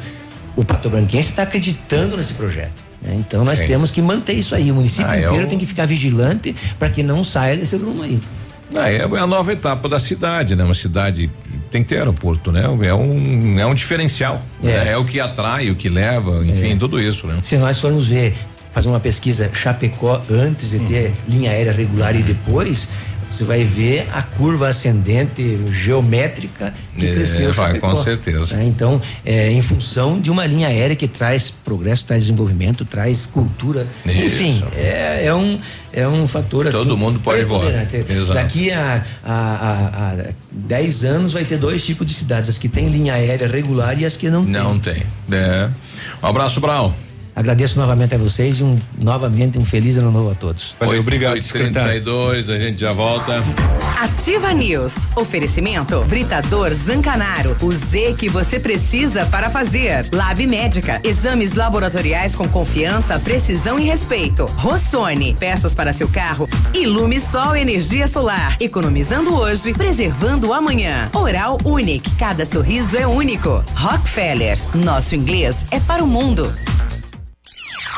[0.56, 2.82] O Pato Branquense está acreditando nesse projeto.
[3.02, 3.14] né?
[3.18, 3.66] Então, nós Sim.
[3.68, 4.70] temos que manter isso aí.
[4.70, 7.76] O município Ah, é inteiro o- tem que ficar vigilante para que não saia desse
[7.76, 8.20] rumo aí.
[8.76, 10.62] Ah, é a nova etapa da cidade, né?
[10.62, 11.30] Uma cidade
[11.70, 12.64] tem que ter aeroporto, né?
[12.86, 14.40] É um, é um diferencial.
[14.62, 14.66] É.
[14.66, 14.88] né?
[14.92, 17.38] É o que atrai, o que leva, enfim, tudo isso, né?
[17.42, 18.36] Se nós formos ver,
[18.72, 22.88] fazer uma pesquisa Chapecó antes de ter linha aérea regular e depois,
[23.30, 27.52] você vai ver a curva ascendente geométrica que É, cresceu.
[27.52, 27.90] vai, Chapecó.
[27.90, 28.56] com certeza.
[28.56, 28.64] Né?
[28.66, 33.86] Então, é, em função de uma linha aérea que traz progresso, traz desenvolvimento, traz cultura.
[34.04, 34.64] Enfim, Isso.
[34.76, 35.58] é, é um
[35.92, 36.76] é um fator assim.
[36.78, 37.62] Todo mundo pode voar.
[37.66, 38.12] preponderante.
[38.12, 38.34] Exato.
[38.34, 42.68] Daqui a, a, a, a 10 anos vai ter dois tipos de cidades, as que
[42.68, 44.52] têm linha aérea regular e as que não têm.
[44.52, 45.02] Não tem.
[45.32, 45.68] É.
[46.22, 46.94] Um abraço, Brau.
[47.34, 50.76] Agradeço novamente a vocês e um, novamente um feliz ano novo a todos.
[50.78, 51.40] Valeu, obrigado.
[51.40, 53.42] 32, a gente já volta.
[54.00, 54.92] Ativa News.
[55.14, 57.56] Oferecimento Britador Zancanaro.
[57.60, 60.08] O Z que você precisa para fazer.
[60.12, 61.00] Lab Médica.
[61.04, 64.46] Exames laboratoriais com confiança, precisão e respeito.
[64.46, 65.34] Rossoni.
[65.38, 66.48] Peças para seu carro.
[66.72, 68.56] Ilume Sol Energia Solar.
[68.58, 71.10] Economizando hoje, preservando amanhã.
[71.14, 72.10] Oral Unique.
[72.16, 73.62] Cada sorriso é único.
[73.74, 74.58] Rockefeller.
[74.74, 76.50] Nosso inglês é para o mundo.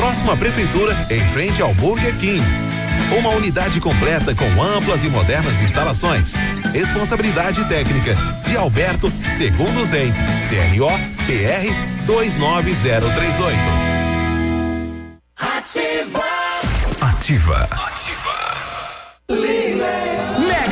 [0.00, 2.42] Próxima Prefeitura, em frente ao Burger King.
[3.18, 6.32] Uma unidade completa com amplas e modernas instalações.
[6.72, 8.14] Responsabilidade técnica
[8.46, 10.10] de Alberto Segundo Zen,
[10.48, 10.88] CRO
[11.26, 13.58] PR 29038.
[16.98, 17.68] Ativa.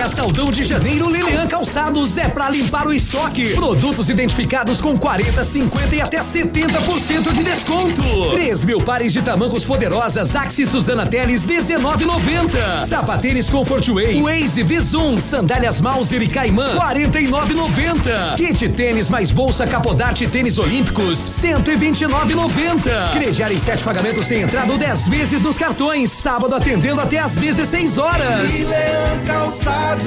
[0.09, 3.55] Saldão de Janeiro Lilian Calçados é para limpar o estoque.
[3.55, 8.03] Produtos identificados com 40, 50 e até 70% de desconto.
[8.31, 12.87] 3 mil pares de tamancos poderosas Axis Suzana Teles 19,90.
[12.87, 18.37] Sapatênis Comfort Way, Waze Visum, sandálias Mauser e Caimã 49,90.
[18.37, 23.13] Kit tênis mais bolsa Capodarte tênis olímpicos 129,90.
[23.13, 26.11] Crediar em sete pagamentos sem entrada ou 10 vezes nos cartões.
[26.13, 28.53] Sábado atendendo até às 16 horas.
[28.53, 29.98] Milan Calçados.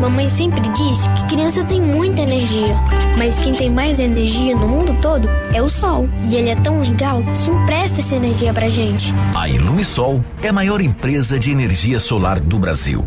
[0.00, 2.76] Mamãe sempre diz que criança tem muita energia,
[3.18, 6.08] mas quem tem mais energia no mundo todo é o sol.
[6.24, 9.12] E ele é tão legal que empresta essa energia pra gente.
[9.34, 13.06] A Ilumisol é a maior empresa de energia solar do Brasil.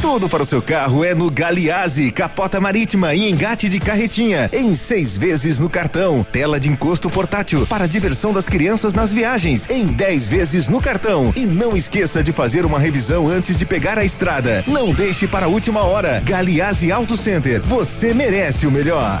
[0.00, 4.74] Tudo para o seu carro é no Galiase, capota marítima e engate de carretinha, em
[4.74, 6.24] seis vezes no cartão.
[6.32, 11.32] Tela de encosto portátil para diversão das crianças nas viagens, em dez vezes no cartão.
[11.36, 14.64] E não esqueça de fazer uma revisão antes de pegar a estrada.
[14.66, 16.22] Não deixe para a última hora.
[16.24, 19.20] Galiase Auto Center, você merece o melhor.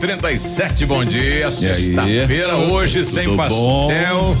[0.00, 1.50] 37 bom dia.
[1.50, 4.36] Sexta-feira, hoje sem Tudo pastel.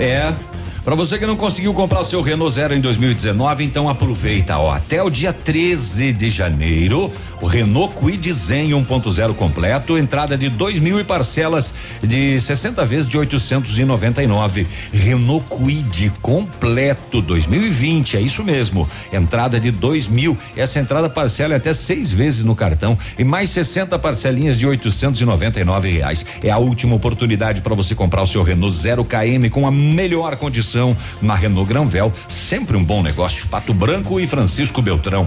[0.00, 0.55] É.
[0.86, 4.72] Pra você que não conseguiu comprar o seu Renault Zero em 2019, então aproveita, ó.
[4.72, 10.78] Até o dia 13 de janeiro, o Renault Kwid Zen 1.0 completo, entrada de dois
[10.78, 14.64] mil e parcelas de 60 vezes de 899.
[14.92, 18.88] Renault Kwid completo 2020, é isso mesmo.
[19.12, 20.38] Entrada de dois mil.
[20.56, 25.90] Essa entrada parcela é até seis vezes no cartão e mais 60 parcelinhas de 899
[25.90, 26.24] reais.
[26.44, 30.36] É a última oportunidade para você comprar o seu Renault Zero KM com a melhor
[30.36, 30.75] condição
[31.22, 32.12] na Renault Granvel.
[32.28, 33.48] Sempre um bom negócio.
[33.48, 35.26] Pato Branco e Francisco Beltrão.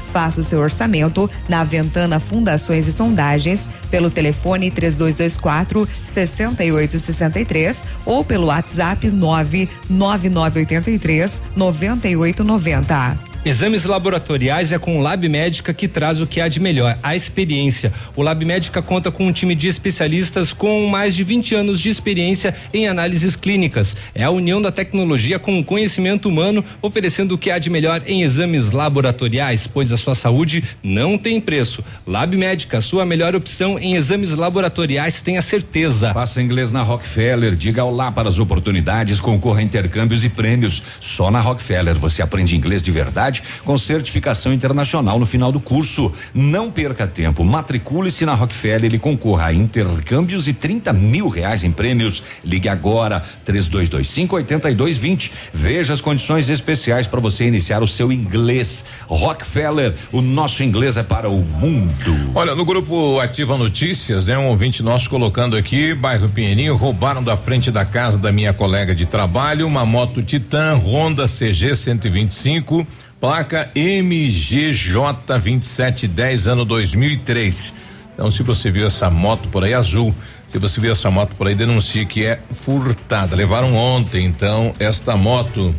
[0.11, 8.47] Faça o seu orçamento na Ventana Fundações e Sondagens pelo telefone 3224 6863 ou pelo
[8.47, 13.30] WhatsApp 99983 9890.
[13.43, 17.15] Exames laboratoriais é com o Lab Médica que traz o que há de melhor, a
[17.15, 17.91] experiência.
[18.15, 21.89] O Lab Médica conta com um time de especialistas com mais de 20 anos de
[21.89, 23.95] experiência em análises clínicas.
[24.13, 28.03] É a união da tecnologia com o conhecimento humano, oferecendo o que há de melhor
[28.05, 31.83] em exames laboratoriais, pois a sua saúde não tem preço.
[32.05, 36.13] Lab Médica, sua melhor opção em exames laboratoriais, tenha certeza.
[36.13, 40.83] Faça inglês na Rockefeller, diga olá para as oportunidades, concorra a intercâmbios e prêmios.
[40.99, 45.59] Só na Rockefeller você aprende inglês de verdade contabilidade com certificação internacional no final do
[45.59, 46.11] curso.
[46.33, 47.43] Não perca tempo.
[47.43, 52.21] Matricule-se na Rockefeller e concorra a intercâmbios e 30 mil reais em prêmios.
[52.43, 55.31] Ligue agora 3225 8220.
[55.53, 58.85] Veja as condições especiais para você iniciar o seu inglês.
[59.07, 62.31] Rockefeller, o nosso inglês é para o mundo.
[62.35, 64.37] Olha, no grupo Ativa Notícias, né?
[64.37, 68.93] Um ouvinte nosso colocando aqui, bairro Pinheirinho, roubaram da frente da casa da minha colega
[68.93, 72.85] de trabalho uma moto Titan Honda CG 125,
[73.21, 74.91] placa MGJ
[75.27, 77.73] 2710, ano 2003.
[78.15, 80.13] Então, se você viu essa moto por aí azul,
[80.47, 83.35] se você viu essa moto por aí, denuncie que é furtada.
[83.35, 85.73] Levaram ontem, então, esta moto.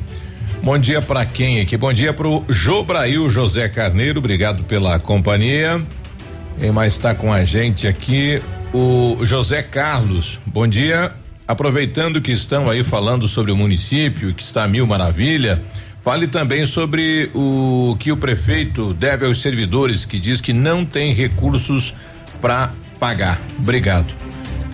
[0.63, 1.77] Bom dia para quem aqui?
[1.77, 5.83] Bom dia pro Jobrail José Carneiro, obrigado pela companhia.
[6.61, 8.41] Quem mais está com a gente aqui?
[8.73, 10.39] O José Carlos.
[10.47, 11.11] Bom dia.
[11.47, 15.61] Aproveitando que estão aí falando sobre o município, que está mil maravilha,
[16.03, 21.13] fale também sobre o que o prefeito deve aos servidores, que diz que não tem
[21.13, 21.95] recursos
[22.41, 23.41] para pagar.
[23.59, 24.13] Obrigado.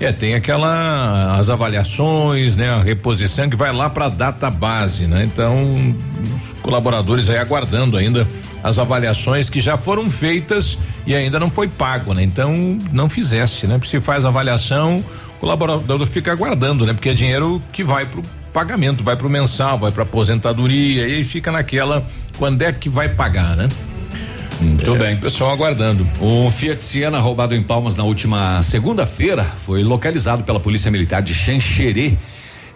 [0.00, 5.09] É, tem aquela as avaliações, né, a reposição que vai lá para a data base,
[5.09, 5.24] né?
[5.24, 5.96] Então,
[6.36, 8.26] os colaboradores aí aguardando ainda
[8.62, 12.22] as avaliações que já foram feitas e ainda não foi pago, né?
[12.22, 13.74] Então, não fizesse, né?
[13.76, 15.05] Porque se faz avaliação,
[15.36, 16.92] o colaborador fica aguardando, né?
[16.92, 18.22] Porque é dinheiro que vai pro
[18.52, 22.06] pagamento, vai pro mensal, vai pra aposentadoria e fica naquela
[22.36, 23.68] quando é que vai pagar, né?
[24.60, 25.16] Muito É, bem.
[25.16, 26.06] Pessoal aguardando.
[26.20, 31.32] O Fiat Siena roubado em Palmas na última segunda-feira foi localizado pela Polícia Militar de
[31.34, 32.14] Xanxerê.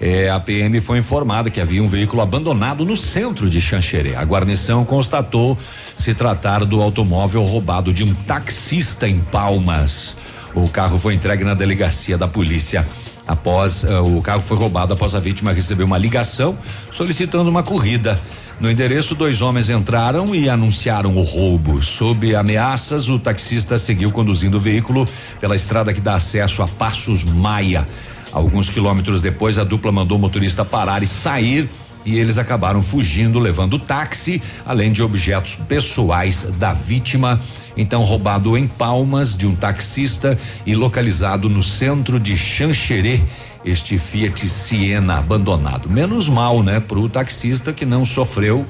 [0.01, 4.17] É, a PM foi informada que havia um veículo abandonado no centro de Xanxerê.
[4.17, 5.57] A guarnição constatou
[5.97, 10.17] se tratar do automóvel roubado de um taxista em Palmas.
[10.55, 12.87] O carro foi entregue na delegacia da polícia.
[13.33, 16.55] Após eh, o carro foi roubado após a vítima receber uma ligação
[16.93, 18.21] solicitando uma corrida.
[18.61, 21.83] No endereço, dois homens entraram e anunciaram o roubo.
[21.83, 25.09] Sob ameaças, o taxista seguiu conduzindo o veículo
[25.41, 27.89] pela estrada que dá acesso a Passos Maia.
[28.31, 31.71] Alguns quilômetros depois, a dupla mandou o motorista parar e sair
[32.05, 37.41] e eles acabaram fugindo, levando táxi, além de objetos pessoais da vítima.
[37.77, 43.21] Então, roubado em Palmas de um taxista e localizado no centro de Xanxerê,
[43.65, 45.89] este Fiat Siena abandonado.
[45.89, 48.67] Menos mal, né, para o taxista que não sofreu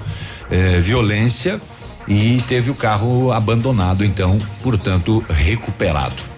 [0.50, 1.60] eh, violência
[2.06, 6.31] e teve o carro abandonado, então, portanto, recuperado.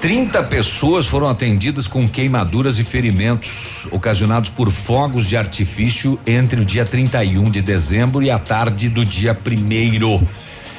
[0.00, 6.64] 30 pessoas foram atendidas com queimaduras e ferimentos ocasionados por fogos de artifício entre o
[6.64, 10.22] dia 31 de dezembro e a tarde do dia primeiro.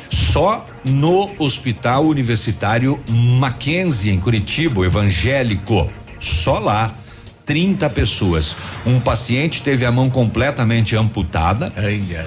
[0.10, 5.90] Só no Hospital Universitário Mackenzie, em Curitiba, evangélico.
[6.20, 6.96] Só lá.
[7.46, 8.56] 30 pessoas.
[8.86, 11.74] Um paciente teve a mão completamente amputada,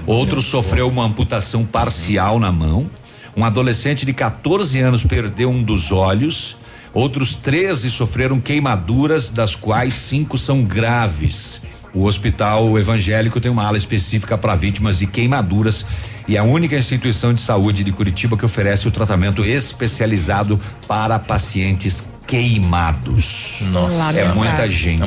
[0.04, 2.90] outro sofreu uma amputação parcial na mão.
[3.36, 6.56] Um adolescente de 14 anos perdeu um dos olhos.
[6.94, 11.60] Outros 13 sofreram queimaduras, das quais cinco são graves.
[11.94, 15.84] O hospital evangélico tem uma ala específica para vítimas de queimaduras
[16.26, 21.18] e é a única instituição de saúde de Curitiba que oferece o tratamento especializado para
[21.18, 23.58] pacientes queimados.
[23.70, 25.02] Nossa, é muita gente.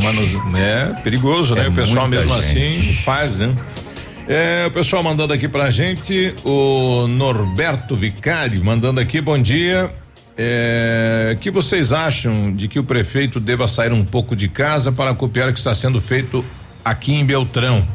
[0.55, 1.65] É, é perigoso, né?
[1.65, 2.67] É o pessoal mesmo gente.
[2.67, 3.55] assim faz, né?
[4.27, 9.89] É, o pessoal mandando aqui pra gente, o Norberto Vicari mandando aqui, bom dia.
[10.37, 15.13] É, que vocês acham de que o prefeito deva sair um pouco de casa para
[15.13, 16.43] copiar o que está sendo feito
[16.83, 17.85] aqui em Beltrão?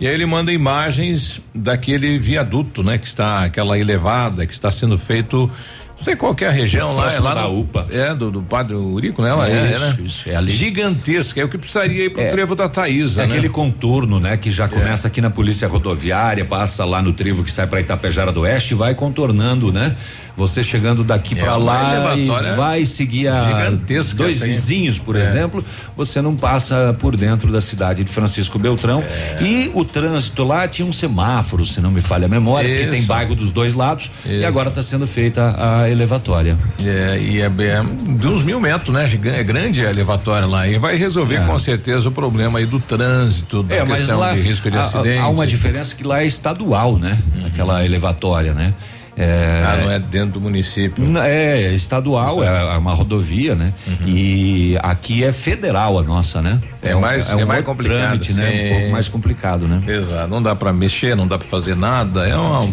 [0.00, 2.98] E aí ele manda imagens daquele viaduto, né?
[2.98, 5.48] Que está, aquela elevada que está sendo feito,
[5.96, 7.86] não sei qual que é a região lá, é lá da no, UPA.
[7.92, 9.30] É, do, do padre Urico, né?
[9.30, 9.96] Ela é, Isso, né?
[10.04, 10.50] isso, é ali.
[10.50, 12.28] Gigantesca, é o que precisaria ir pro É.
[12.28, 13.32] trevo da Taísa, É né?
[13.34, 14.36] aquele contorno, né?
[14.36, 18.32] Que já começa aqui na polícia rodoviária, passa lá no trevo que sai para Itapejara
[18.32, 19.96] do Oeste, vai contornando, né?
[20.36, 23.70] Você chegando daqui É para lá e vai seguir a
[24.16, 24.50] dois aí.
[24.50, 25.22] vizinhos, por É.
[25.22, 25.64] exemplo,
[25.96, 29.00] você não passa por dentro da cidade de Francisco Beltrão.
[29.02, 29.42] É.
[29.42, 33.04] E o trânsito lá tinha um semáforo, se não me falha a memória, porque tem
[33.04, 34.46] bairro dos dois lados e Isso.
[34.46, 36.58] agora está sendo feita a elevatória.
[36.84, 37.82] É, e é, bem- é
[38.18, 39.08] de uns mil metros, né?
[39.36, 41.40] É grande a elevatória lá e vai resolver É.
[41.46, 44.76] com certeza o problema aí do trânsito, da É, mas questão lá de risco de
[44.76, 45.18] há- acidente.
[45.18, 47.18] há uma diferença que lá é estadual, né?
[47.46, 48.74] Aquela elevatória, né?
[49.16, 51.04] É, Ah, não é dentro do município.
[51.18, 53.72] É, é estadual, é, é uma rodovia, né?
[54.04, 56.60] E aqui é federal a nossa, né?
[56.82, 56.90] Uhum.
[56.90, 58.50] É um- mais- um é mais complicado, trâmite, né?
[58.50, 59.80] Um pouco mais complicado, né?
[59.86, 62.26] Exato, não dá pra mexer, não dá pra fazer nada.
[62.26, 62.68] É uma.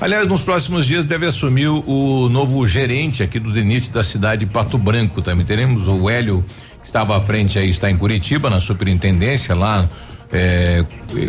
[0.00, 4.44] Aliás, nos próximos dias deve assumir o, o novo gerente aqui do DENIT da cidade
[4.44, 5.44] de Pato Branco também.
[5.44, 6.44] Teremos o Hélio,
[6.82, 9.88] que estava à frente aí, está em Curitiba, na superintendência lá
[10.32, 10.84] é,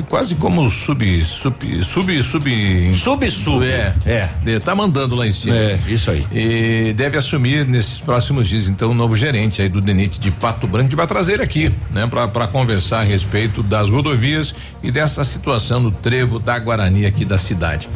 [0.09, 3.65] quase como sub sub sub sub sub sub.
[3.65, 3.93] é.
[4.05, 4.59] É.
[4.59, 5.55] Tá mandando lá em cima.
[5.55, 6.25] É isso aí.
[6.31, 10.67] E deve assumir nesses próximos dias então o novo gerente aí do DENIT de Pato
[10.67, 15.79] Branco que vai trazer aqui né para conversar a respeito das rodovias e dessa situação
[15.79, 17.89] no trevo da Guarani aqui da cidade.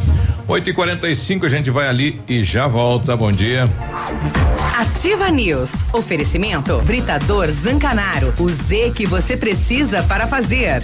[0.48, 3.16] 8 e 45 a gente vai ali e já volta.
[3.16, 3.70] Bom dia.
[4.78, 5.70] Ativa News.
[5.92, 6.80] Oferecimento.
[6.84, 8.34] Britador Zancanaro.
[8.40, 10.84] O Z que você precisa para fazer.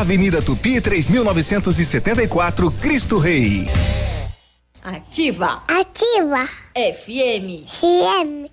[0.00, 3.68] Avenida Tupi 3974, Cristo Rei.
[4.82, 5.62] Ativa.
[5.68, 6.48] Ativa.
[6.74, 7.64] FM.
[7.66, 8.50] CM.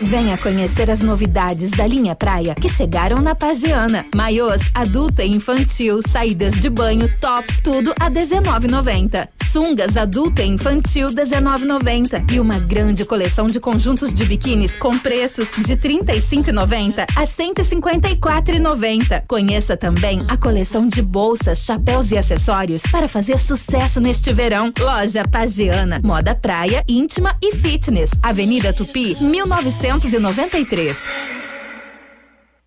[0.00, 4.06] Venha conhecer as novidades da linha praia que chegaram na Pagiana.
[4.14, 9.28] Maiôs, adulto e infantil, saídas de banho, tops, tudo a 19,90.
[9.52, 15.48] Sungas adulto e infantil 19,90 e uma grande coleção de conjuntos de biquínis com preços
[15.64, 19.22] de 35,90 a 154,90.
[19.26, 24.70] Conheça também a coleção de bolsas, chapéus e acessórios para fazer sucesso neste verão.
[24.78, 28.10] Loja Pagiana, moda praia, íntima e fitness.
[28.22, 30.96] Avenida Tupi, 1993.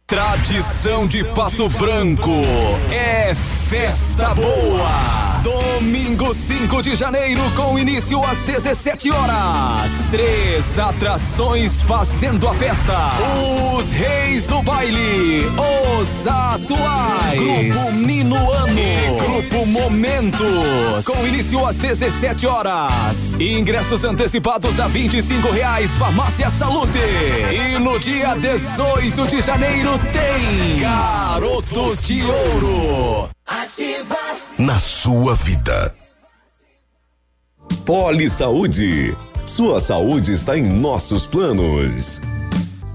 [0.07, 2.41] Tradição de Pato Branco
[2.91, 5.30] é festa boa.
[5.43, 10.09] Domingo 5 de janeiro, com início às 17 horas.
[10.11, 12.93] Três atrações fazendo a festa.
[13.75, 15.45] Os Reis do Baile,
[15.99, 17.73] os atuais.
[17.73, 21.05] Grupo Minuano e Grupo Momentos.
[21.05, 23.33] Com início às 17 horas.
[23.39, 26.99] Ingressos antecipados a 25 reais, Farmácia Salute.
[27.51, 33.40] E no dia 18 de janeiro tem Garotos de Ouro.
[33.51, 34.15] Ativa.
[34.57, 35.93] Na sua vida.
[37.85, 39.13] Poli Saúde.
[39.45, 42.21] Sua saúde está em nossos planos.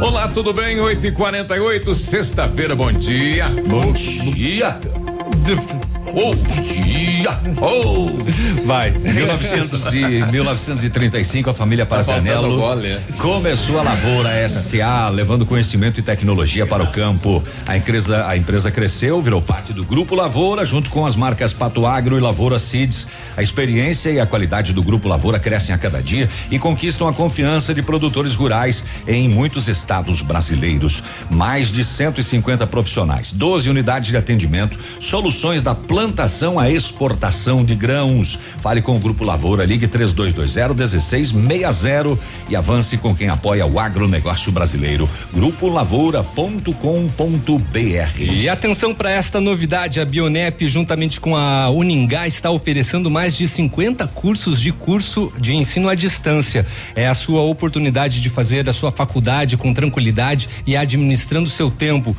[0.00, 0.80] Olá, tudo bem?
[0.80, 3.48] 8 e 48 sexta-feira, bom dia.
[3.68, 4.78] Bom dia.
[6.14, 7.30] Oh, dia!
[7.58, 8.66] Oh!
[8.66, 8.90] Vai.
[8.90, 13.00] 1900 e, 1935, a família Tá Parzanello é.
[13.16, 17.42] começou a Lavoura SA, levando conhecimento e tecnologia para o campo.
[17.66, 21.86] A empresa, a empresa cresceu, virou parte do Grupo Lavoura, junto com as marcas Pato
[21.86, 23.06] Agro e Lavoura Seeds.
[23.36, 27.12] A experiência e a qualidade do Grupo Lavoura crescem a cada dia e conquistam a
[27.12, 31.02] confiança de produtores rurais em muitos estados brasileiros.
[31.30, 38.38] Mais de 150 profissionais, 12 unidades de atendimento, soluções da plantação à exportação de grãos.
[38.60, 42.18] Fale com o Grupo Lavoura, ligue 3220 1660
[42.48, 45.08] e avance com quem apoia o agronegócio brasileiro.
[45.32, 46.72] Grupo Lavoura.com.br.
[48.20, 53.46] E atenção para esta novidade, a Bionep, juntamente com a Uningá, está oferecendo mais de
[53.46, 56.66] 50 cursos de curso de ensino à distância.
[56.94, 62.16] É a sua oportunidade de fazer a sua faculdade com tranquilidade e administrando seu tempo.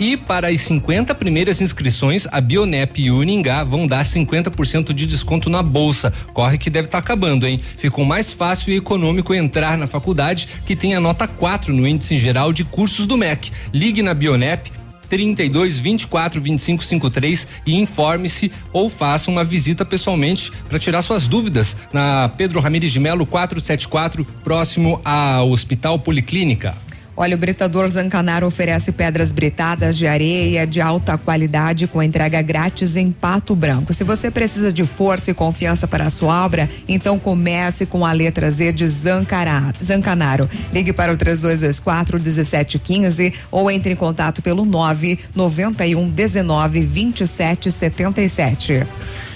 [0.00, 5.04] E para as 50 primeiras inscrições, a Bionep e o Uningá vão dar 50% de
[5.04, 6.10] desconto na bolsa.
[6.32, 7.60] Corre que deve estar acabando, hein?
[7.76, 12.16] Ficou mais fácil e econômico entrar na faculdade, que tem a nota 4 no índice
[12.16, 13.52] geral de cursos do MEC.
[13.74, 14.72] Ligue na Bionep
[15.10, 21.76] 32 24 25 53 e informe-se ou faça uma visita pessoalmente para tirar suas dúvidas
[21.92, 26.74] na Pedro Ramires de Melo 474, próximo ao Hospital Policlínica.
[27.20, 32.96] Olha, o Britador Zancanaro oferece pedras britadas de areia de alta qualidade com entrega grátis
[32.96, 33.92] em Pato Branco.
[33.92, 38.12] Se você precisa de força e confiança para a sua obra, então comece com a
[38.12, 40.48] letra Z de Zancará, Zancanaro.
[40.72, 48.86] Ligue para o 3224 1715 ou entre em contato pelo 991 19 27 77.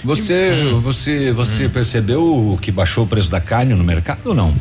[0.03, 4.51] Você, você, você percebeu que baixou o preço da carne no mercado ou não?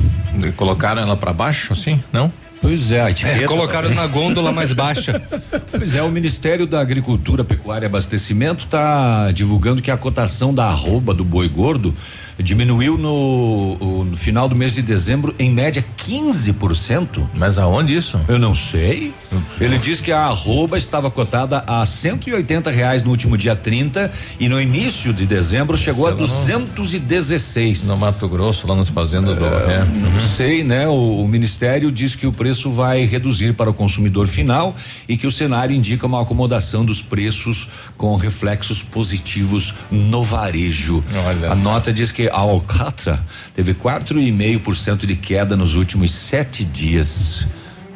[0.56, 1.98] Colocaram ela para baixo, assim?
[2.12, 2.30] Não?
[2.64, 3.42] Pois é, a etiqueta.
[3.42, 4.02] É, colocaram também.
[4.02, 5.20] na gôndola mais baixa.
[5.70, 10.66] Pois é, o Ministério da Agricultura, Pecuária e Abastecimento está divulgando que a cotação da
[10.66, 11.92] arroba do boi gordo
[12.38, 17.22] diminuiu no, no final do mês de dezembro em média 15%.
[17.36, 18.20] Mas aonde isso?
[18.28, 19.12] Eu não sei.
[19.60, 24.48] Ele diz que a arroba estava cotada a 180 reais no último dia 30 e
[24.48, 26.64] no início de dezembro chegou a Sei não.
[26.64, 27.86] 216.
[27.86, 29.44] No Mato Grosso, lá nos fazendas do.
[29.44, 29.84] É.
[29.84, 30.86] Não sei, né?
[30.88, 34.74] O, o Ministério diz que o preço vai reduzir para o consumidor final
[35.08, 41.02] e que o cenário indica uma acomodação dos preços com reflexos positivos no varejo.
[41.26, 41.62] Olha a só.
[41.62, 43.24] nota diz que a Alcatra
[43.54, 47.46] teve 4,5% de queda nos últimos sete dias.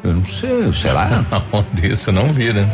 [0.03, 1.25] Eu não sei, será?
[1.51, 2.69] Onde isso não vira.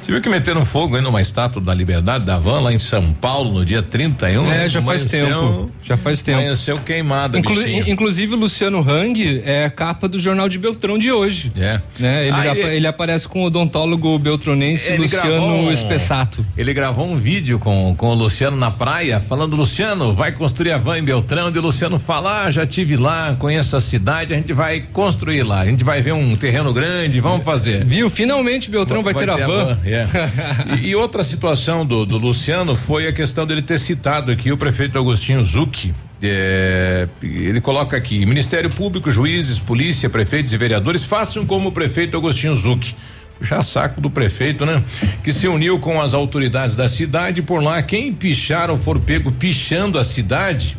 [0.00, 3.12] Você viu que meteram fogo aí numa estátua da Liberdade da Van lá em São
[3.14, 4.50] Paulo no dia 31?
[4.52, 5.70] É, já faz tempo.
[5.82, 6.38] Já faz tempo.
[6.40, 7.88] Amanheceu queimada, Inclu- bichinho.
[7.88, 11.50] inclusive o Luciano Hang é capa do jornal de Beltrão de hoje.
[11.56, 11.80] É.
[11.98, 12.26] Né?
[12.26, 16.44] Ele, Ah, ele- aparece com o odontólogo beltronense Luciano um- Espessato.
[16.56, 20.78] Ele gravou um vídeo com, com o Luciano na praia, falando: Luciano, vai construir a
[20.78, 21.50] van em Beltrão.
[21.54, 25.42] E o Luciano fala: ah, já tive lá, conheço a cidade, a gente vai construir
[25.44, 25.60] lá.
[25.60, 27.84] A gente vai ver um terreno grande, vamos fazer.
[27.84, 28.08] Viu?
[28.08, 29.78] Finalmente Beltrão vai, ter a van.
[29.84, 30.06] é.
[30.80, 34.56] e, e outra situação do, do Luciano foi a questão dele ter citado aqui o
[34.56, 35.94] prefeito Agostinho Zucchi.
[36.22, 42.16] É, ele coloca aqui: Ministério Público, juízes, polícia, prefeitos e vereadores façam como o prefeito
[42.16, 42.96] Agostinho Zucchi.
[43.38, 44.82] Puxar saco do prefeito, né?
[45.24, 47.42] Que se uniu com as autoridades da cidade.
[47.42, 50.78] Por lá, quem pichar ou for pego pichando a cidade,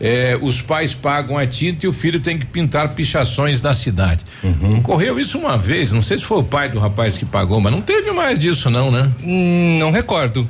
[0.00, 4.24] é, os pais pagam a tinta e o filho tem que pintar pichações na cidade.
[4.78, 7.72] Ocorreu isso uma vez, não sei se foi o pai do rapaz que pagou, mas
[7.72, 9.10] não teve mais disso, não, né?
[9.22, 10.48] Hum, não recordo.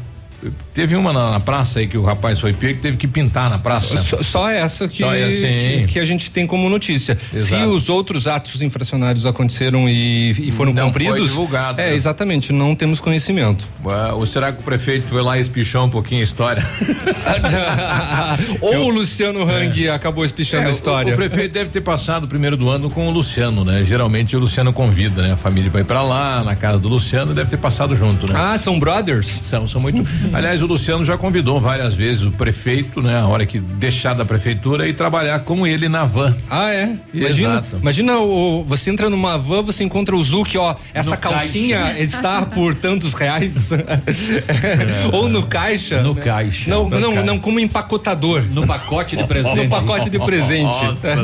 [0.74, 3.58] Teve uma na, na praça aí que o rapaz foi pego teve que pintar na
[3.58, 3.96] praça.
[3.98, 7.16] Só, só essa que, Só essa, que, que a gente tem como notícia.
[7.32, 7.62] Exato.
[7.62, 11.28] Se os outros atos infracionários aconteceram e, e foram Não foi cumpridos.
[11.30, 11.94] divulgado, É, né?
[11.94, 13.64] exatamente, não temos conhecimento.
[13.84, 16.62] Ué, Ou será que o prefeito foi lá e espichou um pouquinho a história?
[18.60, 21.12] Ou o Luciano Hang acabou espichando É, a o- história.
[21.12, 23.84] O, prefeito deve ter passado o primeiro do ano com o Luciano, né?
[23.84, 25.32] Geralmente o Luciano convida, né?
[25.32, 28.34] A família vai pra lá, na casa do Luciano, deve ter passado junto, né?
[28.36, 29.40] Ah, são brothers?
[29.42, 30.02] São, são muito.
[30.34, 33.18] Aliás, o Luciano já convidou várias vezes o prefeito, né?
[33.18, 36.34] A hora que deixar da prefeitura e trabalhar com ele na van.
[36.50, 36.96] Ah, é?
[37.12, 37.76] Imagina, Exato.
[37.80, 42.00] imagina o, você entra numa van, você encontra o Zuc, ó, essa No calcinha caixa.
[42.00, 43.70] está por tantos reais.
[45.12, 46.02] Ou no caixa.
[46.02, 46.20] No né?
[46.22, 46.68] caixa.
[46.70, 47.26] Não, No não, caixa.
[47.26, 48.42] não, como empacotador.
[48.50, 49.56] No pacote de presente.
[49.64, 50.64] No pacote de presente.
[50.84, 51.14] Nossa.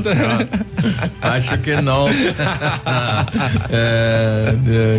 [1.21, 2.07] Acho que não.
[3.71, 4.55] É,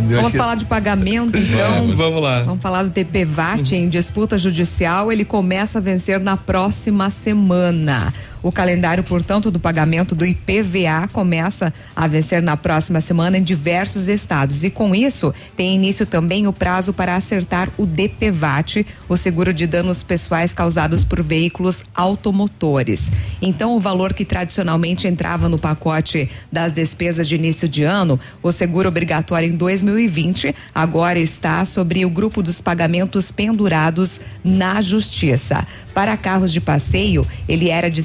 [0.09, 1.75] Vamos que- falar de pagamento, então.
[1.77, 2.41] Vamos, vamos lá.
[2.43, 5.11] Vamos falar do TPVAT em disputa judicial.
[5.11, 8.11] Ele começa a vencer na próxima semana.
[8.43, 14.07] O calendário, portanto, do pagamento do IPVA começa a vencer na próxima semana em diversos
[14.07, 14.63] estados.
[14.63, 19.67] E com isso, tem início também o prazo para acertar o DPVAT, o seguro de
[19.67, 23.11] danos pessoais causados por veículos automotores.
[23.41, 28.51] Então, o valor que tradicionalmente entrava no pacote das despesas de início de ano, o
[28.51, 35.67] seguro obrigatório em 2020, agora está sobre o grupo dos pagamentos pendurados na Justiça.
[35.93, 38.01] Para carros de passeio, ele era de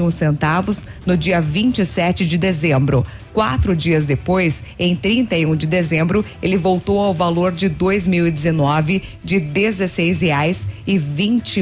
[0.00, 3.04] um centavos no dia 27 de dezembro.
[3.32, 9.38] Quatro dias depois, em 31 de dezembro, ele voltou ao valor de 2019 de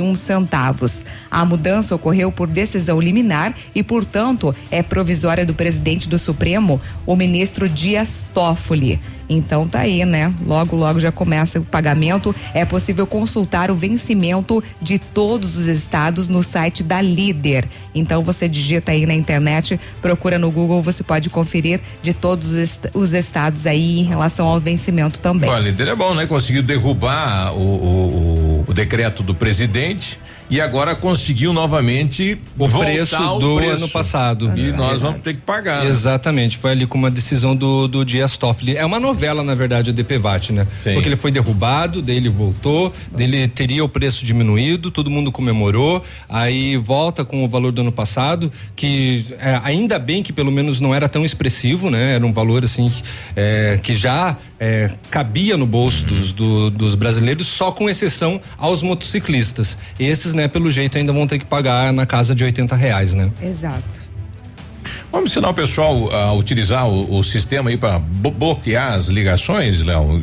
[0.00, 1.04] um centavos.
[1.30, 7.14] A mudança ocorreu por decisão liminar e, portanto, é provisória do presidente do Supremo, o
[7.14, 8.98] ministro Dias Toffoli.
[9.28, 10.32] Então tá aí, né?
[10.46, 12.34] Logo, logo já começa o pagamento.
[12.54, 17.68] É possível consultar o vencimento de todos os estados no site da Líder.
[17.94, 21.57] Então você digita aí na internet, procura no Google, você pode conferir
[22.02, 22.54] de todos
[22.94, 25.50] os estados aí em relação ao vencimento também.
[25.50, 26.26] Olha, líder é bom, né?
[26.26, 30.18] Conseguiu derrubar o, o, o decreto do presidente
[30.50, 33.84] e agora conseguiu novamente o preço do preço.
[33.84, 34.52] ano passado.
[34.56, 35.84] E nós vamos ter que pagar.
[35.84, 35.90] né?
[35.90, 38.76] Exatamente, foi ali com uma decisão do, do Dias Toffoli.
[38.76, 40.66] É uma novela, na verdade, o DPVAT, né?
[40.82, 40.94] Sim.
[40.94, 45.30] Porque ele foi derrubado, daí ele voltou, daí ele teria o preço diminuído, todo mundo
[45.32, 50.50] comemorou, aí volta com o valor do ano passado, que é, ainda bem que pelo
[50.50, 52.14] menos não era tão expressivo, né?
[52.14, 52.90] Era um valor assim
[53.36, 58.82] é, que já é, cabia no bolso dos, do- dos brasileiros, só com exceção aos
[58.82, 59.76] motociclistas.
[59.98, 63.30] Esses, né, pelo jeito, ainda vão ter que pagar na casa de 80 reais, né?
[63.42, 64.07] Exato.
[65.10, 70.20] Vamos ensinar o pessoal a utilizar o, o sistema aí para bloquear as ligações, Léo,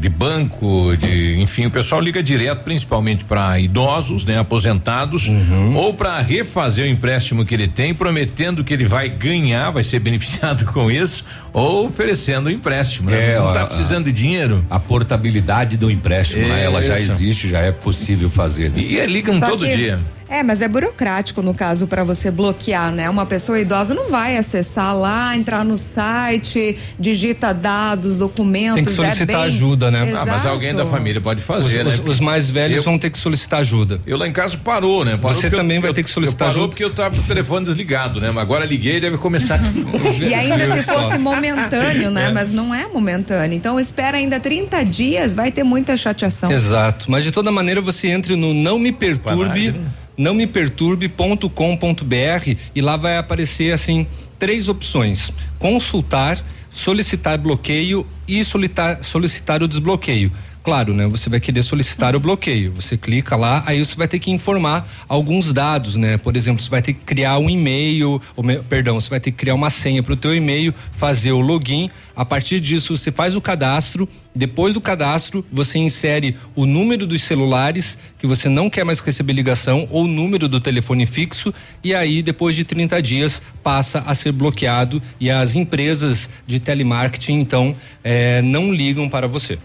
[0.00, 5.76] de banco, de, enfim, o pessoal liga direto, principalmente para idosos, né, aposentados, Uhum.
[5.76, 9.98] ou para refazer o empréstimo que ele tem, prometendo que ele vai ganhar, vai ser
[10.00, 13.32] beneficiado com isso, ou oferecendo o empréstimo, né?
[13.34, 14.64] É, Não a- tá precisando de dinheiro.
[14.70, 16.64] A portabilidade do empréstimo, né?
[16.64, 18.70] Ela já existe, já é possível fazer.
[18.70, 18.78] né?
[18.80, 20.00] E ligam Só todo que- dia.
[20.32, 23.10] É, mas é burocrático no caso para você bloquear, né?
[23.10, 28.76] Uma pessoa idosa não vai acessar lá, entrar no site, digita dados, documentos.
[28.76, 29.46] Tem que solicitar é bem...
[29.54, 30.12] ajuda, né?
[30.16, 32.02] Ah, mas alguém da família pode fazer, os, né?
[32.04, 34.00] os- os mais velhos Eu- vão ter que solicitar ajuda.
[34.06, 35.18] Eu lá em casa parou, né?
[35.18, 36.70] Parou Você porque eu- também vai eu- ter que solicitar eu parou ajuda.
[36.70, 38.30] porque eu tava com o telefone desligado, né?
[38.30, 39.98] Mas agora liguei e deve começar de novo.
[40.24, 42.22] E ainda se fosse momentâneo, né?
[42.32, 42.32] É.
[42.32, 43.54] Mas não é momentâneo.
[43.56, 46.50] Então espera ainda 30 dias, vai ter muita chateação.
[46.52, 47.10] Exato.
[47.10, 49.74] Mas de toda maneira você entre no não me perturbe,
[50.16, 54.06] não me perturbe.com.br e lá vai aparecer assim
[54.38, 56.38] três opções: consultar,
[56.70, 60.32] solicitar bloqueio e solitar- solicitar o desbloqueio.
[60.62, 61.08] Claro, né?
[61.08, 62.72] Você vai querer solicitar o bloqueio.
[62.76, 66.16] Você clica lá, aí você vai ter que informar alguns dados, né?
[66.16, 69.38] Por exemplo, você vai ter que criar um e-mail, ou perdão, você vai ter que
[69.38, 71.90] criar uma senha para o teu e-mail, fazer o login.
[72.14, 74.08] A partir disso, você faz o cadastro.
[74.32, 79.32] Depois do cadastro, você insere o número dos celulares que você não quer mais receber
[79.32, 81.52] ligação ou o número do telefone fixo
[81.82, 87.40] e aí depois de 30 dias passa a ser bloqueado e as empresas de telemarketing
[87.40, 89.58] então eh, não ligam para você.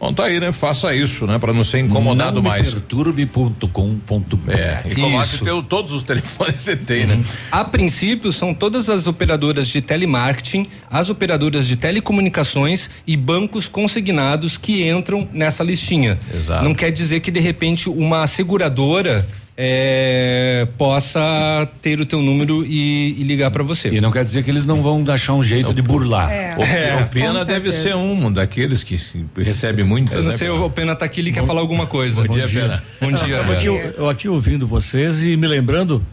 [0.00, 0.52] Bom, tá aí, né?
[0.52, 1.38] Faça isso, né?
[1.38, 2.70] Pra não ser incomodado Não mais.
[2.70, 4.50] Perturbe.com.br.
[4.50, 7.20] É, e coloque teu, todos os telefones que você tem, né?
[7.50, 14.56] A princípio, são todas as operadoras de telemarketing, as operadoras de telecomunicações e bancos consignados
[14.56, 16.18] que entram nessa listinha.
[16.32, 16.62] Exato.
[16.62, 19.26] Não quer dizer que, de repente, uma seguradora
[19.60, 23.88] eh, possa ter o teu número e, e ligar para você.
[23.88, 26.30] E não quer dizer que eles não vão achar um jeito de burlar.
[26.30, 26.54] É.
[26.56, 28.96] O, É, o Pena deve ser um daquele que
[29.36, 30.36] recebe muitas, Eu não né?
[30.36, 32.22] sei, o Pena tá aqui, ele quer falar alguma coisa.
[32.22, 32.84] Bom dia, Pena.
[33.00, 33.34] Bom dia.
[33.36, 36.04] Eu aqui, eu, eu aqui ouvindo vocês e me lembrando.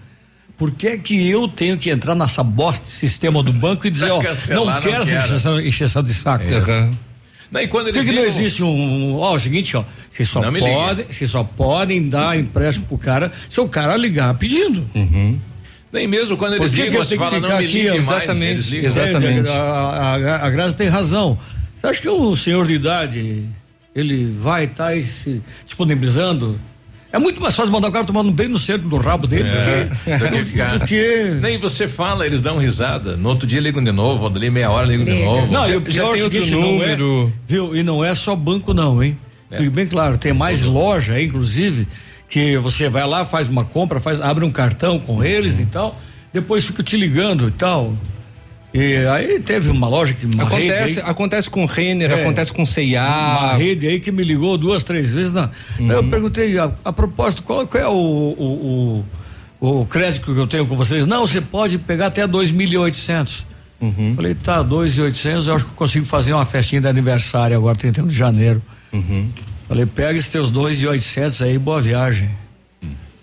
[0.58, 3.92] Por que é que eu tenho que entrar nessa bosta de sistema do banco e
[3.92, 5.26] dizer, ó, Cancelar, não não quero essa quero.
[5.26, 6.46] encheção, encheção de saco?
[6.52, 6.92] Aham.
[7.64, 9.16] E quando Por que, eles que não existe um.
[9.16, 9.84] Ó, é o seguinte, ó.
[10.10, 14.88] Vocês só, podem, vocês só podem dar empréstimo pro cara se o cara ligar pedindo.
[15.92, 18.00] Nem mesmo quando eles ligam, você fala, não me aqui, ligue mais.
[18.00, 18.88] exatamente, Eles ligam.
[18.90, 19.50] exatamente.
[19.50, 21.38] É, A, a, a Graça tem razão.
[21.80, 23.44] Você acha que o senhor de idade
[23.96, 26.60] ele vai estar se disponibilizando?
[27.16, 29.86] É muito mais fácil mandar o cara tomando bem no centro do rabo dele É,
[30.18, 33.16] do do que do que- Nem você fala, eles dão risada.
[33.16, 35.24] No outro dia ligam de novo, ali meia hora ligam de Liga.
[35.26, 35.52] novo.
[35.52, 37.34] Não, Já- e o já tem é outro é- número.
[37.48, 37.76] viu?
[37.76, 39.18] E não é só banco, não, hein?
[39.50, 39.62] É.
[39.70, 41.88] Bem claro, tem mais loja aí, inclusive,
[42.30, 45.98] que você vai lá, faz uma compra, faz, abre um cartão com eles e tal,
[46.34, 47.94] depois fica te ligando e tal.
[48.78, 52.22] E aí teve uma loja que uma Acontece, aí- acontece com Renner, É.
[52.22, 53.56] acontece com uma C&A.
[53.58, 55.32] rede aí que me ligou duas, três vezes.
[55.32, 55.50] Na,
[55.80, 55.92] Uhum.
[55.92, 59.06] Eu perguntei, a, a propósito, qual, é o, o,
[59.62, 63.44] o, o crédito que eu tenho com vocês, não, você pode pegar até 2.800.
[63.80, 64.14] Uhum.
[64.16, 68.08] Falei, tá, 2.800, eu acho que eu consigo fazer uma festinha de aniversário agora, 31
[68.08, 68.62] de janeiro.
[68.92, 69.30] Uhum.
[69.70, 72.30] Falei, pega esses teus 2.800 aí, boa viagem.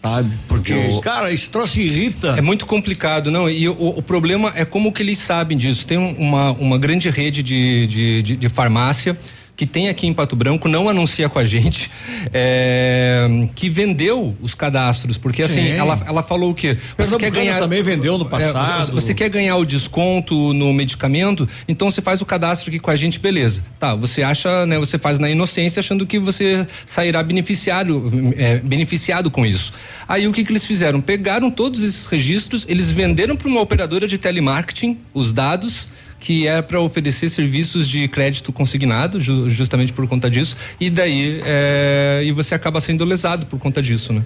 [0.02, 0.30] Sabe?
[0.48, 2.34] Porque, Porque o- cara, isso troço irrita.
[2.36, 3.48] É muito complicado, não.
[3.48, 5.86] E o, o problema é como que eles sabem disso.
[5.86, 9.16] Tem um- uma, uma grande rede de, de, de, de farmácia
[9.54, 11.90] que tem aqui em Pato Branco, não anuncia com a gente,
[12.32, 15.70] é, que vendeu os cadastros, porque assim, Sim.
[15.72, 16.76] ela, ela falou o quê?
[16.96, 18.86] Você quer ganhar também vendeu no É, passado.
[18.86, 22.90] você- você quer ganhar o desconto no medicamento, então você faz o cadastro aqui com
[22.90, 23.62] a gente, beleza.
[23.78, 29.30] Tá, você acha, né, você faz na inocência achando que você sairá beneficiário, é, beneficiado
[29.30, 29.72] com isso.
[30.08, 31.00] Aí o que que eles fizeram?
[31.00, 35.88] Pegaram todos esses registros, eles venderam para uma operadora de telemarketing os dados
[36.22, 41.42] que é para oferecer serviços de crédito consignado, ju- justamente por conta disso, e daí
[41.44, 44.22] é, e você acaba sendo lesado por conta disso, né?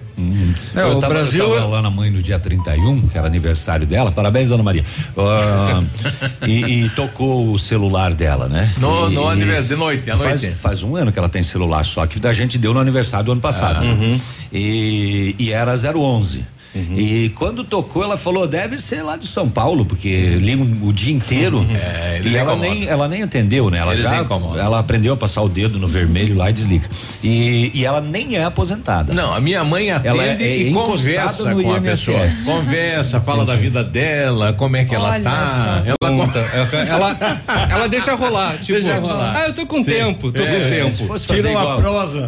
[0.75, 3.25] É, eu o tava, Brasil- eu tava lá na mãe no dia 31, que era
[3.25, 4.11] aniversário dela.
[4.11, 4.85] Parabéns, dona Maria.
[5.17, 5.83] Ah,
[6.47, 8.71] e, e tocou o celular dela, né?
[8.77, 10.55] No- E- no aniversário, de noite, à faz, noite.
[10.55, 13.31] Faz um ano que ela tem celular, só que a gente deu no aniversário do
[13.31, 13.77] ano passado.
[13.79, 13.81] Ah.
[13.83, 13.91] né?
[13.91, 14.21] Uhum.
[14.53, 16.45] E, e era 011.
[16.75, 21.13] E quando tocou, ela falou: deve ser lá de São Paulo, porque ligam o dia
[21.13, 21.65] inteiro.
[21.77, 22.73] É, e ela incomodam.
[22.73, 23.77] nem, ela nem entendeu, né?
[23.79, 24.59] Ela, Eles já- incomodam.
[24.63, 26.87] ela aprendeu a passar o dedo no vermelho lá e desliga.
[27.23, 29.13] E, e ela nem é aposentada.
[29.13, 31.81] Não, a minha mãe atende Ela é- é e conversa com a INSS.
[31.83, 32.55] pessoa.
[32.57, 35.83] Conversa, fala da vida dela, como é que ela Olha tá.
[35.85, 36.39] Ela Conta.
[36.39, 39.35] ela, ela deixa rolar, tipo, Deixa rolar.
[39.37, 39.83] ah, eu tô com Sim.
[39.85, 40.91] tempo, tô É, com tempo.
[40.91, 41.81] Se fosse fazer igual,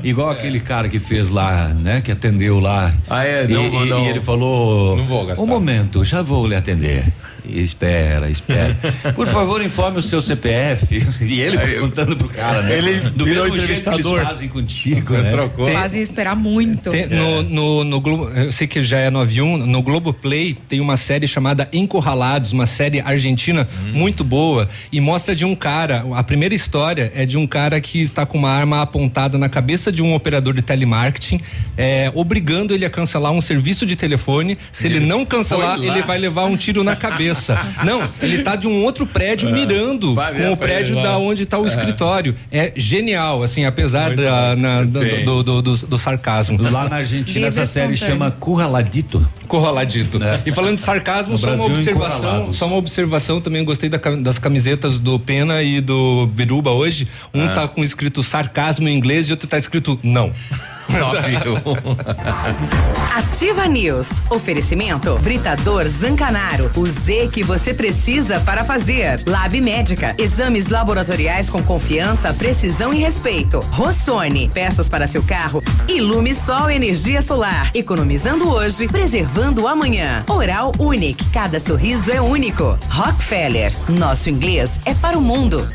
[0.03, 2.01] igual aquele cara que fez lá, né?
[2.01, 2.93] Que atendeu lá.
[3.09, 3.45] Ah, é?
[3.45, 4.05] E, Não, e- não.
[4.05, 5.43] e ele falou: Não vou gastar.
[5.43, 7.05] Um momento, já vou lhe atender.
[7.53, 8.77] Espera, espera.
[9.15, 11.05] Por favor, informe o seu CPF.
[11.21, 12.77] E ele perguntando pro cara, né?
[12.77, 15.31] Ele do virou mesmo jeito que eles fazem contigo, né?
[15.65, 16.89] Tem- Fazem esperar muito.
[16.91, 20.79] Tem- no, no, no Globo, eu sei que já é 91, no Globo Play tem
[20.79, 26.23] uma série chamada Encurralados, uma série argentina muito boa e mostra de um cara, a
[26.23, 30.01] primeira história é de um cara que está com uma arma apontada na cabeça de
[30.01, 31.39] um operador de telemarketing,
[31.77, 34.57] é, obrigando ele a cancelar um serviço de telefone.
[34.71, 37.38] Se ele, Ele não cancelar, ele vai levar um tiro na cabeça.
[37.85, 41.43] Não, ele tá de um outro prédio mirando Vai ver com o prédio da onde
[41.43, 41.67] está o É.
[41.67, 42.35] escritório.
[42.51, 46.57] É genial, assim, apesar da, na- do, do, do- do sarcasmo.
[46.61, 49.25] Lá na Argentina, essa série chama Curraladito.
[49.49, 50.19] Corraladito.
[50.45, 54.99] E falando de sarcasmo, só uma observação, só uma observação, também gostei da das camisetas
[54.99, 57.07] do Pena e do Biruba hoje.
[57.33, 57.49] Um Ah.
[57.49, 60.31] tá com escrito sarcasmo em inglês e outro tá escrito não.
[63.15, 64.07] Ativa News.
[64.29, 66.71] Oferecimento Britador Zancanaro.
[66.75, 69.21] O Z que você precisa para fazer.
[69.27, 70.15] Lab Médica.
[70.17, 73.59] Exames laboratoriais com confiança, precisão e respeito.
[73.71, 74.49] Rossoni.
[74.51, 75.61] Peças para seu carro.
[75.87, 77.69] Ilume Sol Energia Solar.
[77.75, 80.23] Economizando hoje, preservando amanhã.
[80.27, 81.25] Oral Unique.
[81.31, 82.77] Cada sorriso é único.
[82.89, 83.71] Rockefeller.
[83.87, 85.67] Nosso inglês é para o mundo.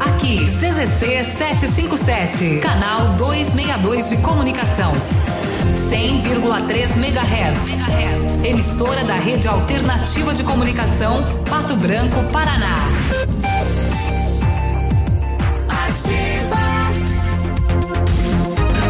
[0.00, 4.92] Aqui, CZC 757, canal 262 de comunicação.
[5.90, 8.44] 100,3 MHz.
[8.44, 12.76] Emissora da Rede Alternativa de Comunicação, Pato Branco, Paraná.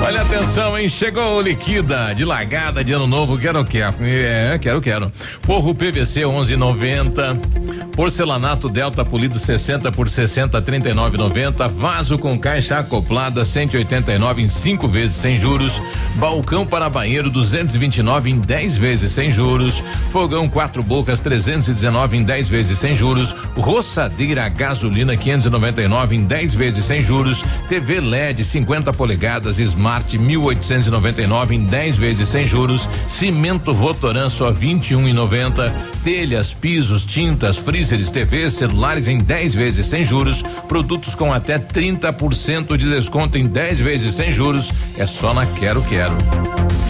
[0.06, 0.88] Olha atenção, hein?
[0.88, 3.96] Chegou liquida de largada de ano novo, quero quero.
[4.04, 5.10] É, quero quero.
[5.42, 7.66] Forro PVC 11,90.
[7.96, 11.68] Porcelanato Delta polido 60 por 60 39,90.
[11.68, 15.80] Vaso com caixa acoplada 189 em 5 vezes sem juros.
[16.14, 19.82] Balcão para banheiro 229 em 10 vezes sem juros.
[20.12, 23.34] Fogão quatro bocas 319 em 10 vezes sem juros.
[23.56, 27.42] Roçadeira a gasolina 599 em 10 vezes sem juros.
[27.66, 32.88] TV LED 50 polegadas Smart 1899 em 10 vezes sem juros.
[33.08, 35.72] Cimento Votoran só 21,90.
[36.04, 40.42] Telhas, pisos, tintas, freezers, TVs, celulares em 10 vezes sem juros.
[40.68, 44.72] Produtos com até 30% de desconto em 10 vezes sem juros.
[44.98, 46.65] É só na Quero Quero.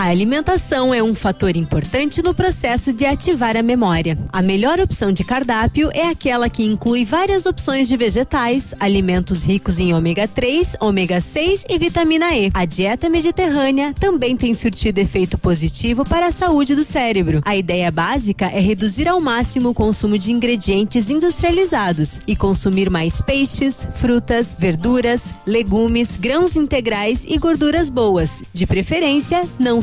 [0.00, 4.16] A alimentação é um fator importante no processo de ativar a memória.
[4.32, 9.78] A melhor opção de cardápio é aquela que inclui várias opções de vegetais, alimentos ricos
[9.78, 12.50] em ômega 3, ômega 6 e vitamina E.
[12.54, 17.42] A dieta mediterrânea também tem surtido efeito positivo para a saúde do cérebro.
[17.44, 23.20] A ideia básica é reduzir ao máximo o consumo de ingredientes industrializados e consumir mais
[23.20, 29.82] peixes, frutas, verduras, legumes, grãos integrais e gorduras boas, de preferência não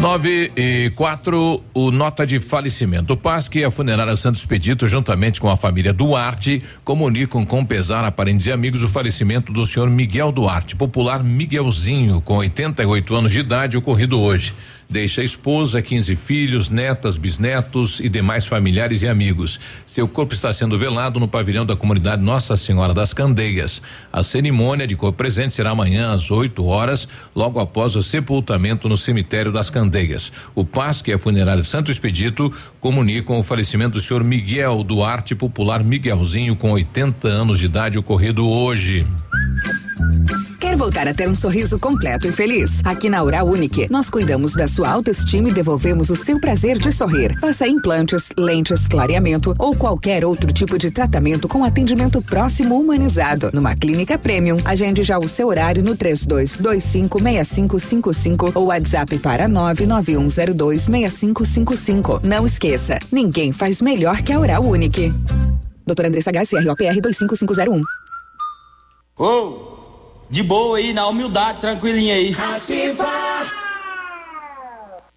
[0.00, 3.14] 9 e 4, o nota de falecimento.
[3.14, 8.04] O PASC e a funerária Santos Expedito, juntamente com a família Duarte, comunicam com pesar
[8.04, 13.32] a parentes e amigos o falecimento do senhor Miguel Duarte, popular Miguelzinho, com 88 anos
[13.32, 14.52] de idade, ocorrido hoje.
[14.88, 19.58] Deixa a esposa, 15 filhos, netas, bisnetos e demais familiares e amigos.
[19.86, 23.82] Seu corpo está sendo velado no pavilhão da comunidade Nossa Senhora das Candeias.
[24.12, 28.96] A cerimônia de corpo presente será amanhã às 8 horas, logo após o sepultamento no
[28.96, 30.32] cemitério das Candeias.
[30.54, 35.82] O PASC e a funerária Santo Expedito comunicam o falecimento do senhor Miguel Duarte, popular
[35.82, 39.04] Miguelzinho, com 80 anos de idade, ocorrido hoje.
[40.76, 42.82] Voltar a ter um sorriso completo e feliz?
[42.84, 46.92] Aqui na Oral Unique, nós cuidamos da sua autoestima e devolvemos o seu prazer de
[46.92, 47.34] sorrir.
[47.40, 53.48] Faça implantes, lentes, clareamento ou qualquer outro tipo de tratamento com atendimento próximo humanizado.
[53.54, 62.20] Numa clínica premium, agende já o seu horário no 32256555 ou WhatsApp para 991026555.
[62.22, 65.10] Não esqueça, ninguém faz melhor que a Oral Unique.
[65.86, 67.80] Doutora Andressa H, CROPR 25501.
[69.18, 69.75] Ô,
[70.28, 72.34] de boa aí, na humildade, tranquilinha aí.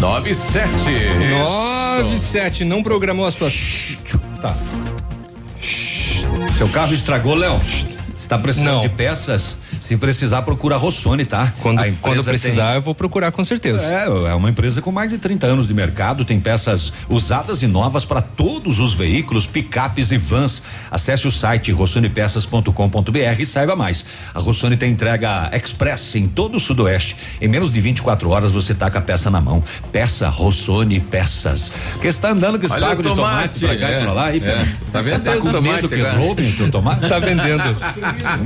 [0.00, 0.68] Nove sete.
[1.28, 3.98] Nove sete, não programou as suas.
[4.40, 4.54] Tá.
[6.56, 7.60] Seu carro estragou, Léo?
[8.18, 8.80] Está precisando Não.
[8.82, 9.56] de peças?
[9.88, 11.50] Se precisar, procura a Rossoni, tá?
[11.62, 13.90] Quando, quando precisar, tem- eu vou procurar com certeza.
[13.90, 17.66] É, é uma empresa com mais de 30 anos de mercado, tem peças usadas e
[17.66, 20.62] novas para todos os veículos, picapes e vans.
[20.90, 24.04] Acesse o site rossonepeças.com.br e saiba mais.
[24.34, 27.16] A Rossoni tem entrega express em todo o sudoeste.
[27.40, 29.64] Em menos de 24 horas você tá com a peça na mão.
[29.90, 31.72] Peça Rossoni Peças.
[31.92, 34.34] Porque está andando com Olha saco de tomate tomate, pra cá é, e pra lá.
[34.34, 34.68] E, é.
[34.92, 37.08] Tá vendendo com tomate medo que roubem o tomate?
[37.08, 37.78] Tá vendendo.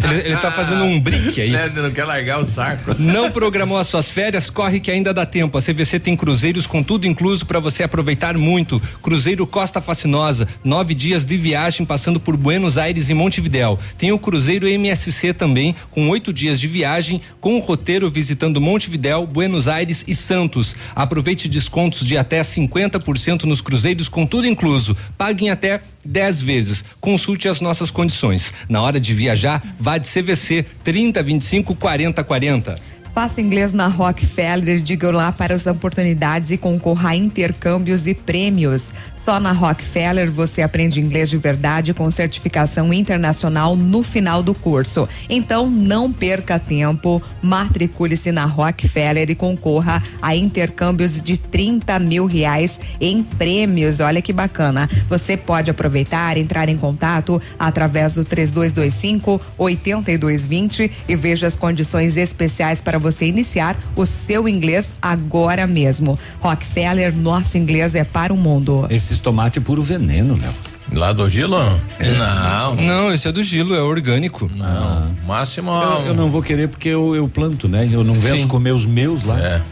[0.04, 1.52] Ele, ele tá fazendo um brick aí.
[1.52, 2.94] Não quer largar o saco.
[2.98, 4.50] Não programou as suas férias?
[4.50, 5.56] Corre que ainda dá tempo.
[5.56, 8.80] A CVC tem cruzeiros com tudo incluso para você aproveitar muito.
[9.02, 13.78] Cruzeiro Costa Fascinosa, nove dias de viagem passando por Buenos Aires e Montevidéu.
[13.98, 19.26] Tem o Cruzeiro MSC também, com oito dias de viagem, com o roteiro visitando Montevidéu,
[19.26, 20.76] Buenos Aires e Santos.
[20.94, 24.96] Aproveite descontos de até 50% nos cruzeiros com tudo incluso.
[25.16, 26.84] Paguem até 10 vezes.
[27.00, 28.52] Consulte as nossas condições.
[28.68, 32.92] Na hora de viajar, vá de CVC 30 25 40 40.
[33.14, 38.94] Faça inglês na Rockefeller, diga lá para as oportunidades e concorra a intercâmbios e prêmios.
[39.24, 45.08] Só na Rockefeller você aprende inglês de verdade com certificação internacional no final do curso.
[45.28, 52.80] Então não perca tempo, matricule-se na Rockefeller e concorra a intercâmbios de 30 mil reais
[53.00, 54.00] em prêmios.
[54.00, 54.90] Olha que bacana.
[55.08, 62.80] Você pode aproveitar, entrar em contato através do 3225 8220 e veja as condições especiais
[62.80, 66.18] para você iniciar o seu inglês agora mesmo.
[66.40, 68.88] Rockefeller, nosso inglês é para o mundo.
[69.12, 70.54] Esses tomates é puro veneno, Léo.
[70.94, 71.58] Lá do Gilo?
[71.58, 72.74] Não.
[72.76, 74.50] Não, esse é do Gilo, é orgânico.
[74.56, 75.14] Não.
[75.26, 75.70] Máximo.
[75.70, 77.86] Eu, eu não vou querer porque eu, eu planto, né?
[77.92, 79.38] Eu não venço comer os meus lá.
[79.38, 79.62] É.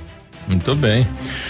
[0.47, 1.07] Muito bem.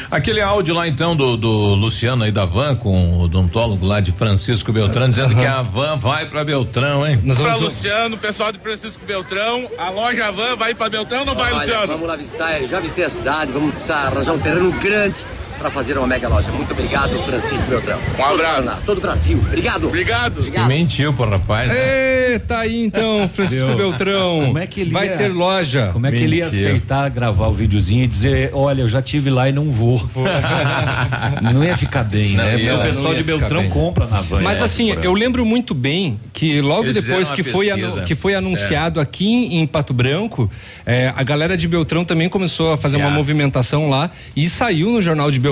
[0.08, 4.12] Aquele áudio lá então do, do Luciano aí da Van com o odontólogo lá de
[4.12, 7.18] Francisco Beltrão dizendo que a Van vai pra Beltrão, hein?
[7.36, 11.52] Pra Luciano, pessoal de Francisco Beltrão, a loja Van vai pra Beltrão ou não vai,
[11.52, 11.86] Olha, Luciano?
[11.88, 15.24] Vamos lá visitar, já visitei a cidade, vamos precisar arranjar um terreno grande
[15.60, 16.50] para fazer uma mega loja.
[16.50, 17.98] Muito obrigado, Francisco Beltrão.
[18.18, 18.68] Um abraço.
[18.86, 19.38] Todo Todo o Brasil.
[19.46, 19.86] Obrigado.
[19.88, 20.42] Obrigado.
[20.50, 21.68] Que mentiu pro rapaz.
[21.68, 21.74] né?
[21.76, 23.74] É, tá aí então, Francisco?
[23.74, 24.46] Beltrão.
[24.46, 25.90] Como é que ele vai ia- ter loja?
[25.92, 29.28] Como é que ele ia aceitar gravar o videozinho e dizer, olha, eu já tive
[29.30, 30.02] lá e não vou.
[31.52, 32.74] não ia ficar bem, Não né?
[32.74, 33.70] o pessoal de Beltrão bem.
[33.70, 34.40] compra na van.
[34.40, 37.68] Mas É, assim, eu lembro muito bem que logo Eles depois que foi,
[38.06, 39.26] que foi anunciado aqui
[39.56, 40.50] em Pato Branco,
[40.86, 45.02] eh, a galera de Beltrão também começou a fazer uma movimentação lá e saiu no
[45.02, 45.49] jornal de Beltrão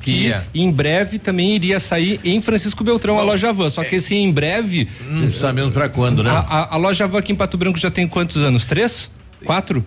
[0.00, 0.46] que Ia.
[0.54, 3.68] em breve também iria sair em Francisco Beltrão a loja Van.
[3.68, 4.88] Só que esse em breve.
[5.08, 6.30] Não sabemos pra quando, né?
[6.30, 8.66] A, a- a loja Van aqui em Pato Branco já tem quantos anos?
[8.66, 9.10] Três?
[9.44, 9.84] Quatro?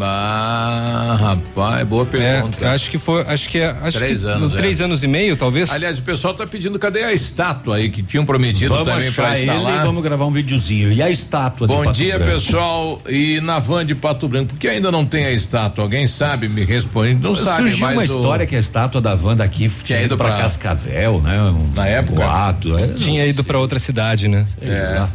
[0.00, 2.64] Ah, rapaz, boa pergunta.
[2.64, 4.84] É, acho que foi, acho que é, acho Três que anos, três é.
[4.84, 5.70] anos e meio, talvez.
[5.70, 9.50] Aliás, o pessoal tá pedindo cadê a estátua aí que tinham prometido Vamos também ele
[9.50, 9.82] instalar.
[9.82, 10.92] e vamos gravar um videozinho.
[10.92, 12.32] E a estátua Bom dia, Branco?
[12.34, 13.00] pessoal.
[13.08, 15.84] E na van de Pato Branco, por que ainda não tem a estátua?
[15.84, 16.48] Alguém sabe?
[16.48, 17.14] Me responde.
[17.22, 20.16] Não sabe, Surgiu mas uma o- história que a estátua da van daqui tinha ido
[20.16, 21.40] pra, pra- Cascavel, né?
[21.42, 22.16] Um Na época?
[22.24, 22.88] boato, é.
[22.88, 24.46] Tinha ido pra outra cidade, né?
[24.60, 25.06] É.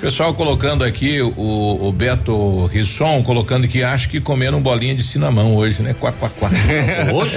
[0.00, 1.30] Pessoal colocando aqui, o,
[1.88, 5.92] o Beto Risson colocando que acha que comeram bolinha de cinamão hoje, né?
[5.92, 6.50] Quá, quá, quá.
[7.12, 7.36] Hoje?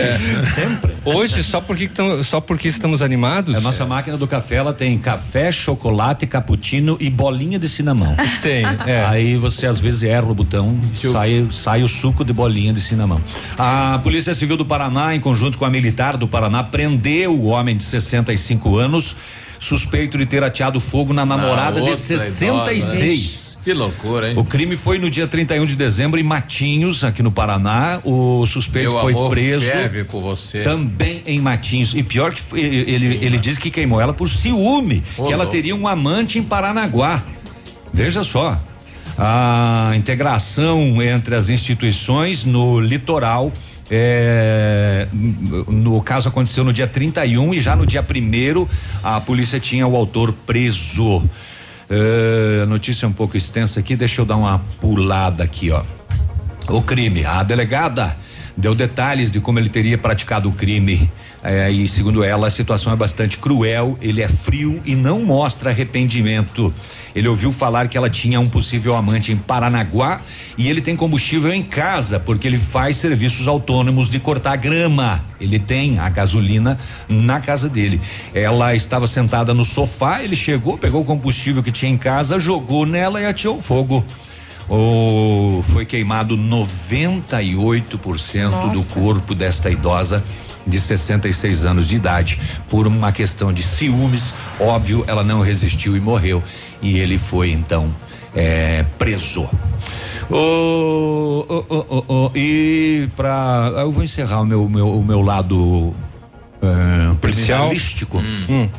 [0.56, 0.94] Sempre.
[1.03, 3.53] Hoje, só porque, tão- só porque estamos animados?
[3.53, 8.15] A nossa máquina do café, ela tem café, chocolate, cappuccino e bolinha de cinamão.
[8.41, 9.03] Tem, é.
[9.10, 10.77] Aí você às vezes erra o botão,
[11.11, 13.19] sai, sai o suco de bolinha de cinamão.
[13.57, 17.76] A Polícia Civil do Paraná, em conjunto com a Militar do Paraná, prendeu o homem
[17.76, 19.18] de 65 anos,
[19.64, 23.19] suspeito de ter ateado fogo na namorada Ah, de outra 66.
[23.23, 24.38] idosa, Que loucura, hein?
[24.38, 28.02] O crime foi no dia 31 de dezembro em Matinhos, aqui no Paraná.
[28.03, 29.64] O suspeito Meu foi amor preso.
[29.65, 30.64] ferve você.
[30.64, 31.94] Também em Matinhos.
[31.95, 35.45] E pior que foi, ele, ele disse que queimou ela por ciúme, Ô, que ela
[35.45, 37.23] teria um amante em Paranaguá.
[37.94, 38.60] Veja só.
[39.18, 43.52] A integração entre as instituições no litoral.
[43.89, 48.68] É, no caso aconteceu no dia 31 e já no dia primeiro
[49.03, 51.23] a polícia tinha o autor preso.
[51.89, 55.84] É, notícia um pouco extensa aqui, deixa eu dar uma pulada aqui, ó.
[56.69, 57.26] O crime.
[57.26, 58.15] A delegada
[58.56, 61.10] deu detalhes de como ele teria praticado o crime.
[61.44, 63.98] É, e segundo ela, a situação é bastante cruel.
[64.02, 66.74] Ele é frio e não mostra arrependimento.
[67.16, 70.22] Ele ouviu falar que ela tinha um possível amante em Paranaguá
[70.58, 75.24] e ele tem combustível em casa porque ele faz serviços autônomos de cortar grama.
[75.40, 76.78] Ele tem a gasolina
[77.08, 78.02] na casa dele.
[78.34, 82.86] Ela estava sentada no sofá, ele chegou, pegou o combustível que tinha em casa, jogou
[82.86, 84.04] nela e atirou fogo.
[84.69, 90.23] O, foi queimado 98% do corpo desta idosa
[90.65, 94.34] de 66 anos de idade por uma questão de ciúmes.
[94.60, 96.41] Óbvio, ela não resistiu e morreu.
[96.81, 97.94] E ele foi então
[98.35, 99.48] é, preso.
[100.30, 105.22] Ô, ô, ô, ô, ô, e para eu vou encerrar o meu, meu, o meu
[105.22, 105.94] lado
[106.64, 107.68] é, Policial?
[107.68, 108.23] criminalístico.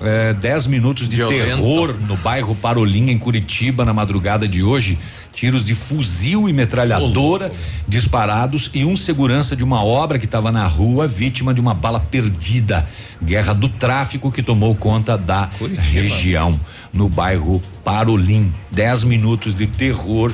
[0.00, 1.56] É, dez minutos de Violento.
[1.56, 4.98] terror no bairro Parolinha, em Curitiba, na madrugada de hoje.
[5.34, 7.50] Tiros de fuzil e metralhadora
[7.88, 11.98] disparados e um segurança de uma obra que estava na rua, vítima de uma bala
[11.98, 12.86] perdida.
[13.22, 15.50] Guerra do tráfico que tomou conta da
[15.92, 16.58] região,
[16.92, 18.52] no bairro Parolim.
[18.70, 20.32] Dez minutos de terror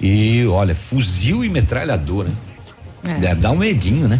[0.00, 2.30] E olha, fuzil e metralhadora.
[3.06, 3.14] É.
[3.14, 4.18] Deve dar um medinho, né?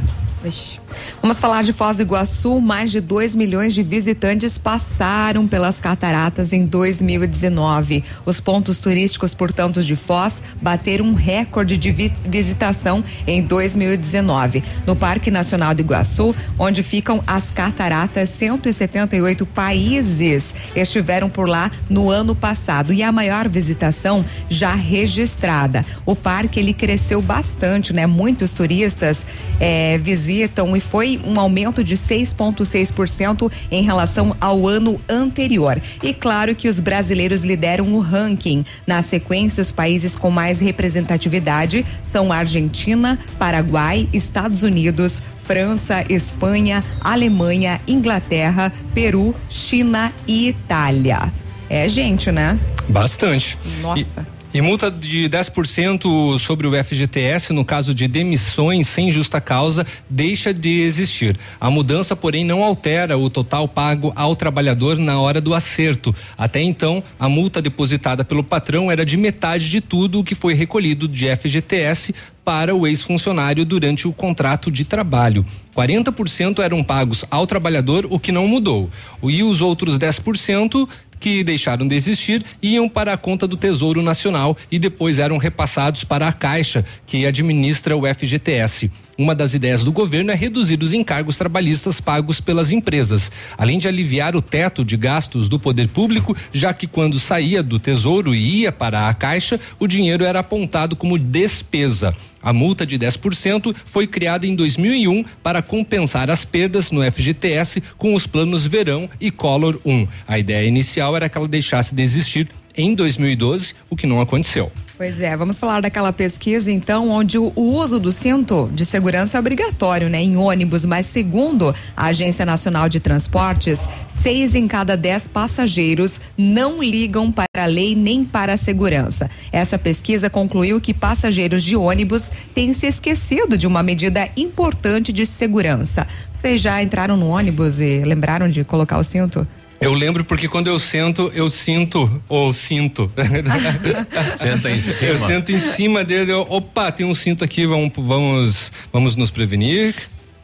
[1.21, 2.61] Vamos falar de Foz do Iguaçu.
[2.61, 8.05] Mais de 2 milhões de visitantes passaram pelas cataratas em 2019.
[8.25, 14.63] Os pontos turísticos, portanto, de Foz bateram um recorde de vi visitação em 2019.
[14.87, 22.11] No Parque Nacional do Iguaçu, onde ficam as cataratas, 178 países estiveram por lá no
[22.11, 25.85] ano passado e a maior visitação já registrada.
[26.07, 28.07] O parque ele cresceu bastante, né?
[28.07, 29.27] Muitos turistas
[29.61, 30.28] eh, visitam
[30.77, 35.81] e foi um aumento de 6,6% em relação ao ano anterior.
[36.03, 38.65] E claro que os brasileiros lideram o ranking.
[38.87, 47.81] Na sequência, os países com mais representatividade são Argentina, Paraguai, Estados Unidos, França, Espanha, Alemanha,
[47.87, 51.33] Inglaterra, Peru, China e Itália.
[51.71, 52.59] É gente, né?
[52.89, 53.59] Bastante.
[53.81, 54.27] Nossa.
[54.35, 54.38] E...
[54.53, 60.55] E multa de 10% sobre o FGTS no caso de demissões sem justa causa deixa
[60.55, 61.39] de existir.
[61.61, 66.15] A mudança, porém, não altera o total pago ao trabalhador na hora do acerto.
[66.37, 70.55] Até então, a multa depositada pelo patrão era de metade de tudo o que foi
[70.55, 75.45] recolhido de FGTS para o ex-funcionário durante o contrato de trabalho.
[75.77, 78.89] 40% eram pagos ao trabalhador, o que não mudou.
[79.23, 80.89] E os outros 10%
[81.19, 86.05] que deixaram de existir iam para a conta do Tesouro Nacional e depois eram repassados
[86.05, 88.91] para a Caixa, que administra o FGTS.
[89.19, 93.89] Uma das ideias do governo é reduzir os encargos trabalhistas pagos pelas empresas, além de
[93.89, 98.61] aliviar o teto de gastos do poder público, já que quando saía do Tesouro e
[98.61, 102.15] ia para a Caixa, o dinheiro era apontado como despesa.
[102.41, 108.15] A multa de 10% foi criada em 2001 para compensar as perdas no FGTS com
[108.15, 110.07] os planos Verão e Color 1.
[110.29, 114.71] A ideia inicial era que ela deixasse de existir em 2012, o que não aconteceu.
[114.99, 119.41] Pois é, vamos falar daquela pesquisa então, onde o, uso do cinto de segurança é
[119.41, 125.29] obrigatório, né, em ônibus, mas segundo a Agência Nacional de Transportes, seis em cada dez
[125.29, 129.31] passageiros não ligam para a lei nem para a segurança.
[129.53, 135.25] Essa pesquisa concluiu que passageiros de ônibus têm se esquecido de uma medida importante de
[135.25, 136.09] segurança.
[136.33, 139.47] Vocês já entraram no ônibus e lembraram de colocar o cinto?
[139.81, 143.11] Eu lembro porque quando eu sento, eu sinto ou sinto.
[144.39, 145.11] Senta em cima.
[145.11, 149.31] Eu sento em cima dele, eu, opa, tem um cinto aqui, vamos, vamos, vamos nos
[149.31, 149.95] prevenir.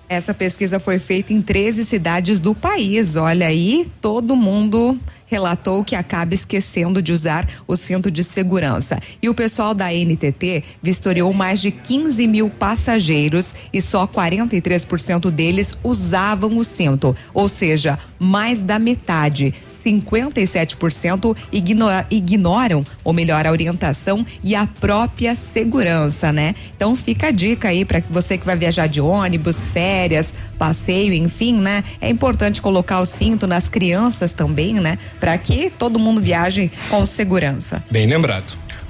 [0.09, 3.17] Essa pesquisa foi feita em 13 cidades do país.
[3.17, 8.99] Olha aí, todo mundo relatou que acaba esquecendo de usar o cinto de segurança.
[9.23, 15.77] E o pessoal da NTT vistoriou mais de 15 mil passageiros e só 43% deles
[15.83, 24.25] usavam o cinto, ou seja, mais da metade, 57% ignora, ignoram, ou melhor, a orientação
[24.43, 26.55] e a própria segurança, né?
[26.75, 31.55] Então fica a dica aí para você que vai viajar de ônibus, férias, passeio, enfim,
[31.55, 31.85] né?
[32.01, 34.99] É importante colocar o cinto nas crianças também, né?
[35.25, 37.83] Para que todo mundo viaje com segurança.
[37.91, 38.45] Bem lembrado.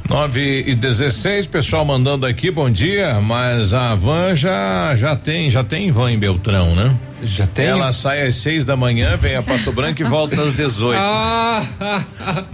[0.09, 5.63] 9 e 16, pessoal mandando aqui, bom dia, mas a van já já tem, já
[5.63, 6.93] tem van em Beltrão, né?
[7.25, 7.67] Já tem.
[7.67, 10.99] Ela sai às 6 da manhã, vem a Pato Branco e volta às 18.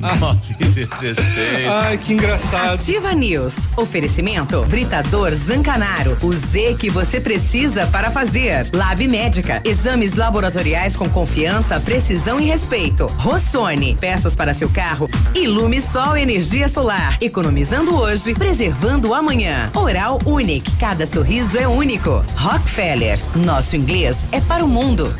[0.02, 1.18] Ah, 9 e 16.
[1.68, 2.74] Ai, que engraçado.
[2.74, 3.54] Ativa News.
[3.76, 6.16] Oferecimento Britador Zancanaro.
[6.22, 8.68] O Z que você precisa para fazer.
[8.72, 9.60] Lab Médica.
[9.64, 13.06] Exames laboratoriais com confiança, precisão e respeito.
[13.06, 13.96] Rossoni.
[14.00, 15.08] Peças para seu carro.
[15.34, 17.16] Ilume Sol Energia Solar.
[17.20, 19.70] Economizando hoje, preservando amanhã.
[19.74, 20.74] Oral Unique.
[20.76, 22.22] Cada sorriso é único.
[22.36, 23.18] Rockefeller.
[23.36, 25.14] Nosso inglês é para o mundo.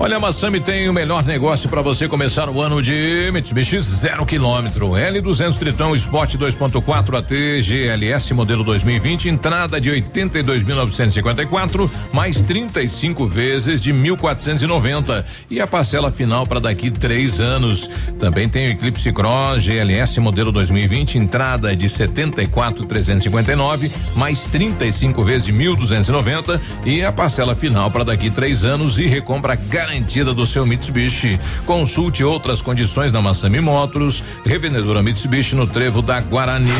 [0.00, 4.24] Olha, a Massami tem o melhor negócio para você começar o ano de Mitsubishi zero
[4.24, 4.90] quilômetro.
[4.90, 13.92] L200 Tritão Sport 2.4 AT GLS modelo 2020, entrada de 82.954 mais 35 vezes de
[13.92, 17.90] 1.490 e a parcela final para daqui três anos.
[18.20, 25.52] Também tem o Eclipse Cross GLS modelo 2020, entrada de 74.359 mais 35 vezes de
[25.52, 30.66] 1.290 e a parcela final para daqui três anos e recompra garantida garantida do seu
[30.66, 31.40] Mitsubishi.
[31.64, 36.70] Consulte outras condições na Massami Motors, revendedora Mitsubishi no Trevo da Guarani.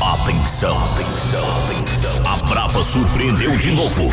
[0.00, 4.12] Atenção, atenção, A Brava surpreendeu de novo.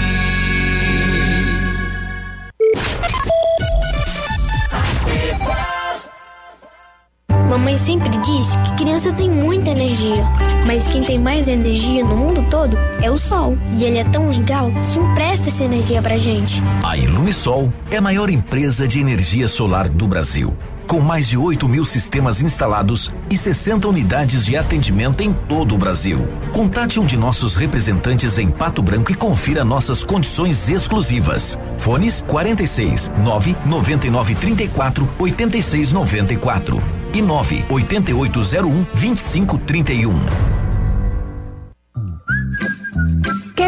[7.81, 10.23] Sempre disse que criança tem muita energia,
[10.65, 13.57] mas quem tem mais energia no mundo todo é o sol.
[13.73, 16.61] E ele é tão legal que empresta essa energia pra gente.
[16.81, 20.55] A Ilumisol é a maior empresa de energia solar do Brasil.
[20.87, 25.77] Com mais de 8 mil sistemas instalados e 60 unidades de atendimento em todo o
[25.77, 26.25] Brasil.
[26.53, 31.59] Contate um de nossos representantes em Pato Branco e confira nossas condições exclusivas.
[31.77, 40.70] Fones 46 9 99 34 86 94 e 9 8801 2531.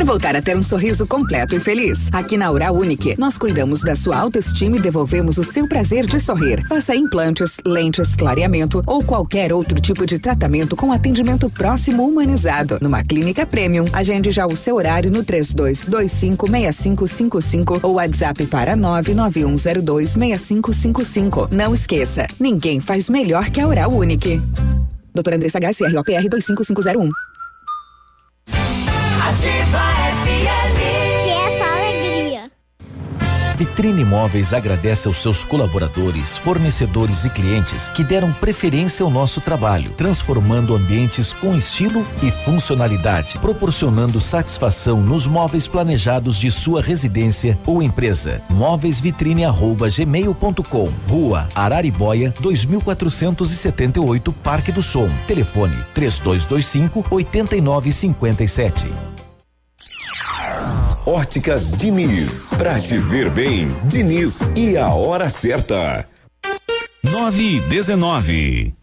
[0.03, 2.09] Voltar a ter um sorriso completo e feliz?
[2.11, 6.19] Aqui na Oral Unique, nós cuidamos da sua autoestima e devolvemos o seu prazer de
[6.19, 6.67] sorrir.
[6.67, 12.79] Faça implantes, lentes, clareamento ou qualquer outro tipo de tratamento com atendimento próximo humanizado.
[12.81, 21.47] Numa clínica premium, agende já o seu horário no 32256555 ou WhatsApp para 991026555.
[21.49, 24.41] Não esqueça, ninguém faz melhor que a Oral Unique.
[25.13, 27.32] Doutora Andressa H, CROPR 25501.
[33.55, 39.91] Vitrine Imóveis agradece aos seus colaboradores, fornecedores e clientes que deram preferência ao nosso trabalho,
[39.91, 47.81] transformando ambientes com estilo e funcionalidade, proporcionando satisfação nos móveis planejados de sua residência ou
[47.81, 48.41] empresa.
[48.49, 50.91] Móveisvitrine@gmail.com.
[51.07, 55.09] Rua Araribóia, 2478, Parque do Som.
[55.25, 59.22] Telefone 3225 8957.
[61.05, 62.51] Óticas Diniz.
[62.57, 66.07] Pra te ver bem, Diniz e a hora certa.
[67.03, 68.82] 9 e 19.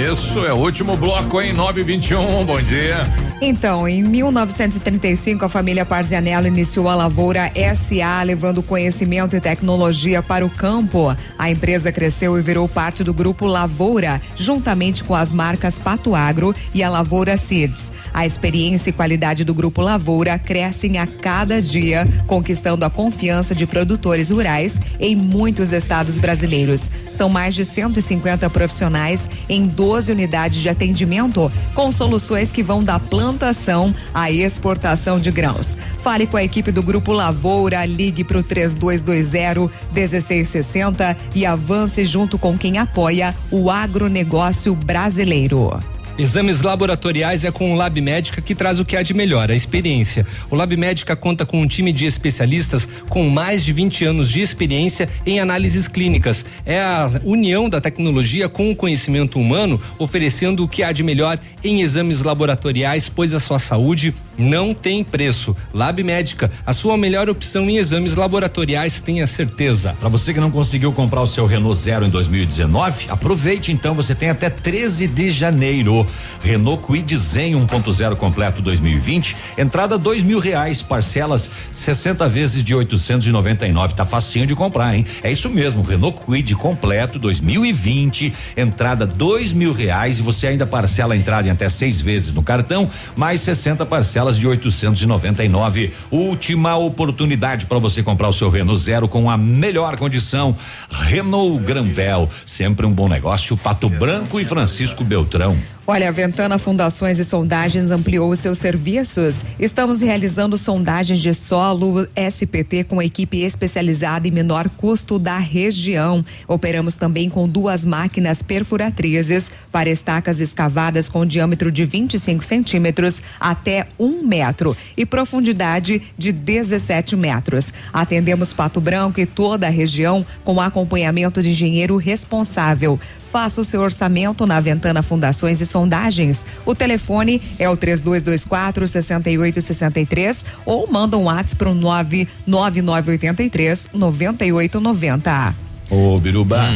[0.00, 1.52] Isso é o último bloco, hein?
[1.52, 2.46] 921.
[2.46, 3.04] Bom dia.
[3.38, 10.44] Então, em 1935, a família Parzianello iniciou a Lavoura SA, levando conhecimento e tecnologia para
[10.44, 11.14] o campo.
[11.38, 16.54] A empresa cresceu e virou parte do grupo Lavoura, juntamente com as marcas Pato Agro
[16.74, 17.99] e a Lavoura Seeds.
[18.12, 23.66] A experiência e qualidade do Grupo Lavoura crescem a cada dia, conquistando a confiança de
[23.66, 26.90] produtores rurais em muitos estados brasileiros.
[27.16, 32.98] São mais de 150 profissionais em 12 unidades de atendimento, com soluções que vão da
[32.98, 35.76] plantação à exportação de grãos.
[36.02, 42.38] Fale com a equipe do Grupo Lavoura, ligue para o 3220 1660 e avance junto
[42.38, 45.78] com quem apoia o agronegócio brasileiro.
[46.20, 49.54] Exames laboratoriais é com o Lab Médica que traz o que há de melhor, a
[49.54, 50.26] experiência.
[50.50, 54.42] O Lab Médica conta com um time de especialistas com mais de 20 anos de
[54.42, 56.44] experiência em análises clínicas.
[56.66, 61.38] É a união da tecnologia com o conhecimento humano, oferecendo o que há de melhor
[61.64, 65.54] em exames laboratoriais, pois a sua saúde não tem preço.
[65.72, 69.94] Lab Médica, a sua melhor opção em exames laboratoriais, tenha certeza.
[70.00, 74.14] Para você que não conseguiu comprar o seu Renault Zero em 2019, aproveite então, você
[74.14, 76.06] tem até 13 de janeiro.
[76.42, 83.94] Renault Kwid Zen 1.0 completo 2020, entrada dois mil reais, parcelas 60 vezes de 899,
[83.94, 85.04] tá facinho de comprar, hein?
[85.22, 91.14] É isso mesmo, Renault Kwid completo 2020, entrada dois mil reais e você ainda parcela
[91.14, 95.92] a entrada em até seis vezes no cartão, mais 60 parcelas de 899.
[96.10, 100.56] Última oportunidade para você comprar o seu Renault Zero com a melhor condição.
[100.90, 103.56] Renault Granvel, sempre um bom negócio.
[103.56, 105.56] Pato Branco e Francisco Beltrão.
[105.92, 109.44] Olha, a Ventana Fundações e Sondagens ampliou seus serviços.
[109.58, 116.24] Estamos realizando sondagens de solo SPT com equipe especializada e menor custo da região.
[116.46, 123.88] Operamos também com duas máquinas perfuratrizes para estacas escavadas com diâmetro de 25 centímetros até
[123.98, 127.74] um metro e profundidade de 17 metros.
[127.92, 132.96] Atendemos Pato Branco e toda a região com acompanhamento de engenheiro responsável.
[133.30, 136.44] Faça o seu orçamento na Ventana Fundações e Sondagens.
[136.66, 145.54] O telefone é o 3224 6863 ou manda um WhatsApp para o 99983 9890.
[145.88, 146.68] Ô, Biruba,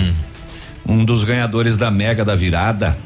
[0.87, 2.97] um dos ganhadores da Mega da Virada.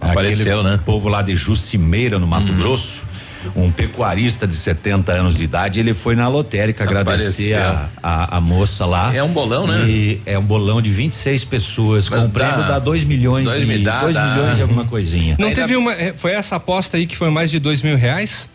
[0.00, 0.80] Apareceu, né?
[0.84, 3.06] povo lá de Jucimeira, no Mato Grosso.
[3.54, 7.88] Um pecuarista de 70 anos de idade, ele foi na lotérica agradecer Apareceu.
[8.02, 9.14] a, a, a moça lá.
[9.14, 9.84] É um bolão, né?
[9.88, 12.08] E é um bolão de 26 pessoas.
[12.08, 14.34] Mas com o prêmio dá- dá 2 milhões dois e me dá, dois dá.
[14.34, 15.36] milhões e alguma coisinha.
[15.38, 15.92] Não teve uma.
[15.92, 18.48] é, Foi essa aposta aí que foi mais de dois mil reais?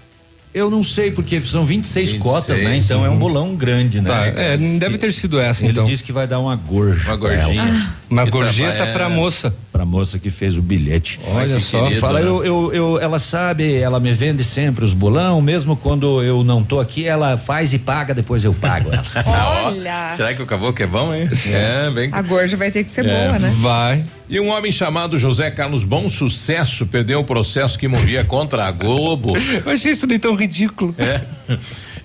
[0.53, 2.75] Eu não sei, porque são 26, 26, cotas, né?
[2.75, 4.09] Então é um bolão grande, né?
[4.09, 5.85] Tá, é, deve ter sido essa, Ele então.
[5.85, 7.05] disse que vai dar uma gorja.
[7.09, 7.93] Uma gorjinha.
[8.11, 9.53] Uma gorjeta pra moça.
[9.71, 11.19] Pra moça que fez o bilhete.
[11.25, 11.89] Olha que só.
[11.91, 12.27] Fala, né?
[12.27, 16.61] eu, eu, eu- ela sabe, ela me vende sempre os bolão, mesmo quando eu não
[16.63, 19.05] tô aqui, ela faz e paga, depois eu pago ela.
[19.65, 20.13] Olha.
[20.17, 21.29] Será que o caboclo é bom, hein?
[21.47, 22.09] É, bem.
[22.11, 23.53] A gorja vai ter que ser É, boa, né?
[23.59, 24.03] Vai.
[24.29, 28.71] E um homem chamado José Carlos Bom Sucesso perdeu o processo que movia contra a
[28.71, 29.33] Globo.
[29.65, 30.93] Eu achei isso nem tão ridículo.
[30.97, 31.21] É.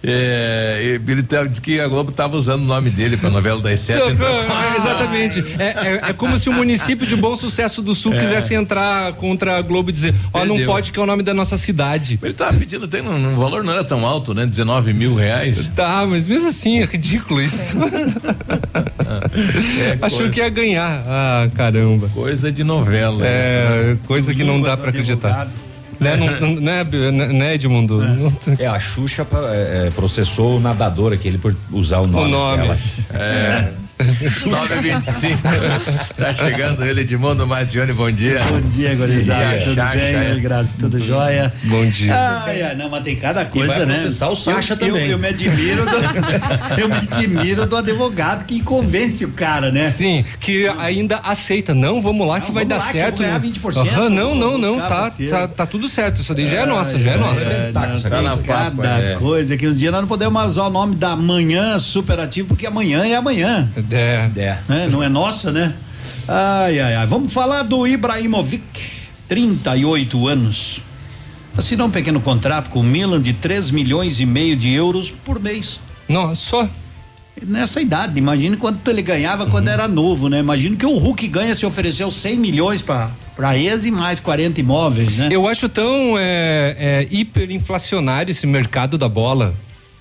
[0.02, 3.80] É, ele tava- disse que a Globo estava usando o nome dele para novela das
[3.80, 3.98] sete.
[4.00, 5.44] Não, então- não, é, exatamente.
[5.58, 8.18] É, é- é como se o município de Bom Sucesso do Sul É.
[8.18, 10.66] quisesse entrar contra a Globo e dizer: Ó, não Perdeu.
[10.72, 12.18] pode que é o nome da nossa cidade.
[12.22, 14.46] Ele tava pedindo, tem um, um valor não era tão alto, né?
[14.46, 15.70] 19 mil reais.
[15.74, 17.74] Tá, mas mesmo assim, é ridículo isso.
[20.02, 21.02] Achou coisa- que ia ganhar.
[21.06, 22.08] Ah, caramba.
[22.08, 23.26] Coisa de novela.
[23.26, 23.98] É, isso, né?
[24.06, 25.48] coisa que não dá pra acreditar.
[26.00, 28.02] Né, não, não, né, Bi- né, né, Edmundo?
[28.02, 32.26] Não- É, a Xuxa é, é, processou o nadador aquele por usar o nome.
[32.26, 32.62] O nome.
[32.62, 32.78] dela.
[33.14, 33.72] É.
[33.98, 35.42] 925.
[36.16, 38.40] tá chegando ele, Edmundo Madione, bom dia.
[38.44, 39.58] Bom dia, gurizada.
[39.62, 40.00] Tudo já, bem?
[40.14, 40.36] é.
[40.40, 41.52] Graças, tudo jóia?
[41.64, 42.14] Bom dia.
[42.14, 43.94] Ai, não, mas tem cada coisa, vai né?
[43.94, 45.04] processar o Sacha eu, também.
[45.04, 45.96] Eu, eu me admiro do,
[46.80, 49.90] eu me admiro do advogado que convence o cara, né?
[49.90, 51.74] Sim, que ainda aceita.
[51.74, 53.16] Não, vamos lá que Não, vai vamos dar lá que eu certo.
[53.16, 54.78] vou ganhar 20%, Aham, não, não, não.
[54.80, 56.20] Tá, tá, tá tudo certo.
[56.20, 57.48] Isso daí já é nossa, já é nossa.
[57.48, 58.24] É, Tá, não, tá aí.
[58.24, 59.16] na cada é.
[59.16, 62.66] coisa que uns dias nós não podemos mais usar o nome da manhã superativo, porque
[62.66, 63.68] amanhã é amanhã.
[63.90, 64.30] É.
[64.36, 64.58] É.
[64.68, 64.88] né?
[64.90, 65.74] Não é nossa, né?
[66.28, 67.06] Ai, ai, ai.
[67.06, 68.62] Vamos falar do Ibrahimovic,
[69.28, 70.80] 38 anos.
[71.56, 75.40] Assinou um pequeno contrato com o Milan de 3 milhões e meio de euros por
[75.40, 75.80] mês.
[76.08, 76.68] Não, só.
[77.42, 80.38] Nessa idade, imagine quanto ele ganhava quando era novo, né?
[80.38, 84.58] Imagino que o Hulk ganha se ofereceu 100 milhões para para ex e mais 40
[84.58, 85.28] imóveis, né?
[85.30, 89.54] Eu acho tão é, é, hiperinflacionário esse mercado da bola.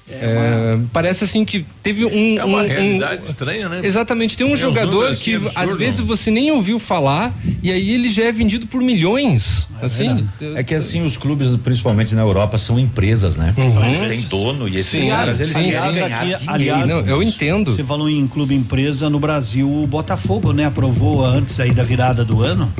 [0.07, 2.37] É, Parece assim que teve um.
[2.39, 3.81] É uma um- um- realidade estranha, né?
[3.83, 5.71] Exatamente, tem um É um jogador número, que assim, absurdo.
[5.71, 9.65] às vezes você nem ouviu falar e aí ele já é vendido por milhões.
[9.81, 13.53] assim, É que assim, os clubes, principalmente na Europa, são empresas, né?
[13.57, 13.83] Uhum.
[13.85, 16.01] Eles têm dono e esses Sim, caras, eles sim, sim.
[16.01, 17.75] aqui, aliás, Não, eu entendo.
[17.75, 20.65] Você falou em clube empresa no Brasil, o Botafogo, né?
[20.65, 22.71] Aprovou antes aí da virada do ano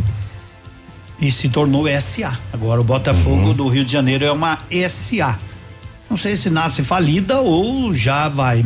[1.19, 2.37] e se tornou SA.
[2.53, 3.53] Agora o Botafogo Uhum.
[3.53, 5.39] do Rio de Janeiro é uma SA.
[6.09, 8.63] Não sei se nasce falida ou já vai,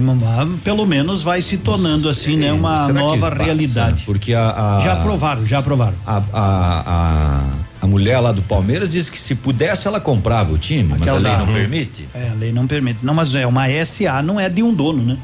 [0.64, 2.52] pelo menos vai se tornando assim, né?
[2.52, 4.04] Uma Será que nova realidade.
[4.06, 5.96] Porque a, a- Já aprovaram, já aprovaram.
[6.06, 7.44] a, a, a,
[7.82, 11.04] a mulher lá do Palmeiras disse que se pudesse ela comprava o time, mas a
[11.04, 12.10] Aquela lei da- não permite.
[12.14, 13.00] É, a lei não permite.
[13.04, 15.18] Não, mas é uma SA, não é de um dono, né?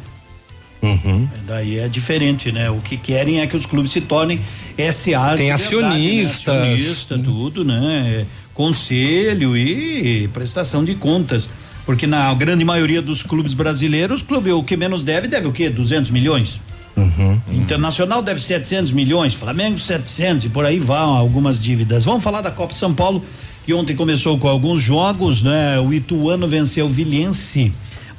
[0.82, 1.27] Uhum.
[1.34, 2.69] É, Daí é diferente, né?
[2.69, 4.40] O que querem é que os clubes se tornem
[4.92, 5.35] SA.
[5.35, 6.56] Tem verdade, acionistas.
[6.56, 6.61] Né?
[6.74, 8.22] Acionista, tudo, né?
[8.22, 11.50] É, Conselho e prestação de contas.
[11.85, 15.51] Porque na grande maioria dos clubes brasileiros, o clube o que menos deve, deve o
[15.51, 15.69] quê?
[15.69, 16.59] 200 milhões?
[16.97, 17.39] Uhum.
[17.51, 22.05] Internacional deve 700 milhões, Flamengo 700 e por aí vão algumas dívidas.
[22.05, 23.23] Vamos falar da Copa São Paulo,
[23.65, 25.80] que ontem começou com alguns jogos, né?
[25.80, 27.73] O Ituano venceu o Vilhense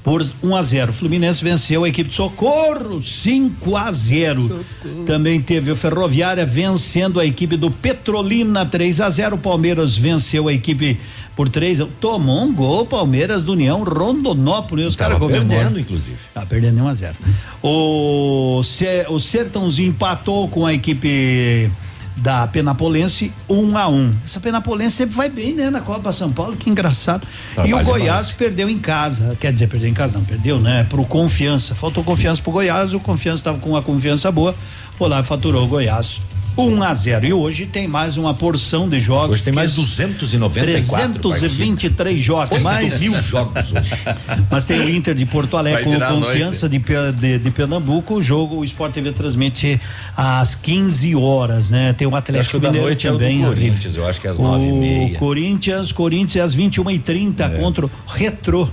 [0.07, 0.91] por 1 a 0.
[0.91, 4.65] O Fluminense venceu a equipe de Socorro 5 a 0.
[5.05, 9.35] Também teve o Ferroviária vencendo a equipe do Petrolina 3 a 0.
[9.35, 10.97] O Palmeiras venceu a equipe
[11.35, 14.87] por 3 Tomou um gol Palmeiras do União Rondonópolis.
[14.87, 15.49] Os caras comemoram.
[15.49, 16.17] perdendo, inclusive.
[16.33, 17.15] Tá perdendo 1 a 0.
[17.61, 21.69] O, Ce- o Sertãozinho empatou com a equipe
[22.17, 24.15] da Penapolense 1 a 1.
[24.25, 27.27] Essa Penapolense sempre vai bem, né, na Copa São Paulo, que engraçado.
[27.65, 28.33] e o Goiás mais.
[28.33, 31.75] perdeu em casa, quer dizer, perdeu em casa não, perdeu, né, pro Confiança.
[31.75, 34.55] Faltou confiança pro Goiás, o Confiança estava com uma confiança boa,
[34.95, 36.21] foi lá e faturou o Goiás
[36.59, 39.35] 1 a 0 E hoje tem mais uma porção de jogos.
[39.35, 41.21] Hoje tem mais 294.
[41.21, 42.59] 323 jogos.
[42.61, 43.91] Mais mil jogos hoje.
[44.51, 48.15] Mas tem o Inter de Porto Alegre com confiança de, de, de Pernambuco.
[48.15, 49.81] O jogo, o Sport TV transmite
[50.17, 51.93] às 15 horas, né?
[51.93, 53.43] Tem o Atlético Mineiro noite é o também.
[53.43, 55.19] Corinthians, eu acho que é às nove e O meia.
[55.19, 57.49] Corinthians, Corinthians às 21 e 30 É.
[57.59, 58.71] contra o Retro.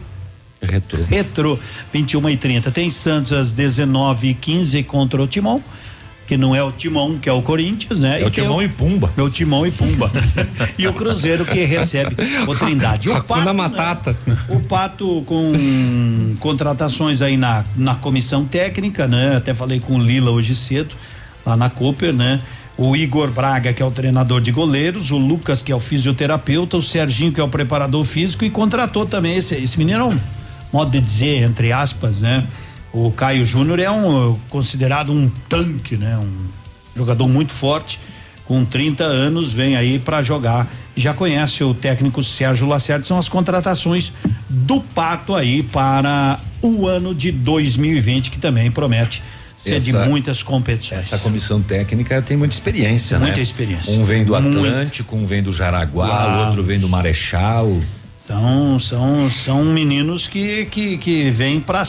[0.62, 1.04] Retro.
[1.04, 1.60] Retro,
[1.92, 5.62] 21 e 30 Tem Santos às 19 e 15 contra o Timão.
[6.28, 8.22] Que não é o Timão, que é o Corinthians, né?
[8.22, 9.12] É o Timão e Pumba.
[9.18, 10.10] É o Timão e Pumba.
[10.78, 12.16] e o Cruzeiro que recebe
[12.48, 13.10] o Trindade.
[13.10, 14.16] O Pato, Matata.
[14.26, 14.38] né?
[14.50, 19.36] O Pato com contratações aí na, na comissão técnica, né?
[19.36, 20.96] Até falei com o Lila hoje cedo,
[21.46, 22.40] lá na Cooper, né?
[22.78, 26.76] O Igor Braga, que é o treinador de goleiros, o Lucas, que é o fisioterapeuta,
[26.76, 30.20] o Serginho, que é o preparador físico, e contratou também esse, esse menino, é um
[30.72, 32.44] modo de dizer, entre aspas, né?
[32.94, 36.18] O Caio Júnior é um considerado um tanque, né?
[36.18, 36.48] Um
[36.96, 38.00] jogador muito forte,
[38.46, 40.68] com 30 anos, vem aí para jogar.
[40.96, 44.14] Já conhece o técnico Sérgio Lacerda, são as contratações
[44.48, 49.24] do Pato aí para o ano de 2020, que também promete
[49.64, 51.00] ser de Essa- muitas competições.
[51.00, 53.26] Essa comissão técnica tem muita experiência, né?
[53.26, 53.92] Muita experiência.
[53.92, 54.50] Um vem do Muita.
[54.60, 56.38] Atlântico, um vem do Jaraguá, Uau.
[56.44, 57.76] o outro vem do Marechal.
[58.24, 61.84] Então, são, são meninos que, que, que vêm para.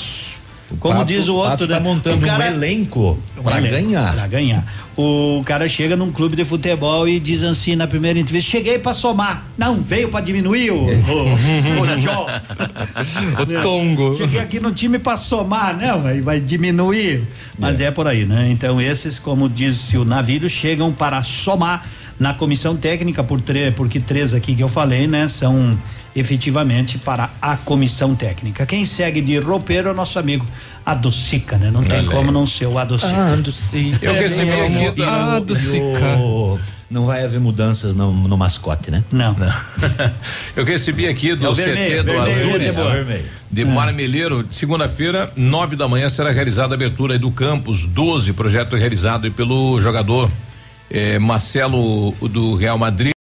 [0.81, 1.75] Como Pato- diz o outro, Pato né?
[1.75, 4.15] tá montando O cara- um elenco pra elenco, ganhar.
[4.15, 4.75] Pra ganhar.
[4.97, 8.95] O cara chega num clube de futebol e diz assim na primeira entrevista: cheguei pra
[8.95, 9.45] somar.
[9.59, 10.85] Não, veio pra diminuir o.
[10.85, 12.27] o, o John.
[13.43, 14.17] O Tongo.
[14.17, 17.23] Cheguei aqui no time pra somar, não, vai, vai diminuir.
[17.59, 17.91] Mas é.
[17.91, 18.49] por aí, né?
[18.51, 21.87] Então, esses, como disse o Navilho, chegam para somar
[22.19, 25.27] na comissão técnica, por três, porque três aqui que eu falei, né?
[25.29, 25.77] São
[26.15, 28.65] efetivamente para a comissão técnica.
[28.67, 30.47] Quem segue de roupeiro é o nosso amigo
[30.87, 31.71] Adocica, né?
[31.71, 33.33] Não tem como não ser o Adocica.
[33.33, 34.05] Adocica.
[34.07, 35.39] Eu recebi aqui da.
[35.39, 36.61] o- e o-
[36.91, 39.03] Não vai haver mudanças no, no mascote, né?
[39.11, 39.35] Não.
[40.55, 42.77] Eu recebi aqui do É CT vermelho, do vermelho, Azures,
[43.51, 48.77] de Marmeleiro, segunda-feira, nove da manhã, será realizada a abertura aí do campus 12, projeto
[48.77, 50.31] realizado aí pelo jogador
[50.91, 53.14] eh, Marcelo do Real Madrid.